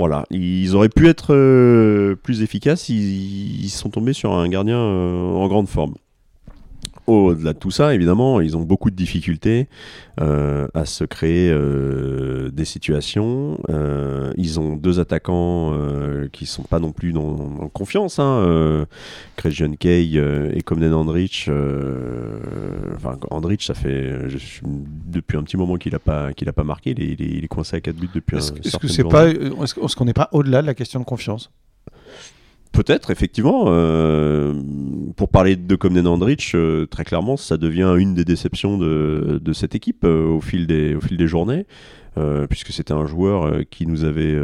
voilà, 0.00 0.24
ils 0.30 0.74
auraient 0.74 0.88
pu 0.88 1.08
être 1.08 1.34
euh, 1.34 2.14
plus 2.16 2.40
efficaces. 2.40 2.88
Ils, 2.88 3.68
sont 3.68 3.90
tombés 3.90 4.14
sur 4.14 4.32
un 4.32 4.48
gardien 4.48 4.78
euh, 4.78 5.34
en 5.34 5.46
grande 5.46 5.68
forme. 5.68 5.94
Au-delà 7.10 7.52
de 7.52 7.58
tout 7.58 7.70
ça, 7.70 7.94
évidemment, 7.94 8.40
ils 8.40 8.56
ont 8.56 8.62
beaucoup 8.62 8.90
de 8.90 8.96
difficultés 8.96 9.68
euh, 10.20 10.68
à 10.74 10.84
se 10.84 11.04
créer 11.04 11.50
euh, 11.50 12.50
des 12.50 12.64
situations. 12.64 13.58
Euh, 13.68 14.32
ils 14.36 14.60
ont 14.60 14.76
deux 14.76 15.00
attaquants 15.00 15.72
qui 16.32 16.46
sont 16.46 16.62
pas 16.62 16.78
non 16.78 16.92
plus 16.92 17.12
dans, 17.12 17.22
en 17.60 17.68
confiance. 17.68 18.18
Hein, 18.18 18.86
Christian 19.36 19.72
Kay 19.78 20.16
et 20.54 20.62
Komnen 20.62 20.92
Andrich. 20.94 21.48
enfin, 22.96 23.16
Andrich, 23.30 23.64
ça 23.66 23.74
fait 23.74 24.28
je 24.28 24.38
suis- 24.38 24.62
depuis 25.06 25.36
un 25.36 25.42
petit 25.42 25.56
moment 25.56 25.76
qu'il 25.76 25.94
a 25.94 25.98
pas 25.98 26.32
qu'il 26.32 26.48
a 26.48 26.52
pas 26.52 26.64
marqué. 26.64 26.90
Il 26.90 27.02
est, 27.02 27.06
il 27.18 27.22
est- 27.22 27.38
il 27.38 27.44
est 27.44 27.48
coincé 27.48 27.76
à 27.76 27.80
4 27.80 27.96
buts 27.96 28.08
depuis 28.14 28.36
Est-ce 28.36 28.52
un 28.52 28.56
est-ce 28.56 28.76
que 28.76 28.88
c'est 28.88 29.04
pas, 29.04 29.28
est-ce 29.28 29.96
qu'on 29.96 30.04
n'est 30.04 30.12
pas 30.12 30.28
au-delà 30.32 30.62
de 30.62 30.66
la 30.66 30.74
question 30.74 31.00
de 31.00 31.04
confiance? 31.04 31.50
Peut-être, 32.72 33.10
effectivement. 33.10 33.64
euh, 33.68 34.54
pour 35.16 35.28
parler 35.28 35.56
de 35.56 35.74
Komnen 35.76 36.06
Andrich, 36.06 36.52
euh, 36.54 36.86
très 36.86 37.04
clairement, 37.04 37.36
ça 37.36 37.56
devient 37.56 37.94
une 37.98 38.14
des 38.14 38.24
déceptions 38.24 38.78
de, 38.78 39.40
de 39.42 39.52
cette 39.52 39.74
équipe 39.74 40.04
euh, 40.04 40.26
au, 40.28 40.40
fil 40.40 40.66
des, 40.66 40.94
au 40.94 41.00
fil 41.00 41.16
des 41.16 41.26
journées. 41.26 41.66
puisque 42.48 42.72
c'était 42.72 42.92
un 42.92 43.06
joueur 43.06 43.60
qui 43.70 43.86
nous 43.86 44.04
avait 44.04 44.36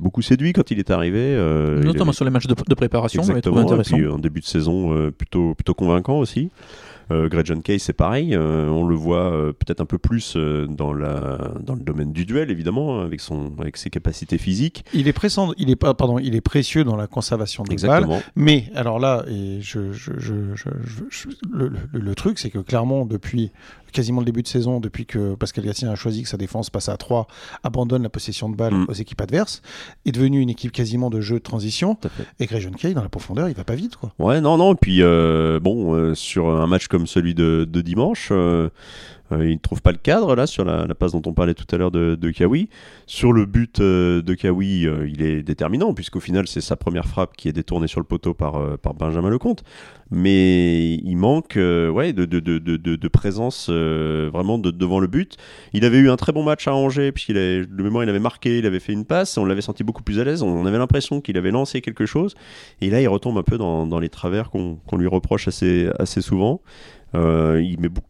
beaucoup 0.00 0.22
séduit 0.22 0.52
quand 0.52 0.70
il 0.70 0.78
est 0.78 0.90
arrivé. 0.90 1.32
il 1.34 1.84
Notamment 1.86 2.04
avait- 2.06 2.12
sur 2.12 2.24
les 2.24 2.30
matchs 2.30 2.46
de, 2.48 2.54
de 2.68 2.74
préparation, 2.74 3.22
trouvé 3.22 3.38
Exactement, 3.38 3.60
et 3.62 3.64
intéressant. 3.64 3.96
puis 3.96 4.04
euh, 4.04 4.12
en 4.14 4.18
début 4.18 4.40
de 4.40 4.46
saison 4.46 5.10
plutôt, 5.16 5.54
plutôt 5.54 5.74
convaincant 5.74 6.18
aussi. 6.18 6.50
Euh, 7.10 7.28
Greg 7.28 7.46
John 7.46 7.62
Kay, 7.62 7.78
c'est 7.78 7.92
pareil. 7.92 8.34
euh, 8.34 8.68
on 8.68 8.84
le 8.86 8.94
voit 8.94 9.32
euh, 9.32 9.52
peut-être 9.52 9.80
un 9.80 9.84
peu 9.86 9.98
plus 9.98 10.36
dans, 10.36 10.92
la, 10.92 11.52
dans 11.60 11.74
le 11.74 11.80
domaine 11.82 12.12
du 12.12 12.24
duel, 12.24 12.50
évidemment, 12.50 13.00
hein, 13.00 13.04
avec, 13.04 13.20
son, 13.20 13.52
avec 13.58 13.76
ses 13.76 13.90
capacités 13.90 14.38
physiques. 14.38 14.84
Il 14.94 15.08
est 15.08 15.12
pressant, 15.12 15.52
il 15.58 15.70
est 15.70 15.76
pardon, 15.76 16.18
il 16.18 16.34
est 16.34 16.40
précieux 16.40 16.84
dans 16.84 16.96
la 16.96 17.06
conservation 17.06 17.62
de 17.64 17.68
balles. 17.68 17.74
Exactement. 17.74 18.20
Mais 18.36 18.66
alors 18.74 18.98
là, 18.98 19.24
et 19.28 19.58
je, 19.60 19.92
je- 19.92 20.12
je- 20.18 20.54
je- 20.54 20.68
je- 20.84 21.04
je- 21.10 21.28
le, 21.52 21.68
le- 21.68 21.98
le 22.00 22.14
truc, 22.14 22.38
c'est 22.38 22.50
que 22.50 22.58
clairement, 22.58 23.06
depuis 23.06 23.50
quasiment 23.90 24.20
le 24.20 24.24
début 24.26 24.42
de 24.42 24.48
saison, 24.48 24.80
depuis 24.80 25.06
que 25.06 25.34
Pascal 25.34 25.64
Gatien 25.64 25.90
a 25.90 25.94
choisi 25.94 26.22
que 26.22 26.28
sa 26.28 26.36
défense 26.36 26.70
passe 26.70 26.88
à 26.88 26.96
3, 26.96 27.26
abandonne 27.62 28.02
la 28.02 28.08
possession 28.08 28.48
de 28.48 28.56
balles 28.56 28.74
Mm. 28.74 28.86
aux 28.88 28.92
équipes 28.94 29.20
adverses, 29.20 29.62
est 30.06 30.12
devenu 30.12 30.40
une 30.40 30.50
équipe 30.50 30.72
quasiment 30.72 31.10
de 31.10 31.20
jeu 31.20 31.36
de 31.36 31.42
transition. 31.42 31.96
Et 32.38 32.46
Greg 32.46 32.62
John 32.62 32.74
Kay, 32.76 32.94
dans 32.94 33.02
la 33.02 33.08
profondeur, 33.08 33.48
il 33.48 33.54
va 33.54 33.64
pas 33.64 33.74
vite, 33.74 33.96
quoi. 33.96 34.12
Ouais, 34.18 34.40
non, 34.40 34.56
non. 34.56 34.72
Et 34.72 34.76
puis, 34.80 35.02
euh, 35.02 35.60
bon, 35.60 35.94
euh, 35.94 36.14
sur 36.14 36.48
un 36.50 36.66
match 36.66 36.86
comme 36.88 37.06
celui 37.06 37.34
de, 37.34 37.66
de 37.70 37.80
dimanche, 37.80 38.28
euh, 38.30 38.70
il 39.32 39.54
ne 39.54 39.58
trouve 39.58 39.82
pas 39.82 39.92
le 39.92 39.98
cadre, 39.98 40.34
là, 40.34 40.46
sur 40.46 40.64
la, 40.64 40.86
passe 40.94 41.12
dont 41.12 41.22
on 41.26 41.32
parlait 41.32 41.54
tout 41.54 41.66
à 41.72 41.78
l'heure 41.78 41.90
de, 41.90 42.14
de 42.14 42.30
Kawi. 42.30 42.68
Sur 43.06 43.32
le 43.32 43.46
but 43.46 43.80
euh, 43.80 44.22
de 44.22 44.34
Kawi, 44.34 44.86
euh, 44.86 45.08
il 45.08 45.22
est 45.22 45.42
déterminant, 45.42 45.94
puisqu'au 45.94 46.20
final, 46.20 46.46
c'est 46.46 46.60
sa 46.60 46.76
première 46.76 47.06
frappe 47.06 47.36
qui 47.36 47.48
est 47.48 47.52
détournée 47.52 47.86
sur 47.86 48.00
le 48.00 48.06
poteau 48.06 48.34
par, 48.34 48.56
euh, 48.56 48.76
Benjamin 48.98 49.30
Lecomte. 49.30 49.62
Mais 50.10 50.94
il 50.94 51.16
manque 51.16 51.56
euh, 51.56 51.88
ouais, 51.88 52.12
de, 52.12 53.08
présence 53.08 53.68
euh, 53.70 54.28
vraiment 54.32 54.58
de, 54.58 54.72
devant 54.72 54.98
le 54.98 55.06
but. 55.06 55.36
Il 55.72 55.84
avait 55.84 55.98
eu 55.98 56.10
un 56.10 56.16
très 56.16 56.32
bon 56.32 56.42
match 56.42 56.66
à 56.66 56.74
Angers, 56.74 57.12
puisqu'il 57.12 57.36
avait, 57.36 57.64
mémoire, 57.78 58.02
il 58.02 58.10
avait 58.10 58.18
marqué, 58.18 58.58
il 58.58 58.66
avait 58.66 58.80
fait 58.80 58.92
une 58.92 59.04
passe, 59.04 59.38
on 59.38 59.44
l'avait 59.44 59.60
senti 59.60 59.84
beaucoup 59.84 60.02
plus 60.02 60.18
à 60.18 60.24
l'aise, 60.24 60.42
on 60.42 60.66
avait 60.66 60.78
l'impression 60.78 61.20
qu'il 61.20 61.36
avait 61.36 61.52
lancé 61.52 61.80
quelque 61.80 62.06
chose. 62.06 62.34
Et 62.80 62.90
là, 62.90 63.00
il 63.00 63.06
retombe 63.06 63.38
un 63.38 63.44
peu 63.44 63.56
dans, 63.56 64.00
les 64.00 64.08
travers 64.08 64.50
qu'on 64.50 64.78
lui 64.98 65.06
reproche 65.06 65.46
assez, 65.46 65.90
souvent. 66.20 66.60
Euh, 67.14 67.62
il 67.62 67.78
met 67.80 67.88
beaucoup 67.88 68.08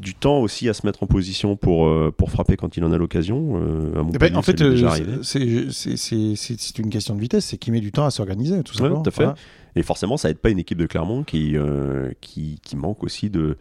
du 0.00 0.14
temps 0.14 0.38
aussi 0.40 0.68
à 0.68 0.74
se 0.74 0.86
mettre 0.86 1.02
en 1.02 1.06
position 1.06 1.56
pour, 1.56 1.86
euh, 1.86 2.10
pour 2.16 2.30
frapper 2.30 2.56
quand 2.56 2.76
il 2.76 2.84
en 2.84 2.92
a 2.92 2.96
l'occasion. 2.98 3.60
Euh, 3.62 4.02
Eh 4.14 4.18
ben, 4.18 4.36
en 4.36 4.42
fait, 4.42 4.60
euh, 4.62 5.22
c'est- 5.22 6.78
une 6.78 6.90
question 6.90 7.14
de 7.14 7.20
vitesse, 7.20 7.44
c'est 7.46 7.58
qu'il 7.58 7.72
met 7.72 7.80
du 7.80 7.92
temps 7.92 8.04
à 8.06 8.10
s'organiser, 8.10 8.62
tout 8.62 8.72
Ouais, 8.72 8.78
simplement. 8.78 9.02
tout 9.02 9.08
à 9.08 9.12
fait. 9.12 9.24
Voilà. 9.24 9.38
Et 9.76 9.82
forcément, 9.82 10.16
ça 10.16 10.28
aide 10.30 10.38
pas 10.38 10.50
une 10.50 10.58
équipe 10.58 10.76
de 10.78 10.86
Clermont 10.86 11.22
qui, 11.24 11.56
euh, 11.56 12.10
qui, 12.20 12.58
qui 12.62 12.76
manque 12.76 13.02
aussi 13.04 13.30
de, 13.30 13.56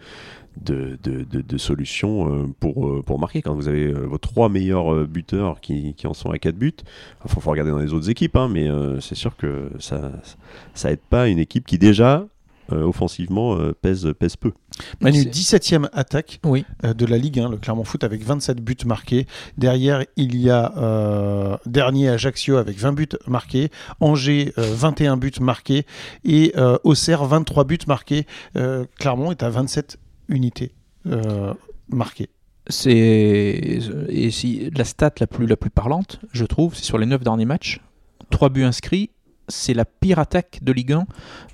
de, 0.62 0.98
de, 1.04 1.24
de- 1.24 1.42
de 1.42 1.58
solutions 1.58 2.54
pour, 2.60 3.02
pour 3.06 3.18
marquer. 3.20 3.42
Quand 3.42 3.56
vous 3.56 3.70
avez 3.70 3.94
vos 3.94 4.18
trois 4.18 4.50
meilleurs 4.50 5.08
buteurs 5.08 5.62
qui, 5.62 5.94
qui 5.94 6.08
en 6.08 6.14
sont 6.14 6.30
à 6.32 6.38
4 6.38 6.56
buts, 6.58 6.74
il 7.26 7.32
faut, 7.32 7.40
faut 7.40 7.50
regarder 7.52 7.72
dans 7.72 7.78
les 7.80 7.94
autres 7.94 8.10
équipes, 8.10 8.36
hein, 8.36 8.50
mais 8.52 8.68
c'est 9.00 9.16
sûr 9.16 9.38
que 9.38 9.70
ça, 9.80 10.12
ça 10.74 10.92
aide 10.92 11.00
pas 11.10 11.30
une 11.30 11.40
équipe 11.40 11.66
qui 11.66 11.78
déjà, 11.78 12.26
euh, 12.72 12.84
offensivement, 12.84 13.56
euh, 13.58 13.74
pèse, 13.74 14.14
pèse 14.18 14.36
peu. 14.36 14.52
Manu, 15.02 15.24
C'est- 15.24 15.30
17e 15.30 15.90
attaque 15.94 16.40
Oui. 16.46 16.66
euh, 16.86 16.94
de 16.94 17.06
la 17.06 17.18
Ligue 17.18 17.40
1, 17.40 17.50
le 17.50 17.58
Clermont 17.58 17.84
Foot 17.84 18.04
avec 18.04 18.24
27 18.24 18.62
buts 18.62 18.76
marqués. 18.86 19.28
Derrière, 19.58 20.04
il 20.16 20.36
y 20.38 20.50
a 20.50 20.74
euh, 20.78 21.58
dernier 21.66 22.10
Ajaccio 22.10 22.58
avec 22.58 22.78
20 22.78 22.94
buts 22.94 23.08
marqués, 23.28 23.70
Angers 24.00 24.54
euh, 24.58 24.74
21 24.74 25.18
buts 25.18 25.32
marqués 25.42 25.86
et 26.24 26.54
euh, 26.58 26.78
Auxerre 26.84 27.26
23 27.26 27.64
buts 27.66 27.78
marqués. 27.88 28.26
Euh, 28.56 28.86
Clermont 29.00 29.32
est 29.32 29.44
à 29.44 29.50
27 29.50 29.98
unités 30.30 30.74
euh, 31.08 31.54
marquées. 31.90 32.30
C'est 32.68 32.92
et 34.10 34.32
si 34.32 34.70
la 34.76 34.86
stat 34.86 35.12
la 35.20 35.28
plus 35.28 35.48
la 35.48 35.58
plus 35.58 35.70
parlante, 35.72 36.20
je 36.32 36.46
trouve, 36.46 36.76
c'est 36.76 36.84
sur 36.84 36.98
les 36.98 37.06
9 37.08 37.24
derniers 37.24 37.46
matchs, 37.46 37.80
3 38.30 38.50
buts 38.50 38.64
inscrits. 38.64 39.10
C'est 39.52 39.74
la 39.74 39.86
pire 39.86 40.20
attaque 40.20 40.60
de 40.62 40.72
Ligue 40.72 40.94
1. 40.94 41.06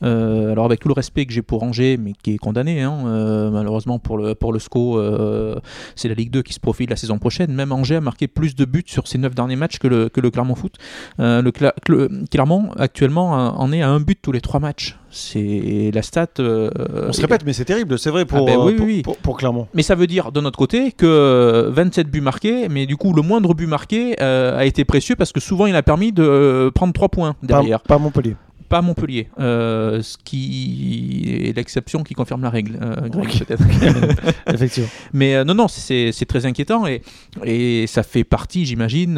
Euh, 0.03 0.51
alors 0.51 0.65
avec 0.65 0.79
tout 0.79 0.87
le 0.87 0.93
respect 0.93 1.25
que 1.25 1.33
j'ai 1.33 1.41
pour 1.41 1.63
Angers, 1.63 1.97
mais 1.97 2.13
qui 2.13 2.35
est 2.35 2.37
condamné, 2.37 2.81
hein, 2.81 2.95
euh, 3.05 3.49
malheureusement 3.49 3.99
pour 3.99 4.17
le 4.17 4.35
pour 4.35 4.55
SCO, 4.59 4.99
euh, 4.99 5.59
c'est 5.95 6.07
la 6.07 6.13
Ligue 6.13 6.31
2 6.31 6.43
qui 6.43 6.53
se 6.53 6.59
profile 6.59 6.89
la 6.89 6.95
saison 6.95 7.17
prochaine. 7.17 7.51
Même 7.53 7.71
Angers 7.71 7.95
a 7.95 8.01
marqué 8.01 8.27
plus 8.27 8.55
de 8.55 8.65
buts 8.65 8.83
sur 8.85 9.07
ces 9.07 9.17
9 9.17 9.33
derniers 9.33 9.55
matchs 9.55 9.79
que 9.79 9.87
le, 9.87 10.09
Clermont 10.09 10.55
Foot. 10.55 10.75
Le, 11.17 12.25
Clermont 12.29 12.71
actuellement 12.77 13.31
en 13.31 13.71
est 13.71 13.81
à 13.81 13.89
un 13.89 13.99
but 13.99 14.19
tous 14.21 14.31
les 14.31 14.41
3 14.41 14.59
matchs. 14.59 14.97
C'est 15.09 15.91
la 15.93 16.01
stat. 16.01 16.27
euh, 16.39 16.69
On 17.07 17.13
se 17.13 17.21
répète, 17.21 17.43
mais 17.45 17.53
c'est 17.53 17.65
terrible, 17.65 17.97
c'est 17.97 18.09
vrai 18.09 18.25
pour, 18.25 18.39
Ah 18.39 18.43
ben 18.45 18.59
euh, 18.59 18.65
oui, 18.65 18.73
pour, 18.75 18.85
oui, 18.85 18.93
oui. 18.97 19.01
pour- 19.03 19.17
pour 19.17 19.37
Clermont. 19.37 19.67
Mais 19.73 19.81
ça 19.81 19.95
veut 19.95 20.07
dire, 20.07 20.31
de 20.31 20.41
notre 20.41 20.57
côté, 20.57 20.91
que 20.91 21.69
27 21.71 22.09
buts 22.09 22.21
marqués, 22.21 22.67
mais 22.69 22.85
du 22.85 22.97
coup, 22.97 23.13
le 23.13 23.21
moindre 23.21 23.53
but 23.53 23.67
marqué 23.67 24.15
euh, 24.21 24.57
a 24.57 24.65
été 24.65 24.83
précieux 24.85 25.15
parce 25.15 25.31
que 25.31 25.39
souvent, 25.39 25.65
il 25.65 25.75
a 25.75 25.83
permis 25.83 26.11
de 26.11 26.23
euh, 26.23 26.71
prendre 26.71 26.93
3 26.93 27.09
points 27.09 27.33
Pas, 27.41 27.47
derrière. 27.47 27.81
pas 27.81 27.97
Montpellier. 27.97 28.35
Pas 28.69 28.81
Montpellier. 28.81 29.29
Euh, 29.39 30.01
ce 30.01 30.17
qui 30.23 31.41
est 31.45 31.55
l'exception 31.55 32.03
qui 32.03 32.13
confirme 32.13 32.41
la 32.41 32.49
règle, 32.49 32.77
euh, 32.81 33.07
Greg, 33.07 33.29
Ok. 33.29 33.45
peut-être. 33.45 33.63
Effectivement. 34.53 34.89
Mais 35.13 35.35
euh, 35.35 35.43
non, 35.45 35.53
non, 35.53 35.67
c'est 35.67 36.11
très 36.27 36.45
inquiétant 36.45 36.85
et, 36.85 37.01
et 37.45 37.87
ça 37.87 38.03
fait 38.03 38.23
partie, 38.25 38.65
j'imagine, 38.65 39.15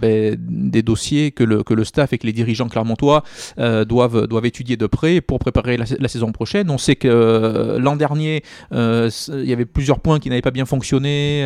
ben, 0.00 0.36
des 0.38 0.82
dossiers 0.82 1.32
que 1.32 1.44
le, 1.44 1.62
que 1.62 1.74
le 1.74 1.84
staff 1.84 2.12
et 2.12 2.18
que 2.18 2.26
les 2.26 2.32
dirigeants 2.32 2.68
clermontois 2.68 3.22
doivent, 3.58 4.26
doivent 4.26 4.46
étudier 4.46 4.76
de 4.76 4.86
près 4.86 5.20
pour 5.20 5.38
préparer 5.38 5.76
la, 5.76 5.84
la 5.98 6.08
saison 6.08 6.32
prochaine. 6.32 6.70
On 6.70 6.78
sait 6.78 6.96
que 6.96 7.76
l'an 7.78 7.96
dernier, 7.96 8.42
il 8.72 9.44
y 9.44 9.52
avait 9.52 9.66
plusieurs 9.66 10.00
points 10.00 10.18
qui 10.18 10.30
n'avaient 10.30 10.40
pas 10.42 10.50
bien 10.50 10.66
fonctionné 10.66 11.40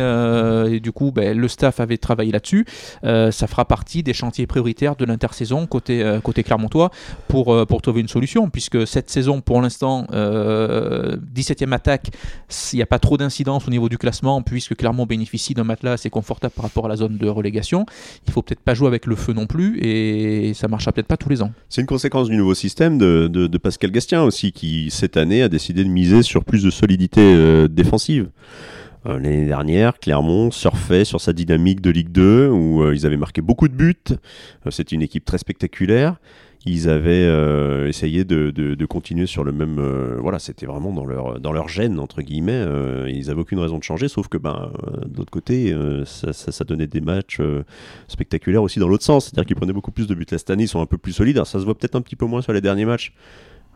et 0.71 0.79
du 0.79 0.91
coup, 0.91 1.11
ben, 1.11 1.37
le 1.37 1.47
staff 1.47 1.79
avait 1.79 1.97
travaillé 1.97 2.31
là-dessus. 2.31 2.65
Ça 3.03 3.47
fera 3.47 3.65
partie 3.65 4.03
des 4.03 4.13
chantiers 4.13 4.47
prioritaires 4.47 4.95
de 4.95 5.05
l'intersaison 5.05 5.65
côté, 5.67 6.03
côté 6.23 6.43
clermontois 6.43 6.91
pour, 7.33 7.51
euh, 7.51 7.65
pour 7.65 7.81
trouver 7.81 8.01
une 8.01 8.07
solution, 8.07 8.51
puisque 8.51 8.85
cette 8.85 9.09
saison, 9.09 9.41
pour 9.41 9.59
l'instant, 9.59 10.05
euh, 10.13 11.17
17e 11.33 11.73
attaque, 11.73 12.11
il 12.71 12.75
n'y 12.75 12.83
a 12.83 12.85
pas 12.85 12.99
trop 12.99 13.17
d'incidence 13.17 13.67
au 13.67 13.71
niveau 13.71 13.89
du 13.89 13.97
classement, 13.97 14.43
puisque 14.43 14.75
Clermont 14.75 15.07
bénéficie 15.07 15.55
d'un 15.55 15.63
matelas 15.63 15.93
assez 15.93 16.11
confortable 16.11 16.53
par 16.53 16.61
rapport 16.61 16.85
à 16.85 16.89
la 16.89 16.95
zone 16.95 17.17
de 17.17 17.27
relégation. 17.27 17.87
Il 18.27 18.31
faut 18.31 18.43
peut-être 18.43 18.59
pas 18.59 18.75
jouer 18.75 18.85
avec 18.85 19.07
le 19.07 19.15
feu 19.15 19.33
non 19.33 19.47
plus, 19.47 19.79
et 19.79 20.53
ça 20.53 20.67
marchera 20.67 20.91
peut-être 20.91 21.07
pas 21.07 21.17
tous 21.17 21.29
les 21.29 21.41
ans. 21.41 21.51
C'est 21.69 21.81
une 21.81 21.87
conséquence 21.87 22.29
du 22.29 22.37
nouveau 22.37 22.53
système 22.53 22.99
de, 22.99 23.57
Pascal 23.57 23.89
Gastien 23.89 24.21
aussi, 24.21 24.51
qui 24.51 24.91
cette 24.91 25.17
année 25.17 25.41
a 25.41 25.49
décidé 25.49 25.83
de 25.83 25.89
miser 25.89 26.21
sur 26.21 26.43
plus 26.43 26.61
de 26.61 26.69
solidité 26.69 27.21
euh, 27.21 27.67
défensive. 27.67 28.29
Euh, 29.07 29.13
L'année 29.13 29.47
dernière, 29.47 29.97
Clermont 29.99 30.51
surfait 30.51 31.03
sur 31.03 31.19
sa 31.19 31.33
dynamique 31.33 31.81
de 31.81 31.89
Ligue 31.89 32.11
2, 32.11 32.49
où 32.49 32.91
ils 32.91 33.07
avaient 33.07 33.17
marqué 33.17 33.41
beaucoup 33.41 33.67
de 33.67 33.73
buts. 33.73 33.95
Euh, 34.11 34.69
C'était 34.69 34.95
une 34.95 35.01
équipe 35.01 35.25
très 35.25 35.39
spectaculaire. 35.39 36.17
Ils 36.65 36.87
avaient 36.87 37.25
euh, 37.25 37.89
essayé 37.89 38.23
de, 38.23 38.85
continuer 38.85 39.25
sur 39.25 39.43
le 39.43 39.51
même. 39.51 39.79
euh, 39.79 40.17
voilà, 40.21 40.39
c'était 40.39 40.65
vraiment 40.65 40.93
dans 40.93 41.05
leur, 41.05 41.39
dans 41.41 41.51
leur 41.51 41.67
gène, 41.67 41.99
entre 41.99 42.21
guillemets. 42.21 42.53
euh, 42.53 43.09
ils 43.09 43.27
n'avaient 43.27 43.41
aucune 43.41 43.59
raison 43.59 43.77
de 43.77 43.83
changer, 43.83 44.07
sauf 44.07 44.29
que 44.29 44.37
ben, 44.37 44.71
de 45.05 45.17
l'autre 45.17 45.31
côté, 45.31 45.75
ça, 46.05 46.31
ça- 46.31 46.51
ça 46.53 46.63
donnait 46.63 46.87
des 46.87 47.01
matchs 47.01 47.41
spectaculaires 48.07 48.63
aussi 48.63 48.79
dans 48.79 48.87
l'autre 48.87 49.03
sens. 49.03 49.25
C'est-à-dire 49.25 49.45
qu'ils 49.45 49.55
prenaient 49.57 49.73
beaucoup 49.73 49.91
plus 49.91 50.07
de 50.07 50.15
buts. 50.15 50.25
Là, 50.31 50.37
cette 50.37 50.53
ils 50.57 50.67
sont 50.67 50.81
un 50.81 50.85
peu 50.85 50.97
plus 50.97 51.11
solides. 51.11 51.35
Alors, 51.37 51.47
ça 51.47 51.59
se 51.59 51.65
voit 51.65 51.75
peut-être 51.77 51.95
un 51.95 52.01
petit 52.01 52.15
peu 52.15 52.25
moins 52.25 52.41
sur 52.41 52.53
les 52.53 52.61
derniers 52.61 52.85
matchs. 52.85 53.13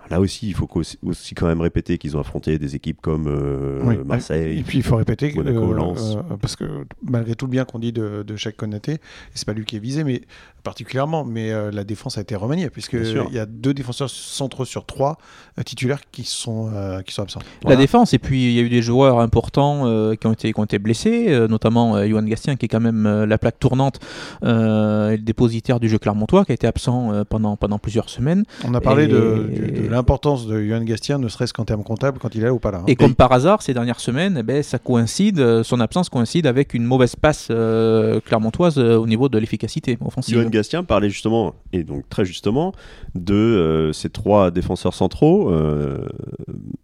Là 0.10 0.20
aussi, 0.20 0.48
il 0.48 0.54
faut 0.54 0.68
qu'aussi- 0.68 0.98
aussi 1.06 1.36
quand 1.36 1.48
même 1.48 1.62
répéter 1.62 1.98
qu'ils 1.98 2.16
ont 2.18 2.20
affronté 2.20 2.58
des 2.58 2.76
équipes 2.76 3.02
comme 3.02 3.28
euh, 3.28 3.82
Oui. 3.84 3.96
Marseille. 4.06 4.60
Et 4.60 4.64
puis 4.64 4.78
il 4.80 4.84
faut 4.84 4.96
répéter, 4.96 5.32
que, 5.32 5.38
Monaco, 5.38 5.72
euh, 5.72 5.76
Lens. 5.76 6.16
euh, 6.18 6.36
parce 6.42 6.56
que 6.56 6.64
malgré 7.04 7.36
tout 7.36 7.46
le 7.46 7.52
bien 7.52 7.66
qu'on 7.66 7.80
dit 7.80 7.92
de, 7.92 8.24
de 8.26 8.36
Cheikh 8.36 8.58
Konaté, 8.58 8.94
et 8.94 9.00
c'est 9.34 9.46
pas 9.46 9.54
lui 9.54 9.66
qui 9.66 9.76
est 9.76 9.80
visé, 9.80 10.04
mais 10.04 10.22
particulièrement, 10.64 11.24
mais 11.24 11.52
euh, 11.52 11.72
la 11.72 11.84
défense 11.86 12.18
a 12.18 12.22
été 12.22 12.36
remaniée, 12.36 12.70
puisque 12.70 12.94
il 12.94 13.34
y 13.34 13.40
a 13.40 13.46
deux 13.46 13.74
défenseurs 13.74 14.10
centraux 14.10 14.66
sur 14.66 14.86
trois 14.86 15.18
euh, 15.60 15.64
titulaires 15.64 16.02
qui 16.12 16.24
sont, 16.24 16.70
euh, 16.74 17.02
qui 17.02 17.14
sont 17.14 17.24
absents. 17.24 17.40
La 17.64 17.76
défense, 17.78 18.14
et 18.14 18.20
puis 18.20 18.46
il 18.48 18.52
y 18.54 18.60
a 18.60 18.64
eu 18.64 18.70
des 18.70 18.82
joueurs 18.82 19.20
importants 19.20 19.88
euh, 19.88 20.16
qui, 20.16 20.28
ont 20.28 20.34
été, 20.34 20.52
qui 20.52 20.60
ont 20.60 20.66
été 20.66 20.78
blessés, 20.80 21.26
euh, 21.30 21.48
notamment 21.48 21.96
euh, 21.96 22.06
Johan 22.08 22.24
Gastien, 22.24 22.56
qui 22.58 22.66
est 22.66 22.70
quand 22.70 22.82
même 22.82 23.06
euh, 23.06 23.26
la 23.26 23.38
plaque 23.38 23.60
tournante 23.60 24.00
euh, 24.44 25.12
et 25.12 25.18
le 25.18 25.24
dépositaire 25.24 25.80
du 25.80 25.88
jeu 25.90 25.98
clermontois, 26.00 26.44
qui 26.46 26.52
a 26.52 26.56
été 26.56 26.68
absent 26.68 27.14
euh, 27.14 27.24
pendant, 27.24 27.56
pendant 27.56 27.80
plusieurs 27.80 28.10
semaines. 28.10 28.44
On 28.66 28.74
a 28.74 28.82
parlé 28.82 29.06
Et- 29.06 29.08
de, 29.08 29.50
du- 29.54 29.72
de 29.84 29.88
l'importance 29.98 30.48
de 30.48 30.62
Johan 30.62 30.84
Gastien, 30.84 31.18
ne 31.18 31.28
serait-ce 31.28 31.54
qu'en 31.54 31.66
termes 31.66 31.84
comptables, 31.84 32.20
quand 32.20 32.34
il 32.36 32.42
est 32.42 32.46
là 32.46 32.54
ou 32.54 32.60
pas 32.60 32.72
là. 32.72 32.80
hein. 32.80 32.84
Et 32.88 32.96
comme 32.96 33.16
par 33.16 33.32
hasard, 33.32 33.62
ces 33.62 33.74
dernières 33.74 34.00
semaines, 34.00 34.38
eh 34.40 34.44
ben, 34.44 34.62
ça 34.64 34.78
coïncide, 34.80 35.40
euh, 35.40 35.64
son 35.64 35.80
absence 35.80 36.10
coïncide 36.10 36.46
avec 36.48 36.74
une 36.74 36.84
mauvaise 36.86 37.16
passe 37.16 37.48
euh, 37.50 38.20
clermontoise 38.22 38.78
euh, 38.78 38.96
au 38.98 39.08
niveau 39.08 39.28
de 39.28 39.38
l'efficacité 39.38 39.98
offensive. 40.06 40.36
Johan 40.40 40.50
Gastien 40.50 40.84
parlait 40.84 41.10
justement, 41.10 41.56
et 41.74 41.84
donc 41.84 42.08
très 42.10 42.26
justement, 42.26 42.74
de 43.16 43.34
euh, 43.34 43.94
ces 43.94 44.10
trois 44.10 44.52
défenseurs 44.52 44.94
centraux, 44.94 45.50
euh, 45.52 46.08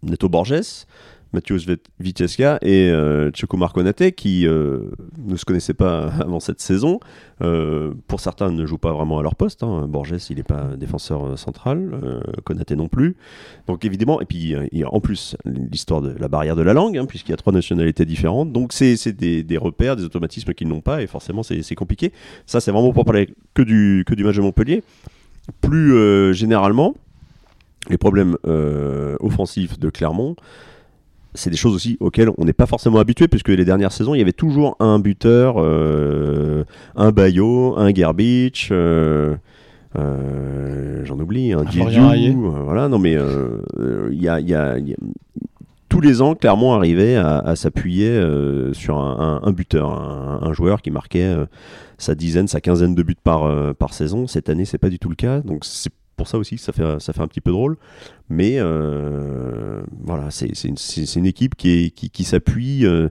Neto 0.02 0.28
Borges, 0.28 0.86
Mathieu 1.34 1.58
Vitesca 1.98 2.58
et 2.62 2.88
euh, 2.90 3.30
Choco 3.34 3.56
Marconate, 3.56 4.12
qui 4.12 4.46
euh, 4.46 4.90
ne 5.18 5.36
se 5.36 5.44
connaissaient 5.44 5.74
pas 5.74 6.04
avant 6.20 6.40
cette 6.40 6.60
saison. 6.60 7.00
Euh, 7.42 7.92
pour 8.06 8.20
certains, 8.20 8.50
ne 8.52 8.64
jouent 8.64 8.78
pas 8.78 8.92
vraiment 8.92 9.18
à 9.18 9.22
leur 9.22 9.34
poste. 9.34 9.64
hein. 9.64 9.86
Borges, 9.88 10.14
il 10.30 10.36
n'est 10.36 10.44
pas 10.44 10.76
défenseur 10.76 11.26
euh, 11.26 11.36
central, 11.36 12.22
Konaté 12.44 12.76
non 12.76 12.88
plus. 12.88 13.16
Donc 13.66 13.84
évidemment, 13.84 14.20
et 14.20 14.24
puis 14.24 14.54
il 14.72 14.78
y 14.78 14.84
a 14.84 14.94
en 14.94 15.00
plus 15.00 15.36
l'histoire 15.44 16.00
de 16.00 16.14
la 16.18 16.28
barrière 16.28 16.54
de 16.56 16.62
la 16.62 16.72
langue, 16.72 16.96
hein, 16.96 17.06
puisqu'il 17.06 17.32
y 17.32 17.34
a 17.34 17.36
trois 17.36 17.52
nationalités 17.52 18.04
différentes. 18.04 18.52
Donc 18.52 18.72
c'est 18.72 19.12
des, 19.12 19.42
des 19.42 19.58
repères, 19.58 19.96
des 19.96 20.04
automatismes 20.04 20.54
qu'ils 20.54 20.68
n'ont 20.68 20.80
pas, 20.80 21.02
et 21.02 21.06
forcément 21.06 21.42
c'est 21.42 21.74
compliqué. 21.74 22.12
Ça, 22.46 22.60
c'est 22.60 22.70
vraiment 22.70 22.92
pour 22.92 23.04
parler 23.04 23.28
que 23.54 23.62
du, 23.62 24.04
que 24.06 24.14
du 24.14 24.22
match 24.22 24.36
de 24.36 24.40
Montpellier. 24.42 24.82
Plus 25.60 26.32
généralement, 26.32 26.94
les 27.90 27.98
problèmes 27.98 28.36
offensifs 29.20 29.78
de 29.78 29.90
Clermont, 29.90 30.36
c'est 31.34 31.50
des 31.50 31.56
choses 31.56 31.74
aussi 31.74 31.96
auxquelles 32.00 32.30
on 32.38 32.44
n'est 32.44 32.52
pas 32.52 32.66
forcément 32.66 32.98
habitué, 32.98 33.28
puisque 33.28 33.48
les 33.48 33.64
dernières 33.64 33.92
saisons, 33.92 34.14
il 34.14 34.18
y 34.18 34.22
avait 34.22 34.32
toujours 34.32 34.76
un 34.80 34.98
buteur, 34.98 35.56
euh, 35.58 36.64
un 36.96 37.10
Bayo, 37.10 37.74
un 37.76 37.92
Gerbich, 37.94 38.68
euh, 38.70 39.34
euh, 39.96 41.04
j'en 41.04 41.18
oublie, 41.18 41.52
un 41.52 41.64
voilà, 42.64 42.88
non 42.88 42.98
mais 42.98 43.16
il 44.10 44.20
y 44.22 44.28
a- 44.28 44.40
il 44.40 44.48
y 44.48 44.54
a- 44.54 44.78
il 44.78 44.88
y 44.88 44.92
a- 44.92 44.96
tous 45.88 46.00
les 46.00 46.22
ans, 46.22 46.34
Clermont 46.34 46.72
arrivait 46.72 47.14
à, 47.14 47.38
à 47.38 47.54
s'appuyer 47.54 48.08
euh, 48.08 48.72
sur 48.72 48.98
un, 48.98 49.40
un- 49.44 49.48
un 49.48 49.52
buteur, 49.52 49.90
un, 49.92 50.40
un 50.42 50.52
joueur 50.52 50.82
qui 50.82 50.90
marquait 50.90 51.22
euh, 51.24 51.46
sa 51.98 52.16
dizaine, 52.16 52.48
sa 52.48 52.60
quinzaine 52.60 52.96
de 52.96 53.02
buts 53.04 53.14
par, 53.22 53.44
euh, 53.44 53.72
par 53.74 53.94
saison. 53.94 54.26
Cette 54.26 54.48
année, 54.48 54.64
c'est 54.64 54.78
pas 54.78 54.88
du 54.88 54.98
tout 54.98 55.08
le 55.08 55.14
cas, 55.14 55.40
donc 55.40 55.64
c'est 55.64 55.92
pour 56.16 56.28
ça 56.28 56.38
aussi 56.38 56.58
ça 56.58 56.72
fait, 56.72 57.00
ça 57.00 57.12
fait 57.12 57.20
un 57.20 57.26
petit 57.28 57.40
peu 57.40 57.50
drôle. 57.50 57.76
Mais 58.28 58.54
euh, 58.58 59.82
voilà, 60.02 60.30
c'est 60.30 60.46
une, 60.64 60.76
une 61.16 61.26
équipe 61.26 61.54
qui, 61.56 61.70
est- 61.86 61.90
qui, 61.90 62.10
qui 62.10 62.24
s'appuie, 62.24 62.86
euh, 62.86 63.08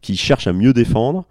qui 0.00 0.16
cherche 0.16 0.46
à 0.46 0.52
mieux 0.52 0.72
défendre. 0.72 1.24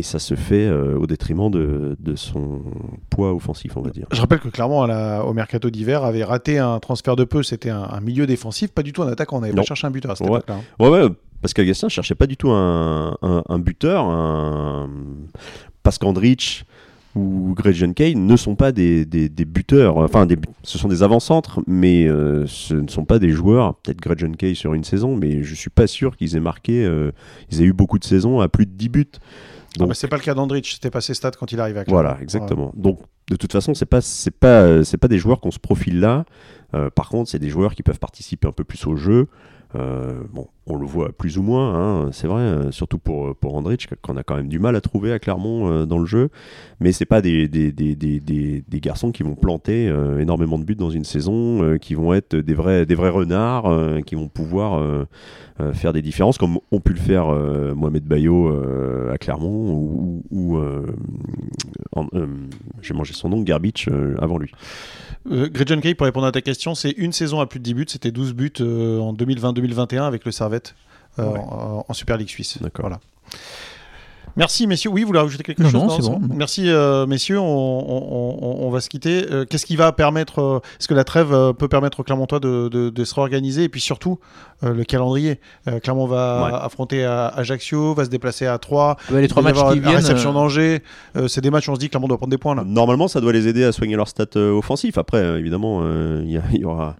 Et 0.00 0.02
ça 0.04 0.20
se 0.20 0.36
fait 0.36 0.64
euh, 0.68 0.96
au 0.96 1.08
détriment 1.08 1.50
de, 1.50 1.96
de 1.98 2.14
son 2.14 2.62
poids 3.10 3.34
offensif, 3.34 3.76
on 3.76 3.80
va 3.80 3.90
dire. 3.90 4.06
Je 4.12 4.20
rappelle 4.20 4.38
que 4.38 4.48
clairement, 4.48 4.86
la- 4.86 5.24
au 5.24 5.32
mercato 5.32 5.70
d'hiver, 5.70 6.04
avait 6.04 6.22
raté 6.22 6.58
un 6.58 6.78
transfert 6.78 7.16
de 7.16 7.24
peu. 7.24 7.42
C'était 7.42 7.70
un, 7.70 7.82
un 7.82 8.00
milieu 8.00 8.24
défensif, 8.24 8.70
pas 8.70 8.84
du 8.84 8.92
tout 8.92 9.02
un 9.02 9.08
attaquant. 9.08 9.38
On 9.38 9.40
n'avait 9.40 9.54
pas 9.54 9.64
cherché 9.64 9.88
un 9.88 9.90
buteur 9.90 10.12
à 10.12 10.14
cette 10.16 10.28
Ouais. 10.28 10.34
époque-là. 10.36 10.54
hein. 10.54 10.62
Ouais, 10.84 10.88
ouais, 10.88 11.08
Pascal 11.42 11.66
Gastien 11.66 11.88
cherchait 11.88 12.14
pas 12.14 12.28
du 12.28 12.36
tout 12.36 12.50
un, 12.50 13.16
un, 13.22 13.42
un 13.48 13.58
buteur. 13.58 14.04
Un... 14.04 14.88
Pascandrich 15.82 16.64
ou 17.18 17.54
Gretchen 17.56 17.94
Kane 17.94 18.26
ne 18.26 18.36
sont 18.36 18.54
pas 18.54 18.72
des, 18.72 19.04
des, 19.04 19.28
des 19.28 19.44
buteurs. 19.44 19.96
Enfin, 19.98 20.26
des, 20.26 20.36
ce 20.62 20.78
sont 20.78 20.88
des 20.88 21.02
avant-centres, 21.02 21.60
mais 21.66 22.06
euh, 22.06 22.46
ce 22.46 22.74
ne 22.74 22.88
sont 22.88 23.04
pas 23.04 23.18
des 23.18 23.30
joueurs. 23.30 23.74
Peut-être 23.76 24.00
Gretchen 24.00 24.36
Kane 24.36 24.54
sur 24.54 24.74
une 24.74 24.84
saison, 24.84 25.16
mais 25.16 25.42
je 25.42 25.54
suis 25.54 25.70
pas 25.70 25.86
sûr 25.86 26.16
qu'ils 26.16 26.36
aient 26.36 26.40
marqué. 26.40 26.84
euh, 26.84 27.10
ils 27.50 27.60
aient 27.60 27.64
eu 27.66 27.72
beaucoup 27.72 27.98
de 27.98 28.04
saisons 28.04 28.40
à 28.40 28.48
plus 28.48 28.66
de 28.66 28.72
10 28.72 28.88
buts. 28.88 29.06
Ah 29.14 29.78
Donc, 29.80 29.88
bah, 29.88 29.94
c'est 29.94 30.08
pas 30.08 30.16
le 30.16 30.22
cas 30.22 30.34
d'Andrich, 30.34 30.72
c'était 30.74 30.90
pas 30.90 31.00
ses 31.00 31.14
stats 31.14 31.32
quand 31.32 31.52
il 31.52 31.60
arrivait 31.60 31.80
à 31.80 31.84
Clermont. 31.84 32.02
voilà, 32.02 32.18
exactement. 32.22 32.72
Donc, 32.76 33.00
de 33.30 33.36
toute 33.36 33.52
façon, 33.52 33.74
c'est 33.74 33.86
pas, 33.86 34.00
c'est 34.00 34.30
pas, 34.30 34.62
euh, 34.62 34.84
c'est 34.84 34.96
pas 34.96 35.08
des 35.08 35.18
joueurs 35.18 35.40
qu'on 35.40 35.50
se 35.50 35.58
profile 35.58 36.00
là. 36.00 36.24
Euh, 36.74 36.90
par 36.90 37.08
contre, 37.08 37.30
c'est 37.30 37.38
des 37.38 37.48
joueurs 37.50 37.74
qui 37.74 37.82
peuvent 37.82 37.98
participer 37.98 38.48
un 38.48 38.52
peu 38.52 38.64
plus 38.64 38.86
au 38.86 38.96
jeu. 38.96 39.28
Euh, 39.74 40.22
bon, 40.32 40.48
on 40.66 40.76
le 40.76 40.86
voit 40.86 41.12
plus 41.12 41.36
ou 41.36 41.42
moins, 41.42 41.74
hein, 41.74 42.08
c'est 42.12 42.26
vrai, 42.26 42.40
euh, 42.40 42.70
surtout 42.70 42.98
pour, 42.98 43.36
pour 43.36 43.54
Andrich, 43.54 43.88
qu'on 44.00 44.16
a 44.16 44.22
quand 44.22 44.36
même 44.36 44.48
du 44.48 44.58
mal 44.58 44.76
à 44.76 44.80
trouver 44.80 45.12
à 45.12 45.18
Clermont 45.18 45.70
euh, 45.70 45.86
dans 45.86 45.98
le 45.98 46.06
jeu. 46.06 46.30
Mais 46.80 46.92
c'est 46.92 47.04
pas 47.04 47.20
des, 47.20 47.48
des, 47.48 47.70
des, 47.72 47.94
des, 47.94 48.20
des, 48.20 48.80
garçons 48.80 49.12
qui 49.12 49.22
vont 49.22 49.34
planter 49.34 49.88
euh, 49.88 50.20
énormément 50.20 50.58
de 50.58 50.64
buts 50.64 50.74
dans 50.74 50.90
une 50.90 51.04
saison, 51.04 51.62
euh, 51.62 51.76
qui 51.76 51.94
vont 51.94 52.14
être 52.14 52.34
des 52.36 52.54
vrais, 52.54 52.86
des 52.86 52.94
vrais 52.94 53.10
renards, 53.10 53.66
euh, 53.66 54.00
qui 54.00 54.14
vont 54.14 54.28
pouvoir 54.28 54.78
euh, 54.78 55.04
euh, 55.60 55.72
faire 55.74 55.92
des 55.92 56.02
différences, 56.02 56.38
comme 56.38 56.58
ont 56.70 56.80
pu 56.80 56.92
le 56.92 57.00
faire 57.00 57.28
euh, 57.28 57.74
Mohamed 57.74 58.04
Bayo 58.04 58.48
euh, 58.48 59.12
à 59.12 59.18
Clermont 59.18 59.72
ou, 59.72 60.22
ou, 60.30 60.56
euh, 60.58 60.86
euh, 62.14 62.26
j'ai 62.80 62.94
mangé 62.94 63.12
son 63.12 63.28
nom, 63.28 63.42
Garbich 63.42 63.88
euh, 63.88 64.14
avant 64.18 64.38
lui. 64.38 64.52
Euh, 65.30 65.48
Gretchen 65.50 65.80
Kay, 65.80 65.94
pour 65.94 66.04
répondre 66.06 66.26
à 66.26 66.32
ta 66.32 66.40
question, 66.40 66.74
c'est 66.74 66.90
une 66.90 67.12
saison 67.12 67.40
à 67.40 67.46
plus 67.46 67.58
de 67.58 67.64
10 67.64 67.74
buts. 67.74 67.86
C'était 67.88 68.10
12 68.10 68.32
buts 68.34 68.52
euh, 68.60 69.00
en 69.00 69.12
2020-2021 69.14 70.02
avec 70.02 70.24
le 70.24 70.32
Servette 70.32 70.74
euh, 71.18 71.24
Ouais. 71.32 71.38
en, 71.38 71.84
en 71.88 71.92
Super 71.94 72.16
League 72.16 72.28
suisse. 72.28 72.58
D'accord. 72.62 72.84
Voilà. 72.88 73.00
Merci 74.38 74.66
messieurs. 74.66 74.90
Oui, 74.90 75.02
vous 75.02 75.08
voulez 75.08 75.18
rajouter 75.18 75.42
quelque 75.42 75.62
Non, 75.62 75.68
chose 75.68 75.82
non, 75.82 75.90
c'est 76.00 76.02
bon. 76.10 76.20
Merci 76.34 76.70
euh, 76.70 77.06
messieurs. 77.06 77.38
On, 77.40 77.44
on- 77.44 78.38
on- 78.40 78.66
on 78.66 78.70
va 78.70 78.80
se 78.80 78.88
quitter. 78.88 79.26
Euh, 79.30 79.44
Qu'est-ce 79.44 79.66
qui 79.66 79.76
va 79.76 79.92
permettre 79.92 80.38
euh, 80.40 80.58
Est-ce 80.80 80.88
que 80.88 80.94
la 80.94 81.04
trêve 81.04 81.32
euh, 81.32 81.52
peut 81.52 81.68
permettre 81.68 82.00
aux 82.00 82.02
Clermontois 82.04 82.40
de, 82.40 82.68
de- 82.68 82.88
de 82.90 83.04
se 83.04 83.14
réorganiser 83.14 83.64
et 83.64 83.68
puis 83.68 83.80
surtout 83.80 84.18
euh, 84.62 84.72
le 84.72 84.84
calendrier? 84.84 85.40
Euh, 85.68 85.80
Clermont 85.80 86.06
va 86.06 86.44
Ouais. 86.44 86.58
affronter 86.62 87.04
à 87.04 87.26
Ajaccio, 87.28 87.94
va 87.94 88.04
se 88.04 88.10
déplacer 88.10 88.46
à 88.46 88.56
Troyes. 88.58 88.96
Ouais, 89.10 89.20
les 89.22 89.28
trois 89.28 89.42
Il 89.42 89.44
va 89.46 89.50
y 89.50 89.54
matchs 89.54 89.72
qui 89.74 89.80
la 89.80 89.86
viennent. 89.88 89.96
réception 89.96 90.32
d'Angers. 90.32 90.82
Euh, 91.16 91.28
c'est 91.28 91.40
des 91.40 91.50
matchs 91.50 91.68
où 91.68 91.72
on 91.72 91.74
se 91.74 91.80
dit 91.80 91.86
que 91.86 91.90
Clermont 91.92 92.08
doit 92.08 92.18
prendre 92.18 92.30
des 92.30 92.38
points 92.38 92.54
là. 92.54 92.64
Normalement, 92.64 93.08
ça 93.08 93.20
doit 93.20 93.32
les 93.32 93.48
aider 93.48 93.64
à 93.64 93.72
soigner 93.72 93.96
leur 93.96 94.08
stat 94.08 94.26
euh, 94.36 94.52
offensif. 94.52 94.98
Après, 94.98 95.18
euh, 95.18 95.38
évidemment, 95.38 95.80
euh, 95.82 96.22
il 96.24 96.60
y, 96.60 96.64
aura 96.64 96.96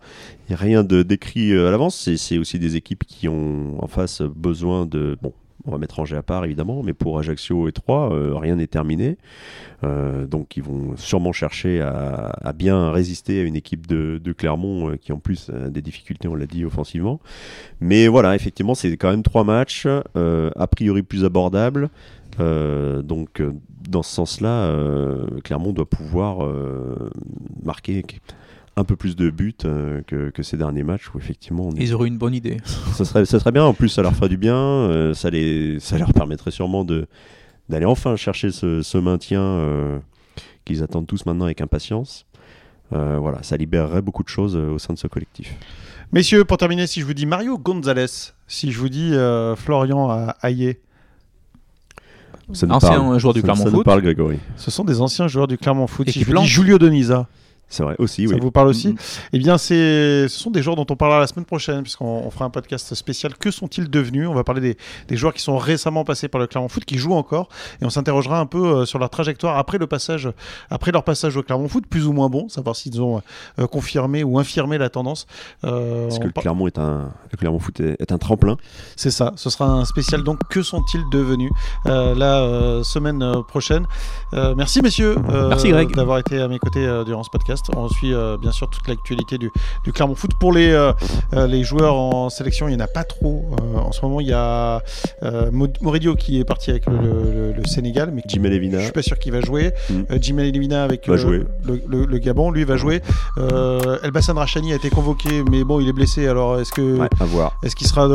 il 0.49 0.53
y 0.53 0.55
a 0.55 0.57
rien 0.59 0.83
de 0.83 1.03
décrit 1.03 1.53
à 1.53 1.71
l'avance. 1.71 1.97
C'est- 1.97 2.17
C'est 2.17 2.39
aussi 2.39 2.59
des 2.59 2.75
équipes 2.77 3.05
qui 3.07 3.29
ont 3.29 3.77
en 3.83 3.87
face 3.87 4.23
besoin 4.23 4.87
de. 4.87 5.17
Bon, 5.23 5.33
on 5.69 5.73
va 5.73 5.79
mettre 5.79 6.01
Angers 6.01 6.17
à 6.17 6.23
part, 6.23 6.45
évidemment, 6.45 6.83
mais 6.83 6.95
pour 6.95 7.19
Ajaccio 7.19 7.69
et 7.69 7.73
Troyes, 7.73 8.11
euh, 8.13 8.35
rien 8.37 8.57
n'est 8.57 8.67
terminé. 8.67 9.19
Euh, 9.85 10.27
donc, 10.27 10.57
ils 10.57 10.63
vont 10.63 10.97
sûrement 10.97 11.33
chercher 11.33 11.81
à, 11.81 12.53
bien 12.55 12.91
résister 12.91 13.41
à 13.41 13.43
une 13.45 13.55
équipe 13.55 13.87
de, 13.87 14.33
Clermont 14.33 14.91
euh, 14.91 14.97
qui, 14.97 15.13
en 15.13 15.19
plus, 15.19 15.51
a 15.51 15.69
des 15.69 15.83
difficultés, 15.83 16.27
on 16.27 16.35
l'a 16.35 16.47
dit, 16.47 16.65
offensivement. 16.65 17.21
Mais 17.81 18.09
voilà, 18.09 18.35
effectivement, 18.35 18.75
c'est 18.75 18.97
quand 18.97 19.11
même 19.11 19.23
trois 19.23 19.45
matchs, 19.45 19.87
a 19.87 20.67
priori 20.67 21.03
plus 21.03 21.25
abordables. 21.25 21.91
Donc, 22.39 23.43
dans 23.89 24.03
ce 24.03 24.15
sens-là, 24.15 24.75
Clermont 25.45 25.73
doit 25.73 25.89
pouvoir 25.89 26.49
marquer 27.63 28.05
un 28.79 28.85
peu 28.85 28.97
plus 28.97 29.17
de 29.17 29.31
buts 29.31 29.55
euh, 29.65 30.01
que, 30.07 30.31
que 30.31 30.43
ces 30.43 30.57
derniers 30.57 30.85
matchs 30.85 31.13
où 31.15 31.19
effectivement 31.19 31.67
on 31.69 31.73
est- 31.73 31.83
Ils 31.83 31.95
auraient 31.95 32.09
une 32.09 32.19
bonne 32.19 32.35
idée. 32.35 32.59
ça, 32.95 33.05
serait, 33.05 33.25
ça 33.25 33.39
serait 33.41 33.53
bien. 33.53 33.65
En 33.65 33.75
plus, 33.75 33.89
ça 33.89 34.03
leur 34.03 34.15
ferait 34.15 34.29
du 34.29 34.37
bien. 34.37 34.57
euh, 34.57 35.15
ça, 35.15 35.31
les, 35.31 35.81
ça 35.81 35.99
leur 35.99 36.13
permettrait 36.13 36.51
sûrement 36.51 36.85
de 36.85 37.07
d'aller 37.69 37.85
enfin 37.87 38.17
chercher 38.17 38.51
ce, 38.51 38.81
ce 38.83 38.97
maintien 38.97 39.43
euh, 39.43 39.99
qu'ils 40.65 40.83
attendent 40.83 41.07
tous 41.07 41.27
maintenant 41.27 41.45
avec 41.45 41.61
impatience. 41.61 42.25
Euh, 42.95 43.19
voilà, 43.21 43.43
ça 43.43 43.57
libérerait 43.59 44.01
beaucoup 44.01 44.23
de 44.23 44.29
choses 44.29 44.57
euh, 44.57 44.71
au 44.71 44.79
sein 44.79 44.95
de 44.95 44.99
ce 44.99 45.07
collectif. 45.07 45.55
Messieurs, 46.13 46.47
pour 46.47 46.57
terminer, 46.57 46.87
si 46.87 47.01
je 47.01 47.05
vous 47.05 47.13
dis 47.13 47.27
Mario 47.27 47.59
Gonzalez, 47.59 48.07
si 48.47 48.73
je 48.73 48.79
vous 48.79 48.89
dis 48.89 49.13
euh, 49.13 49.55
Florian 49.57 50.29
Hayé, 50.43 50.81
Ça 52.55 52.67
nous 52.67 52.75
Ancien 52.75 52.89
parle. 53.01 53.19
joueur 53.21 53.35
du 53.35 53.41
Ça- 53.41 53.45
Clermont 53.45 53.65
Ça 53.65 53.71
nous 53.71 53.77
Foot. 53.77 53.85
parle, 53.85 54.01
Grégory. 54.01 54.39
ce 54.57 54.71
sont 54.71 54.85
des 54.85 55.01
anciens 55.03 55.29
joueurs 55.29 55.47
du 55.49 55.59
Clermont 55.59 55.87
Foot. 55.87 56.09
Et 56.09 56.13
Si 56.13 56.21
qui 56.21 56.25
je 56.25 56.31
vous 56.35 56.39
dis. 56.41 56.47
Julio 56.47 56.79
Donisa, 56.79 57.29
C'est 57.71 57.83
vrai 57.83 57.95
aussi, 57.99 58.27
ça 58.27 58.35
oui. 58.35 58.41
vous 58.41 58.51
parle 58.51 58.69
aussi. 58.69 58.95
Eh 59.33 59.39
bien, 59.39 59.59
ce 59.59 60.27
sont 60.31 60.51
des 60.51 60.63
joueurs 60.63 60.77
dont 60.77 60.87
on 60.89 60.97
parlera 60.97 61.21
la 61.21 61.27
semaine 61.27 61.45
prochaine, 61.45 61.83
puisqu'on 61.83 62.23
on 62.25 62.31
fera 62.31 62.47
un 62.47 62.51
podcast 62.51 62.95
spécial. 62.95 63.37
Que 63.37 63.51
sont-ils 63.51 63.91
devenus? 63.91 64.27
On 64.27 64.33
va 64.35 64.43
parler 64.43 64.61
des, 64.63 64.77
des 65.07 65.17
joueurs 65.17 65.35
qui 65.35 65.43
sont 65.43 65.59
récemment 65.59 66.03
passés 66.05 66.29
par 66.29 66.41
le 66.41 66.47
Clermont 66.47 66.69
Foot, 66.69 66.85
qui 66.87 66.97
jouent 66.97 67.13
encore, 67.15 67.49
et 67.83 67.85
on 67.85 67.91
s'interrogera 67.91 68.41
un 68.41 68.47
peu 68.47 68.65
euh, 68.65 68.85
sur 68.87 68.99
leur 68.99 69.11
trajectoire 69.11 69.59
après 69.59 69.77
le 69.77 69.87
passage, 69.87 70.31
après 70.71 70.93
leur 70.93 71.05
passage 71.05 71.37
au 71.37 71.43
Clermont 71.43 71.69
Foot, 71.69 71.87
plus 71.87 72.07
ou 72.07 72.13
moins 72.13 72.29
bon, 72.31 72.49
savoir 72.49 72.75
s'ils 72.75 73.03
ont 73.03 73.21
euh, 73.59 73.67
confirmé 73.67 74.25
ou 74.25 74.39
infirmé 74.39 74.79
la 74.79 74.89
tendance. 74.89 75.27
Euh, 75.65 76.05
Parce 76.05 76.17
on 76.17 76.21
que 76.21 76.27
le 76.27 76.33
par- 76.33 76.43
Clermont 76.43 76.67
est 76.69 76.79
un, 76.79 77.11
le 77.31 77.37
Clermont 77.37 77.59
Foot 77.59 77.81
est, 77.81 78.01
est 78.01 78.13
un 78.13 78.19
tremplin. 78.19 78.57
C'est 78.97 79.11
ça, 79.11 79.33
ce 79.37 79.51
sera 79.51 79.67
un 79.67 79.85
spécial 79.85 80.23
donc 80.23 80.39
que 80.49 80.63
sont-ils 80.63 81.05
devenus 81.13 81.51
euh, 81.87 82.15
la 82.15 82.41
euh, 82.41 82.83
semaine 82.83 83.23
euh, 83.23 83.43
prochaine? 83.43 83.85
Euh, 84.33 84.55
merci 84.57 84.81
messieurs 84.81 85.17
euh, 85.29 85.49
Merci, 85.49 85.69
Greg. 85.69 85.95
d'avoir 85.95 86.19
été 86.19 86.41
à 86.41 86.49
mes 86.49 86.59
côtés 86.59 86.87
euh, 86.87 87.05
durant 87.05 87.23
ce 87.23 87.31
podcast. 87.31 87.58
On 87.77 87.89
suit 87.89 88.13
euh, 88.15 88.37
bien 88.41 88.51
sûr 88.53 88.69
toute 88.71 88.87
l'actualité 88.89 89.39
du, 89.39 89.51
du 89.85 89.93
Clermont 89.93 90.15
Foot. 90.15 90.33
Pour 90.39 90.53
les, 90.53 90.71
euh, 90.71 90.93
euh, 91.35 91.47
les 91.47 91.65
joueurs 91.65 91.95
en 91.97 92.29
sélection, 92.31 92.69
il 92.69 92.77
n'y 92.77 92.81
en 92.83 92.85
a 92.85 92.89
pas 92.89 93.05
trop. 93.05 93.51
En 93.77 93.93
ce 93.93 94.03
moment, 94.03 94.21
il 94.21 94.29
y 94.29 94.33
a 94.33 94.83
Mo- 95.53 95.67
Moridio 95.81 96.15
qui 96.15 96.39
est 96.41 96.45
parti 96.45 96.71
avec 96.71 96.87
le, 96.87 96.97
le- 96.97 97.53
le 97.53 97.65
Sénégal, 97.65 98.11
mais 98.15 98.23
qui- 98.23 98.37
Jim 98.37 98.43
je 98.45 98.49
Levina. 98.49 98.81
suis 98.81 98.93
pas 98.93 99.03
sûr 99.03 99.19
qu'il 99.19 99.33
va 99.33 99.41
jouer. 99.41 99.73
Mm. 99.91 99.95
Euh, 100.11 100.19
Jim 100.21 100.39
Elimina 100.39 100.85
avec 100.85 101.11
jouer. 101.17 101.45
le, 101.65 102.19
Gabon, 102.19 102.51
lui 102.51 102.65
va 102.65 102.77
jouer. 102.77 103.01
Euh, 103.39 103.99
Elbassan 104.03 104.37
Rachani 104.39 104.73
a 104.73 104.77
été 104.77 104.91
convoqué, 104.91 105.43
mais 105.51 105.65
bon, 105.65 105.81
il 105.81 105.89
est 105.89 105.93
blessé. 105.93 106.27
Alors 106.27 106.59
est-ce 106.61 106.73
que 106.73 106.99
Ouais, 106.99 107.09
est-ce 107.63 107.75
qu'il 107.77 107.87
sera 107.87 108.09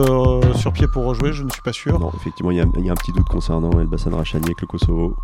sur 0.56 0.74
pied 0.74 0.88
pour 0.88 1.06
rejouer? 1.06 1.34
Je 1.34 1.44
ne 1.44 1.50
suis 1.50 1.62
pas 1.62 1.74
sûr. 1.74 2.00
Non, 2.00 2.12
effectivement, 2.16 2.52
il 2.52 2.58
y, 2.58 2.62
a- 2.62 2.66
il 2.78 2.86
y 2.86 2.90
a 2.90 2.92
un 2.92 2.96
petit 2.96 3.12
doute 3.12 3.28
concernant 3.28 3.72
Elbassan 3.80 4.14
Rachani 4.14 4.46
avec 4.46 4.62
le 4.62 4.68
Kosovo. 4.68 5.16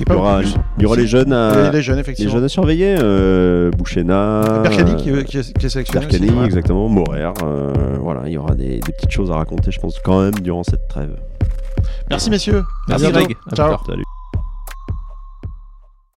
Et 0.00 0.04
Il 0.06 0.12
y 0.12 0.16
aura, 0.16 0.40
il 0.42 0.82
y 0.82 0.86
aura 0.86 0.96
les 0.96 1.06
jeunes 1.06 1.32
à, 1.32 1.70
les 1.72 1.82
jeunes, 1.82 2.02
les 2.06 2.28
jeunes 2.28 2.44
à 2.44 2.48
surveiller. 2.48 2.96
Euh, 2.98 3.47
Bouchena. 3.76 4.62
Berkani 4.62 4.96
qui, 4.96 5.10
euh, 5.10 5.22
qui 5.22 5.38
est, 5.38 5.52
qui 5.58 5.66
est 5.66 5.68
sélectionné. 5.68 6.06
Berkani, 6.06 6.30
aussi, 6.30 6.44
exactement, 6.44 6.88
Morer, 6.88 7.30
euh, 7.42 7.96
voilà, 8.00 8.22
il 8.26 8.32
y 8.32 8.38
aura 8.38 8.54
des, 8.54 8.80
des 8.80 8.92
petites 8.92 9.10
choses 9.10 9.30
à 9.30 9.34
raconter, 9.34 9.70
je 9.70 9.80
pense, 9.80 9.98
quand 10.04 10.22
même, 10.22 10.34
durant 10.40 10.64
cette 10.64 10.88
trêve. 10.88 11.16
Merci 12.10 12.30
messieurs. 12.30 12.58
À 12.58 12.64
Merci 12.90 13.04
bientôt. 13.10 13.26
Greg. 13.26 13.36
Ciao. 13.54 13.76
Salut. 13.86 14.04